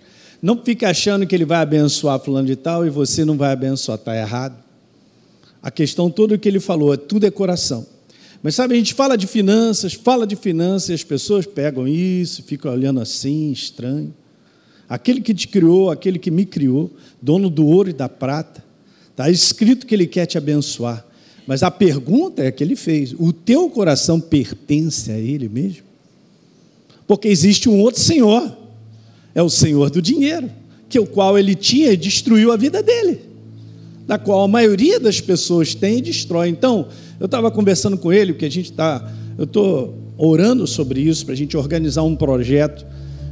Não 0.41 0.61
fique 0.61 0.83
achando 0.83 1.25
que 1.25 1.33
ele 1.33 1.45
vai 1.45 1.59
abençoar 1.59 2.19
fulano 2.19 2.45
de 2.45 2.57
tal 2.57 2.85
e 2.85 2.89
você 2.89 3.23
não 3.23 3.37
vai 3.37 3.53
abençoar, 3.53 3.97
está 3.97 4.13
errado. 4.13 4.61
A 5.63 5.71
questão 5.71 6.09
toda 6.09 6.37
que 6.37 6.45
ele 6.45 6.59
falou, 6.59 6.97
tudo 6.97 7.25
é 7.25 7.31
coração. 7.31 7.87
Mas 8.43 8.55
sabe, 8.55 8.73
a 8.73 8.77
gente 8.77 8.93
fala 8.93 9.17
de 9.17 9.27
finanças, 9.27 9.93
fala 9.93 10.27
de 10.27 10.35
finanças, 10.35 10.89
e 10.89 10.93
as 10.93 11.05
pessoas 11.05 11.45
pegam 11.45 11.87
isso, 11.87 12.43
ficam 12.43 12.69
olhando 12.69 12.99
assim, 12.99 13.49
estranho. 13.49 14.13
Aquele 14.89 15.21
que 15.21 15.33
te 15.33 15.47
criou, 15.47 15.89
aquele 15.89 16.19
que 16.19 16.29
me 16.29 16.45
criou, 16.45 16.91
dono 17.21 17.49
do 17.49 17.65
ouro 17.65 17.89
e 17.89 17.93
da 17.93 18.09
prata, 18.09 18.67
Está 19.17 19.31
escrito 19.31 19.87
que 19.87 19.95
Ele 19.95 20.05
quer 20.05 20.27
te 20.27 20.37
abençoar. 20.37 21.03
Mas 21.47 21.63
a 21.63 21.71
pergunta 21.71 22.43
é 22.43 22.51
que 22.51 22.61
ele 22.61 22.75
fez: 22.75 23.15
o 23.17 23.31
teu 23.31 23.69
coração 23.69 24.19
pertence 24.19 25.09
a 25.09 25.17
Ele 25.17 25.47
mesmo? 25.47 25.87
Porque 27.07 27.29
existe 27.29 27.69
um 27.69 27.79
outro 27.79 28.01
Senhor, 28.01 28.55
é 29.33 29.41
o 29.41 29.49
Senhor 29.49 29.89
do 29.89 30.01
dinheiro, 30.01 30.51
que 30.89 30.99
o 30.99 31.07
qual 31.07 31.39
ele 31.39 31.55
tinha 31.55 31.93
e 31.93 31.97
destruiu 31.97 32.51
a 32.51 32.57
vida 32.57 32.83
dele, 32.83 33.21
da 34.05 34.19
qual 34.19 34.43
a 34.43 34.47
maioria 34.47 34.99
das 34.99 35.21
pessoas 35.21 35.73
tem 35.73 35.99
e 35.99 36.01
destrói. 36.01 36.49
Então, 36.49 36.89
eu 37.17 37.27
estava 37.27 37.49
conversando 37.49 37.97
com 37.97 38.11
ele, 38.11 38.33
porque 38.33 38.45
a 38.45 38.51
gente 38.51 38.71
está, 38.71 39.09
eu 39.37 39.45
estou 39.45 39.97
orando 40.17 40.67
sobre 40.67 40.99
isso 40.99 41.25
para 41.25 41.33
a 41.33 41.37
gente 41.37 41.55
organizar 41.55 42.03
um 42.03 42.15
projeto 42.15 42.85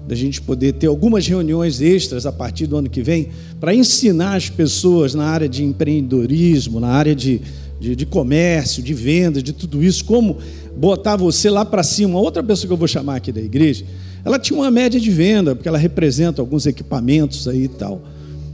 da 0.08 0.16
gente 0.16 0.40
poder 0.40 0.74
ter 0.74 0.88
algumas 0.88 1.28
reuniões 1.28 1.82
extras 1.82 2.26
a 2.26 2.32
partir 2.32 2.68
do 2.68 2.78
ano 2.78 2.90
que 2.90 3.02
vem 3.02 3.30
para 3.60 3.74
ensinar 3.74 4.36
as 4.36 4.50
pessoas 4.50 5.16
na 5.16 5.26
área 5.26 5.50
de 5.50 5.64
empreendedorismo, 5.64 6.80
na 6.80 6.90
área 6.90 7.16
de, 7.16 7.42
de, 7.80 7.96
de 7.96 8.06
comércio, 8.06 8.82
de 8.82 8.94
venda, 8.94 9.42
de 9.42 9.54
tudo 9.54 9.84
isso, 9.84 10.06
como 10.06 10.38
botar 10.76 11.16
você 11.16 11.50
lá 11.50 11.66
para 11.66 11.84
cima. 11.84 12.20
Outra 12.20 12.44
pessoa 12.44 12.68
que 12.68 12.74
eu 12.74 12.78
vou 12.78 12.88
chamar 12.88 13.18
aqui 13.18 13.32
da 13.32 13.42
igreja, 13.42 13.86
ela 14.24 14.40
tinha 14.40 14.58
uma 14.58 14.72
média 14.72 15.00
de 15.00 15.12
venda, 15.12 15.56
porque 15.56 15.68
ela 15.68 15.78
representa 15.78 16.42
alguns 16.42 16.66
equipamentos 16.66 17.48
aí 17.48 17.64
e 17.64 17.68
tal. 17.68 18.02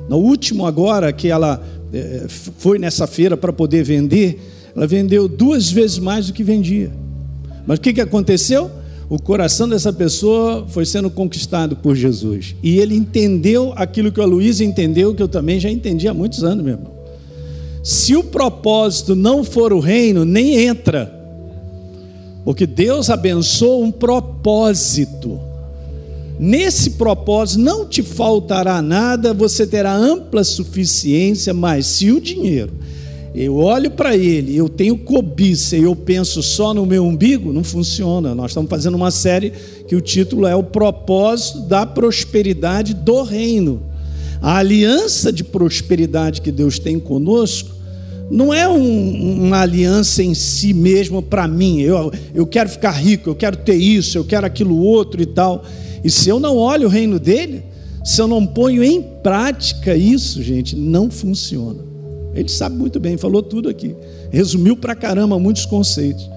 No 0.09 0.17
último 0.17 0.65
agora 0.65 1.13
que 1.13 1.27
ela 1.27 1.63
é, 1.93 2.25
foi 2.27 2.77
nessa 2.77 3.07
feira 3.07 3.37
para 3.37 3.53
poder 3.53 3.83
vender, 3.83 4.39
ela 4.75 4.87
vendeu 4.87 5.27
duas 5.27 5.71
vezes 5.71 5.99
mais 5.99 6.27
do 6.27 6.33
que 6.33 6.43
vendia. 6.43 6.91
Mas 7.65 7.77
o 7.77 7.81
que, 7.81 7.93
que 7.93 8.01
aconteceu? 8.01 8.71
o 9.11 9.21
coração 9.21 9.67
dessa 9.67 9.91
pessoa 9.91 10.65
foi 10.69 10.85
sendo 10.85 11.09
conquistado 11.09 11.75
por 11.75 11.97
Jesus. 11.97 12.55
E 12.63 12.79
ele 12.79 12.95
entendeu 12.95 13.73
aquilo 13.75 14.09
que 14.09 14.21
a 14.21 14.25
Luísa 14.25 14.63
entendeu, 14.63 15.13
que 15.13 15.21
eu 15.21 15.27
também 15.27 15.59
já 15.59 15.69
entendi 15.69 16.07
há 16.07 16.13
muitos 16.13 16.45
anos, 16.45 16.63
meu 16.63 16.75
irmão. 16.75 16.93
Se 17.83 18.15
o 18.15 18.23
propósito 18.23 19.15
não 19.15 19.43
for 19.43 19.73
o 19.73 19.79
reino, 19.79 20.23
nem 20.23 20.65
entra. 20.65 21.11
Porque 22.43 22.65
Deus 22.65 23.09
abençoa 23.09 23.83
um 23.83 23.91
propósito. 23.91 25.39
Nesse 26.39 26.91
propósito 26.91 27.59
não 27.59 27.85
te 27.85 28.01
faltará 28.01 28.81
nada, 28.81 29.33
você 29.33 29.65
terá 29.65 29.95
ampla 29.95 30.43
suficiência, 30.43 31.53
mas 31.53 31.85
se 31.85 32.11
o 32.11 32.19
dinheiro 32.19 32.73
eu 33.33 33.55
olho 33.55 33.91
para 33.91 34.15
ele, 34.15 34.57
eu 34.57 34.67
tenho 34.67 34.97
cobiça 34.97 35.77
e 35.77 35.83
eu 35.83 35.95
penso 35.95 36.43
só 36.43 36.73
no 36.73 36.85
meu 36.85 37.05
umbigo, 37.05 37.53
não 37.53 37.63
funciona. 37.63 38.35
Nós 38.35 38.51
estamos 38.51 38.69
fazendo 38.69 38.95
uma 38.95 39.09
série 39.09 39.53
que 39.87 39.95
o 39.95 40.01
título 40.01 40.45
é 40.45 40.53
O 40.53 40.63
Propósito 40.63 41.61
da 41.61 41.85
Prosperidade 41.85 42.93
do 42.93 43.23
Reino. 43.23 43.83
A 44.41 44.57
aliança 44.57 45.31
de 45.31 45.43
prosperidade 45.43 46.41
que 46.41 46.51
Deus 46.51 46.79
tem 46.79 46.99
conosco 46.99 47.69
não 48.29 48.53
é 48.53 48.67
um, 48.67 49.45
uma 49.45 49.59
aliança 49.59 50.23
em 50.23 50.33
si 50.33 50.73
mesmo 50.73 51.21
para 51.21 51.47
mim. 51.47 51.81
Eu, 51.81 52.11
eu 52.33 52.47
quero 52.47 52.69
ficar 52.69 52.91
rico, 52.91 53.29
eu 53.29 53.35
quero 53.35 53.57
ter 53.57 53.75
isso, 53.75 54.17
eu 54.17 54.23
quero 54.23 54.47
aquilo 54.47 54.77
outro 54.77 55.21
e 55.21 55.25
tal. 55.25 55.63
E 56.03 56.09
se 56.09 56.29
eu 56.29 56.39
não 56.39 56.57
olho 56.57 56.87
o 56.87 56.89
reino 56.89 57.19
dele, 57.19 57.63
se 58.03 58.19
eu 58.19 58.27
não 58.27 58.47
ponho 58.47 58.83
em 58.83 59.01
prática 59.01 59.95
isso, 59.95 60.41
gente, 60.41 60.75
não 60.75 61.11
funciona. 61.11 61.79
Ele 62.33 62.49
sabe 62.49 62.75
muito 62.77 62.99
bem, 62.99 63.17
falou 63.17 63.43
tudo 63.43 63.69
aqui. 63.69 63.95
Resumiu 64.31 64.75
para 64.75 64.95
caramba 64.95 65.37
muitos 65.37 65.65
conceitos. 65.65 66.27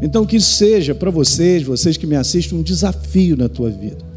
Então, 0.00 0.24
que 0.24 0.36
isso 0.36 0.52
seja 0.54 0.94
para 0.94 1.10
vocês, 1.10 1.62
vocês 1.62 1.96
que 1.96 2.06
me 2.06 2.16
assistem, 2.16 2.58
um 2.58 2.62
desafio 2.62 3.36
na 3.36 3.48
tua 3.48 3.68
vida. 3.68 4.09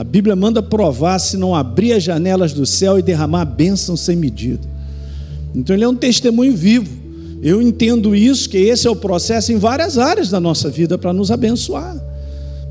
A 0.00 0.04
Bíblia 0.04 0.34
manda 0.34 0.62
provar 0.62 1.18
se 1.18 1.36
não 1.36 1.54
abrir 1.54 1.92
as 1.92 2.02
janelas 2.02 2.54
do 2.54 2.64
céu 2.64 2.98
e 2.98 3.02
derramar 3.02 3.44
bênção 3.44 3.98
sem 3.98 4.16
medida. 4.16 4.66
Então, 5.54 5.76
ele 5.76 5.84
é 5.84 5.88
um 5.88 5.94
testemunho 5.94 6.56
vivo. 6.56 6.90
Eu 7.42 7.60
entendo 7.60 8.16
isso, 8.16 8.48
que 8.48 8.56
esse 8.56 8.86
é 8.86 8.90
o 8.90 8.96
processo 8.96 9.52
em 9.52 9.58
várias 9.58 9.98
áreas 9.98 10.30
da 10.30 10.40
nossa 10.40 10.70
vida 10.70 10.96
para 10.96 11.12
nos 11.12 11.30
abençoar. 11.30 12.02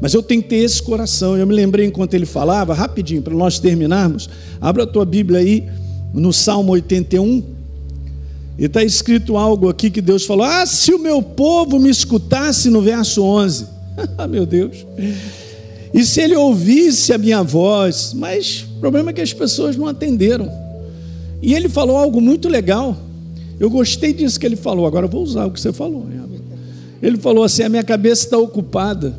Mas 0.01 0.15
eu 0.15 0.23
tenho 0.23 0.41
que 0.41 0.49
ter 0.49 0.55
esse 0.55 0.81
coração. 0.81 1.37
Eu 1.37 1.45
me 1.45 1.53
lembrei 1.53 1.85
enquanto 1.85 2.15
ele 2.15 2.25
falava, 2.25 2.73
rapidinho, 2.73 3.21
para 3.21 3.35
nós 3.35 3.59
terminarmos. 3.59 4.27
Abra 4.59 4.81
a 4.81 4.87
tua 4.87 5.05
Bíblia 5.05 5.37
aí 5.37 5.69
no 6.11 6.33
Salmo 6.33 6.71
81. 6.71 7.43
E 8.57 8.65
está 8.65 8.83
escrito 8.83 9.37
algo 9.37 9.69
aqui 9.69 9.91
que 9.91 10.01
Deus 10.01 10.25
falou: 10.25 10.47
Ah, 10.47 10.65
se 10.65 10.95
o 10.95 10.97
meu 10.97 11.21
povo 11.21 11.77
me 11.77 11.91
escutasse, 11.91 12.71
no 12.71 12.81
verso 12.81 13.21
11. 13.21 13.67
ah, 14.17 14.27
meu 14.27 14.47
Deus. 14.47 14.83
E 15.93 16.03
se 16.03 16.21
ele 16.21 16.35
ouvisse 16.35 17.11
a 17.13 17.17
minha 17.17 17.41
voz, 17.41 18.13
mas 18.13 18.65
o 18.77 18.79
problema 18.79 19.09
é 19.09 19.13
que 19.13 19.21
as 19.21 19.33
pessoas 19.33 19.75
não 19.75 19.87
atenderam. 19.87 20.51
E 21.41 21.53
ele 21.53 21.67
falou 21.67 21.97
algo 21.97 22.21
muito 22.21 22.47
legal. 22.47 22.95
Eu 23.59 23.69
gostei 23.69 24.13
disso 24.13 24.39
que 24.39 24.45
ele 24.45 24.55
falou. 24.55 24.85
Agora 24.85 25.05
eu 25.05 25.09
vou 25.09 25.23
usar 25.23 25.45
o 25.45 25.51
que 25.51 25.59
você 25.59 25.73
falou. 25.73 26.05
Ele 27.01 27.17
falou 27.17 27.43
assim: 27.43 27.63
a 27.63 27.69
minha 27.69 27.83
cabeça 27.83 28.25
está 28.25 28.37
ocupada. 28.37 29.15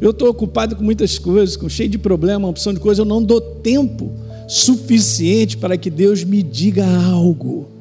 Eu 0.00 0.10
estou 0.10 0.28
ocupado 0.28 0.76
com 0.76 0.84
muitas 0.84 1.18
coisas, 1.18 1.56
com 1.56 1.68
cheio 1.68 1.88
de 1.88 1.98
problema, 1.98 2.40
uma 2.40 2.48
opção 2.48 2.72
de 2.72 2.80
coisas. 2.80 2.98
Eu 2.98 3.04
não 3.04 3.22
dou 3.22 3.40
tempo 3.40 4.12
suficiente 4.46 5.56
para 5.56 5.76
que 5.76 5.90
Deus 5.90 6.22
me 6.22 6.42
diga 6.42 6.86
algo 6.86 7.78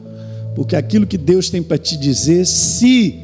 porque 0.57 0.75
aquilo 0.75 1.05
que 1.05 1.19
Deus 1.19 1.51
tem 1.51 1.61
para 1.61 1.77
te 1.77 1.95
dizer, 1.95 2.43
se 2.43 3.19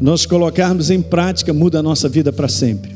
nós 0.00 0.26
colocarmos 0.26 0.90
em 0.90 1.00
prática, 1.00 1.52
muda 1.52 1.78
a 1.78 1.82
nossa 1.84 2.08
vida 2.08 2.32
para 2.32 2.48
sempre. 2.48 2.93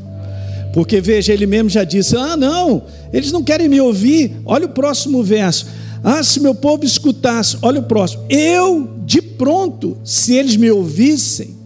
Porque 0.73 1.01
veja, 1.01 1.33
ele 1.33 1.45
mesmo 1.45 1.69
já 1.69 1.83
disse: 1.83 2.15
Ah, 2.15 2.37
não, 2.37 2.83
eles 3.11 3.31
não 3.31 3.43
querem 3.43 3.67
me 3.67 3.81
ouvir. 3.81 4.37
Olha 4.45 4.65
o 4.65 4.69
próximo 4.69 5.23
verso. 5.23 5.67
Ah, 6.03 6.23
se 6.23 6.39
meu 6.39 6.55
povo 6.55 6.85
escutasse, 6.85 7.57
olha 7.61 7.79
o 7.79 7.83
próximo. 7.83 8.23
Eu, 8.29 8.89
de 9.05 9.21
pronto, 9.21 9.97
se 10.03 10.33
eles 10.35 10.55
me 10.55 10.71
ouvissem. 10.71 11.57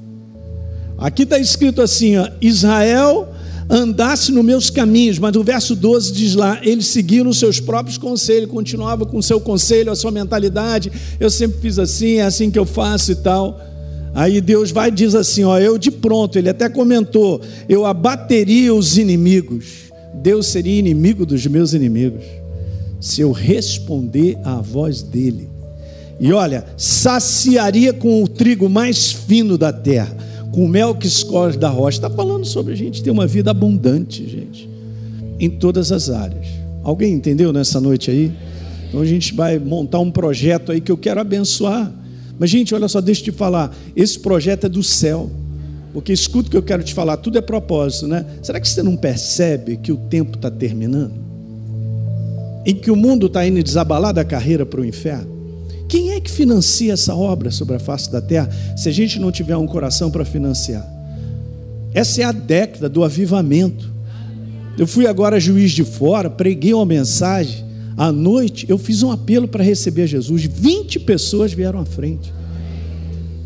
Aqui 0.98 1.24
está 1.24 1.38
escrito 1.38 1.82
assim: 1.82 2.18
ó, 2.18 2.30
Israel 2.42 3.30
andasse 3.70 4.32
nos 4.32 4.44
meus 4.44 4.70
caminhos, 4.70 5.20
mas 5.20 5.36
o 5.36 5.44
verso 5.44 5.76
12 5.76 6.14
diz 6.14 6.36
lá: 6.36 6.60
eles 6.64 6.88
seguiram 6.88 7.30
os 7.30 7.40
seus 7.40 7.60
próprios 7.60 7.98
conselhos, 7.98 8.50
continuava 8.50 9.06
com 9.06 9.18
o 9.18 9.24
seu 9.24 9.40
conselho, 9.40 9.92
a 9.92 9.96
sua 9.96 10.12
mentalidade. 10.12 10.92
Eu 11.20 11.30
sempre 11.30 11.60
fiz 11.60 11.78
assim, 11.78 12.16
é 12.16 12.24
assim 12.24 12.50
que 12.50 12.60
eu 12.60 12.66
faço 12.66 13.12
e 13.12 13.16
tal. 13.16 13.73
Aí 14.14 14.40
Deus 14.42 14.72
vai 14.72 14.90
e 14.90 14.92
diz 14.92 15.16
assim: 15.16 15.44
ó, 15.44 15.58
eu 15.58 15.78
de 15.78 15.92
pronto, 15.92 16.38
ele 16.38 16.50
até 16.50 16.70
comentou, 16.70 17.42
eu 17.68 17.86
abateria 17.86 18.74
os 18.74 18.98
inimigos. 18.98 19.92
Deus 20.14 20.48
seria 20.48 20.80
inimigo 20.80 21.26
dos 21.26 21.46
meus 21.48 21.74
inimigos, 21.74 22.24
se 23.00 23.22
eu 23.22 23.32
responder 23.32 24.38
à 24.44 24.62
voz 24.62 25.02
dele. 25.02 25.50
E 26.20 26.32
olha, 26.32 26.66
saciaria 26.78 27.92
com 27.92 28.24
o 28.24 28.28
trigo 28.28 28.70
mais 28.70 29.12
fino 29.12 29.58
da 29.58 29.74
terra 29.74 30.16
com 30.54 30.66
o 30.66 30.70
mel 30.70 30.94
que 30.94 31.08
escorre 31.08 31.58
da 31.58 31.68
rocha. 31.68 31.98
Está 31.98 32.10
falando 32.10 32.46
sobre 32.46 32.74
a 32.74 32.76
gente 32.76 33.04
ter 33.04 33.10
uma 33.10 33.28
vida 33.28 33.52
abundante, 33.52 34.26
gente, 34.30 34.70
em 35.40 35.50
todas 35.50 35.92
as 35.92 36.10
áreas. 36.10 36.46
Alguém 36.84 37.14
entendeu 37.14 37.52
nessa 37.52 37.82
noite 37.82 38.12
aí? 38.12 38.32
Então 38.88 39.02
a 39.02 39.06
gente 39.06 39.34
vai 39.34 39.58
montar 39.58 40.00
um 40.00 40.12
projeto 40.12 40.72
aí 40.72 40.80
que 40.80 40.92
eu 40.92 40.98
quero 40.98 41.20
abençoar. 41.20 41.92
Mas, 42.40 42.50
gente, 42.50 42.74
olha 42.74 42.88
só, 42.88 43.00
deixa 43.00 43.22
eu 43.22 43.26
te 43.26 43.32
falar. 43.32 43.76
Esse 43.96 44.20
projeto 44.20 44.66
é 44.66 44.70
do 44.70 44.84
céu. 44.84 45.30
Porque 45.94 46.12
escuta 46.12 46.48
o 46.48 46.52
que 46.52 46.58
eu 46.58 46.64
quero 46.64 46.84
te 46.84 46.92
falar, 46.92 47.18
tudo 47.18 47.38
é 47.38 47.42
propósito, 47.42 48.08
né? 48.08 48.26
Será 48.42 48.60
que 48.60 48.68
você 48.68 48.82
não 48.82 48.98
percebe 48.98 49.78
que 49.78 49.92
o 49.92 49.98
tempo 49.98 50.36
está 50.36 50.50
terminando? 50.50 51.14
Em 52.66 52.74
que 52.74 52.90
o 52.90 52.96
mundo 52.96 53.28
está 53.28 53.46
indo 53.46 53.62
desabalar 53.62 54.12
da 54.12 54.26
carreira 54.26 54.66
para 54.66 54.82
o 54.82 54.86
inferno? 54.86 55.32
Quem 55.88 56.14
é 56.14 56.20
que 56.20 56.32
financia 56.32 56.94
essa 56.94 57.14
obra 57.14 57.52
sobre 57.52 57.76
a 57.76 57.80
face 57.80 58.12
da 58.12 58.20
terra, 58.20 58.50
se 58.76 58.90
a 58.90 58.92
gente 58.92 59.20
não 59.20 59.32
tiver 59.32 59.56
um 59.56 59.68
coração 59.68 60.10
para 60.10 60.26
financiar? 60.26 60.84
Essa 61.94 62.22
é 62.22 62.24
a 62.24 62.32
década 62.32 62.90
do 62.90 63.04
avivamento. 63.04 63.88
Eu 64.76 64.88
fui 64.88 65.06
agora 65.06 65.40
juiz 65.40 65.72
de 65.72 65.84
fora, 65.84 66.28
preguei 66.28 66.74
uma 66.74 66.88
mensagem. 66.88 67.64
À 67.96 68.12
noite, 68.12 68.66
eu 68.68 68.78
fiz 68.78 69.04
um 69.04 69.12
apelo 69.12 69.48
para 69.48 69.64
receber 69.64 70.08
Jesus. 70.08 70.44
20 70.44 71.00
pessoas 71.02 71.54
vieram 71.54 71.80
à 71.80 71.86
frente. 71.86 72.34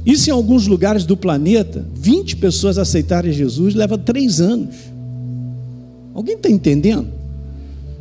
Isso 0.05 0.29
em 0.29 0.33
alguns 0.33 0.67
lugares 0.67 1.05
do 1.05 1.17
planeta, 1.17 1.85
20 1.95 2.37
pessoas 2.37 2.77
aceitarem 2.77 3.33
Jesus 3.33 3.75
leva 3.75 3.97
três 3.97 4.39
anos. 4.39 4.75
Alguém 6.13 6.35
está 6.35 6.49
entendendo? 6.49 7.17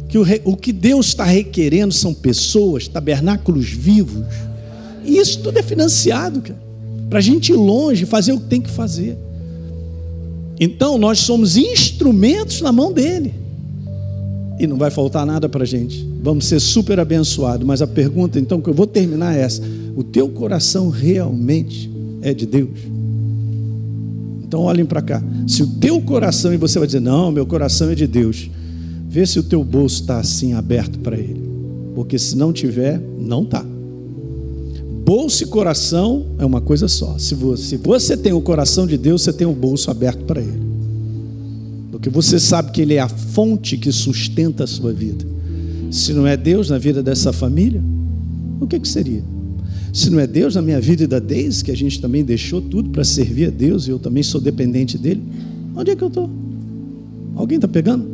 que 0.09 0.19
o, 0.19 0.25
o 0.45 0.57
que 0.57 0.73
Deus 0.73 1.07
está 1.07 1.25
requerendo 1.25 1.93
são 1.93 2.15
pessoas, 2.15 2.89
tabernáculos 2.89 3.69
vivos, 3.69 4.25
E 5.05 5.19
isso 5.19 5.41
tudo 5.41 5.59
é 5.59 5.63
financiado, 5.63 6.41
cara. 6.41 6.67
Para 7.09 7.19
a 7.19 7.23
gente 7.23 7.53
ir 7.53 7.57
longe, 7.57 8.05
fazer 8.05 8.33
o 8.33 8.41
que 8.41 8.47
tem 8.47 8.61
que 8.61 8.71
fazer. 8.71 9.17
Então 10.59 10.99
nós 10.99 11.21
somos 11.21 11.57
instrumentos 11.57 12.61
na 12.61 12.73
mão 12.73 12.93
dele. 12.93 13.35
E 14.59 14.67
não 14.67 14.77
vai 14.77 14.91
faltar 14.91 15.27
nada 15.27 15.49
para 15.49 15.65
a 15.65 15.67
gente. 15.67 16.09
Vamos 16.23 16.47
ser 16.47 16.61
super 16.61 16.99
abençoados. 16.99 17.67
Mas 17.67 17.83
a 17.83 17.87
pergunta, 17.87 18.39
então, 18.41 18.61
que 18.61 18.71
eu 18.71 18.75
vou 18.75 18.87
terminar 18.87 19.37
é 19.37 19.43
essa: 19.43 19.63
o 19.95 20.03
teu 20.03 20.29
coração 20.29 20.89
realmente 20.89 21.91
é 22.23 22.33
de 22.33 22.47
Deus? 22.47 22.97
Então 24.47 24.61
olhem 24.61 24.87
para 24.87 25.03
cá. 25.03 25.23
Se 25.47 25.63
o 25.63 25.67
teu 25.67 26.01
coração, 26.01 26.55
e 26.55 26.57
você 26.57 26.79
vai 26.79 26.87
dizer, 26.87 27.01
não, 27.01 27.33
meu 27.33 27.45
coração 27.45 27.91
é 27.91 27.95
de 27.95 28.07
Deus, 28.07 28.49
vê 29.09 29.27
se 29.27 29.39
o 29.39 29.43
teu 29.43 29.63
bolso 29.65 30.03
está 30.03 30.19
assim 30.19 30.55
aberto 30.55 30.99
para 31.01 31.19
Ele. 31.19 31.41
Porque 31.95 32.19
se 32.19 32.37
não 32.37 32.53
tiver, 32.53 33.01
não 33.19 33.43
está. 33.43 33.65
Bolso 35.05 35.45
e 35.45 35.47
coração 35.47 36.27
é 36.39 36.45
uma 36.45 36.61
coisa 36.61 36.89
só. 36.89 37.17
Se 37.19 37.35
você, 37.35 37.63
se 37.65 37.77
você 37.77 38.17
tem 38.17 38.33
o 38.33 38.41
coração 38.41 38.87
de 38.87 38.97
Deus, 38.97 39.23
você 39.23 39.33
tem 39.33 39.47
o 39.47 39.53
bolso 39.53 39.91
aberto 39.91 40.25
para 40.25 40.41
Ele. 40.41 40.66
Porque 41.97 42.11
você 42.11 42.39
sabe 42.39 42.73
que 42.73 42.83
Ele 42.83 42.93
é 42.93 43.01
a 43.01 43.09
fonte 43.09 43.79
que 43.79 43.91
sustenta 43.91 44.65
a 44.65 44.67
sua 44.67 44.93
vida. 44.93 45.25
Se 45.91 46.13
não 46.13 46.27
é 46.27 46.37
Deus 46.37 46.69
na 46.69 46.77
vida 46.77 47.03
dessa 47.03 47.33
família, 47.33 47.83
o 48.61 48.67
que, 48.67 48.79
que 48.79 48.87
seria? 48.87 49.25
Se 49.95 50.11
não 50.11 50.21
é 50.21 50.27
Deus 50.27 50.57
na 50.57 50.61
minha 50.61 50.79
vida 50.79 51.05
e 51.05 51.07
da 51.07 51.19
Deise, 51.19 51.65
que 51.65 51.71
a 51.71 51.77
gente 51.77 51.99
também 51.99 52.23
deixou 52.23 52.61
tudo 52.61 52.91
para 52.91 53.03
servir 53.03 53.47
a 53.47 53.51
Deus 53.51 53.87
e 53.87 53.91
eu 53.91 53.99
também 53.99 54.23
sou 54.23 54.43
dependente 54.43 54.99
dele, 54.99 55.23
onde 55.75 55.91
é 55.91 55.97
que 55.97 56.05
eu 56.05 56.09
estou? 56.09 56.29
Alguém 57.35 57.57
está 57.57 57.67
pegando? 57.67 58.07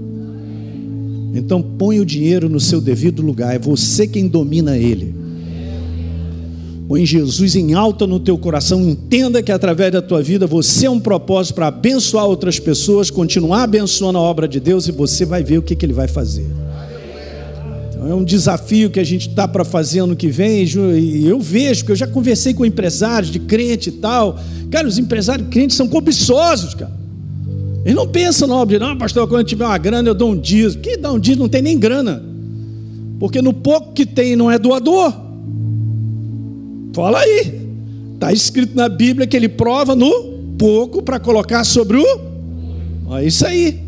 Então 1.35 1.61
põe 1.61 1.99
o 1.99 2.07
dinheiro 2.07 2.49
no 2.49 2.61
seu 2.61 2.80
devido 2.80 3.20
lugar, 3.20 3.53
é 3.53 3.59
você 3.59 4.07
quem 4.07 4.28
domina 4.28 4.78
ele. 4.78 5.12
Põe 6.89 7.07
Jesus 7.07 7.55
em 7.55 7.74
alta 7.74 8.07
no 8.07 8.18
teu 8.18 8.37
coração, 8.37 8.80
entenda 8.83 9.43
que 9.43 9.53
através 9.53 9.93
da 9.93 10.03
tua 10.03 10.22
vida 10.22 10.47
você 10.47 10.87
é 10.87 10.91
um 10.91 11.01
propósito 11.01 11.55
para 11.55 11.68
abençoar 11.68 12.26
outras 12.26 12.59
pessoas, 12.59 13.11
continuar 13.11 13.62
abençoando 13.62 14.18
a 14.18 14.20
obra 14.20 14.49
de 14.49 14.61
Deus 14.61 14.89
e 14.89 14.93
você 14.93 15.24
vai 15.24 15.43
ver 15.43 15.59
o 15.59 15.62
que, 15.62 15.76
que 15.76 15.87
ele 15.87 15.93
vai 15.93 16.09
fazer. 16.09 16.47
É 18.09 18.14
um 18.14 18.24
desafio 18.24 18.91
que 18.91 18.99
a 18.99 19.05
gente 19.05 19.28
está 19.28 19.47
para 19.47 19.64
fazer 19.64 20.01
ano 20.01 20.16
que 20.16 20.26
vem, 20.28 20.64
e 20.64 21.24
eu 21.24 21.39
vejo 21.39 21.85
que 21.85 21.93
eu 21.93 21.97
já 21.97 22.07
conversei 22.07 22.53
com 22.53 22.66
empresários 22.66 23.30
de 23.30 23.39
crente 23.39 23.91
e 23.91 23.93
tal. 23.93 24.39
Cara, 24.72 24.89
os 24.89 24.99
empresários 24.99 25.49
crentes 25.49 25.76
são 25.76 25.87
cobiçosos, 25.87 26.74
cara. 26.74 26.91
Eles 27.85 27.95
não 27.95 28.09
pensam 28.09 28.49
na 28.49 28.57
obra, 28.57 28.78
não, 28.78 28.97
pastor, 28.97 29.26
quando 29.28 29.41
eu 29.41 29.47
tiver 29.47 29.64
uma 29.64 29.78
grana 29.78 30.09
eu 30.09 30.14
dou 30.14 30.33
um 30.33 30.39
dízimo. 30.39 30.83
Que 30.83 30.97
dá 30.97 31.12
um 31.12 31.18
dízimo? 31.18 31.45
Não 31.45 31.49
tem 31.49 31.62
nem 31.62 31.78
grana. 31.78 32.22
Porque 33.20 33.41
no 33.41 33.53
pouco 33.53 33.93
que 33.93 34.05
tem 34.05 34.35
não 34.35 34.51
é 34.51 34.59
doador. 34.59 35.12
Fala 36.93 37.20
aí. 37.20 37.61
Está 38.14 38.32
escrito 38.32 38.76
na 38.76 38.88
Bíblia 38.88 39.26
que 39.26 39.36
ele 39.36 39.49
prova 39.49 39.95
no 39.95 40.32
pouco 40.59 41.03
para 41.03 41.18
colocar 41.18 41.64
sobre 41.64 41.99
o. 41.99 42.32
É 43.16 43.26
isso 43.26 43.47
aí. 43.47 43.80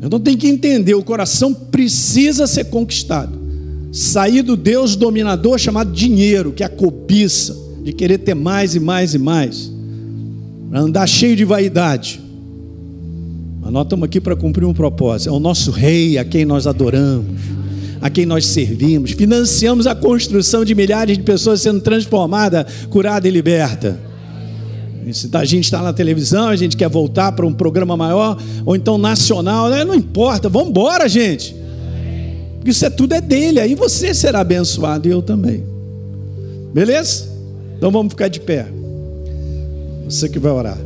Eu 0.00 0.10
não 0.10 0.18
tenho 0.18 0.36
que 0.36 0.48
entender, 0.48 0.94
o 0.94 1.02
coração 1.02 1.54
precisa 1.54 2.46
ser 2.46 2.64
conquistado. 2.64 3.38
Sair 3.92 4.42
do 4.42 4.56
Deus 4.56 4.96
dominador 4.96 5.58
chamado 5.58 5.92
dinheiro, 5.92 6.50
que 6.50 6.62
é 6.62 6.66
a 6.66 6.68
cobiça, 6.68 7.56
de 7.84 7.92
querer 7.92 8.18
ter 8.18 8.34
mais 8.34 8.74
e 8.74 8.80
mais 8.80 9.14
e 9.14 9.18
mais, 9.18 9.70
andar 10.72 11.06
cheio 11.06 11.36
de 11.36 11.44
vaidade. 11.44 12.20
Mas 13.60 13.72
nós 13.72 13.84
estamos 13.84 14.04
aqui 14.04 14.20
para 14.20 14.34
cumprir 14.34 14.64
um 14.64 14.74
propósito. 14.74 15.28
É 15.28 15.32
o 15.32 15.38
nosso 15.38 15.70
rei 15.70 16.18
a 16.18 16.24
quem 16.24 16.44
nós 16.44 16.66
adoramos, 16.66 17.40
a 18.02 18.10
quem 18.10 18.26
nós 18.26 18.46
servimos. 18.46 19.12
Financiamos 19.12 19.86
a 19.86 19.94
construção 19.94 20.64
de 20.64 20.74
milhares 20.74 21.16
de 21.16 21.22
pessoas 21.22 21.62
sendo 21.62 21.80
transformadas, 21.80 22.66
curadas 22.90 23.30
e 23.30 23.32
libertas. 23.32 23.94
A 25.32 25.44
gente 25.44 25.64
está 25.64 25.80
na 25.80 25.92
televisão, 25.92 26.48
a 26.48 26.56
gente 26.56 26.76
quer 26.76 26.88
voltar 26.88 27.32
para 27.32 27.46
um 27.46 27.52
programa 27.52 27.96
maior, 27.96 28.36
ou 28.66 28.74
então 28.74 28.98
nacional, 28.98 29.70
né? 29.70 29.84
não 29.84 29.94
importa, 29.94 30.48
vamos 30.48 30.68
embora, 30.68 31.08
gente. 31.08 31.56
Isso 32.64 32.84
é 32.84 32.90
tudo 32.90 33.14
é 33.14 33.20
dele, 33.20 33.60
aí 33.60 33.74
você 33.74 34.14
será 34.14 34.40
abençoado 34.40 35.08
e 35.08 35.10
eu 35.10 35.22
também. 35.22 35.64
Beleza? 36.72 37.28
Então 37.76 37.90
vamos 37.90 38.12
ficar 38.12 38.28
de 38.28 38.40
pé. 38.40 38.66
Você 40.04 40.28
que 40.28 40.38
vai 40.38 40.52
orar. 40.52 40.78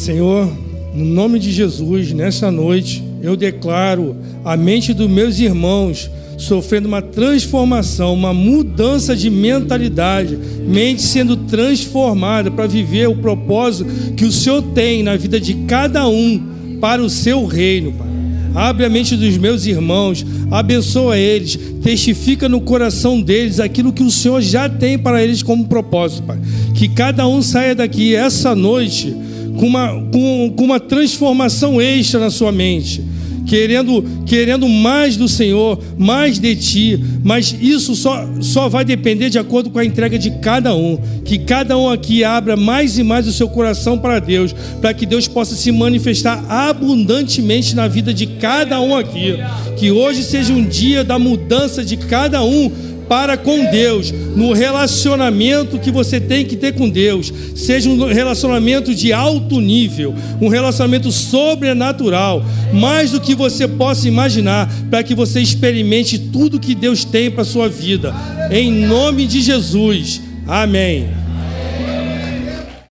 Senhor, 0.00 0.50
no 0.94 1.04
nome 1.04 1.38
de 1.38 1.52
Jesus, 1.52 2.10
nessa 2.14 2.50
noite, 2.50 3.04
eu 3.22 3.36
declaro 3.36 4.16
a 4.42 4.56
mente 4.56 4.94
dos 4.94 5.10
meus 5.10 5.38
irmãos 5.38 6.10
sofrendo 6.38 6.88
uma 6.88 7.02
transformação, 7.02 8.14
uma 8.14 8.32
mudança 8.32 9.14
de 9.14 9.28
mentalidade, 9.28 10.38
mente 10.66 11.02
sendo 11.02 11.36
transformada 11.36 12.50
para 12.50 12.66
viver 12.66 13.10
o 13.10 13.16
propósito 13.16 14.14
que 14.16 14.24
o 14.24 14.32
Senhor 14.32 14.62
tem 14.72 15.02
na 15.02 15.18
vida 15.18 15.38
de 15.38 15.52
cada 15.68 16.08
um 16.08 16.40
para 16.80 17.02
o 17.02 17.10
seu 17.10 17.44
reino, 17.44 17.92
Pai. 17.92 18.08
Abre 18.54 18.86
a 18.86 18.88
mente 18.88 19.14
dos 19.18 19.36
meus 19.36 19.66
irmãos, 19.66 20.24
abençoa 20.50 21.18
eles, 21.18 21.58
testifica 21.82 22.48
no 22.48 22.62
coração 22.62 23.20
deles 23.20 23.60
aquilo 23.60 23.92
que 23.92 24.02
o 24.02 24.10
Senhor 24.10 24.40
já 24.40 24.66
tem 24.66 24.98
para 24.98 25.22
eles 25.22 25.42
como 25.42 25.68
propósito, 25.68 26.22
Pai. 26.22 26.38
Que 26.74 26.88
cada 26.88 27.28
um 27.28 27.42
saia 27.42 27.74
daqui 27.74 28.14
essa 28.14 28.54
noite 28.54 29.14
com 29.60 29.66
uma, 29.66 29.88
com, 30.10 30.54
com 30.56 30.64
uma 30.64 30.80
transformação 30.80 31.78
extra 31.78 32.18
na 32.18 32.30
sua 32.30 32.50
mente 32.50 33.04
querendo, 33.50 34.04
querendo 34.26 34.68
mais 34.68 35.16
do 35.16 35.28
Senhor, 35.28 35.76
mais 35.98 36.38
de 36.38 36.54
Ti, 36.54 37.04
mas 37.24 37.54
isso 37.60 37.96
só, 37.96 38.28
só 38.40 38.68
vai 38.68 38.84
depender 38.84 39.28
de 39.28 39.40
acordo 39.40 39.70
com 39.70 39.78
a 39.80 39.84
entrega 39.84 40.16
de 40.16 40.30
cada 40.38 40.72
um. 40.74 40.96
Que 41.24 41.36
cada 41.36 41.76
um 41.76 41.90
aqui 41.90 42.22
abra 42.22 42.56
mais 42.56 42.96
e 42.96 43.02
mais 43.02 43.26
o 43.26 43.32
seu 43.32 43.48
coração 43.48 43.98
para 43.98 44.20
Deus, 44.20 44.54
para 44.80 44.94
que 44.94 45.04
Deus 45.04 45.26
possa 45.26 45.56
se 45.56 45.72
manifestar 45.72 46.44
abundantemente 46.48 47.74
na 47.74 47.88
vida 47.88 48.14
de 48.14 48.26
cada 48.26 48.80
um 48.80 48.96
aqui. 48.96 49.36
Que 49.76 49.90
hoje 49.90 50.22
seja 50.22 50.52
um 50.52 50.64
dia 50.64 51.02
da 51.02 51.18
mudança 51.18 51.84
de 51.84 51.96
cada 51.96 52.44
um 52.44 52.70
para 53.10 53.36
com 53.36 53.68
Deus, 53.72 54.12
no 54.36 54.52
relacionamento 54.52 55.80
que 55.80 55.90
você 55.90 56.20
tem 56.20 56.44
que 56.44 56.54
ter 56.54 56.76
com 56.76 56.88
Deus, 56.88 57.32
seja 57.56 57.90
um 57.90 58.06
relacionamento 58.06 58.94
de 58.94 59.12
alto 59.12 59.60
nível, 59.60 60.14
um 60.40 60.46
relacionamento 60.46 61.10
sobrenatural, 61.10 62.44
mais 62.72 63.10
do 63.10 63.20
que 63.20 63.34
você 63.34 63.66
possa 63.66 64.06
imaginar, 64.06 64.72
para 64.88 65.02
que 65.02 65.12
você 65.12 65.40
experimente 65.40 66.20
tudo 66.20 66.60
que 66.60 66.72
Deus 66.72 67.04
tem 67.04 67.32
para 67.32 67.42
sua 67.42 67.68
vida. 67.68 68.14
Em 68.48 68.70
nome 68.70 69.26
de 69.26 69.40
Jesus. 69.40 70.20
Amém. 70.46 71.19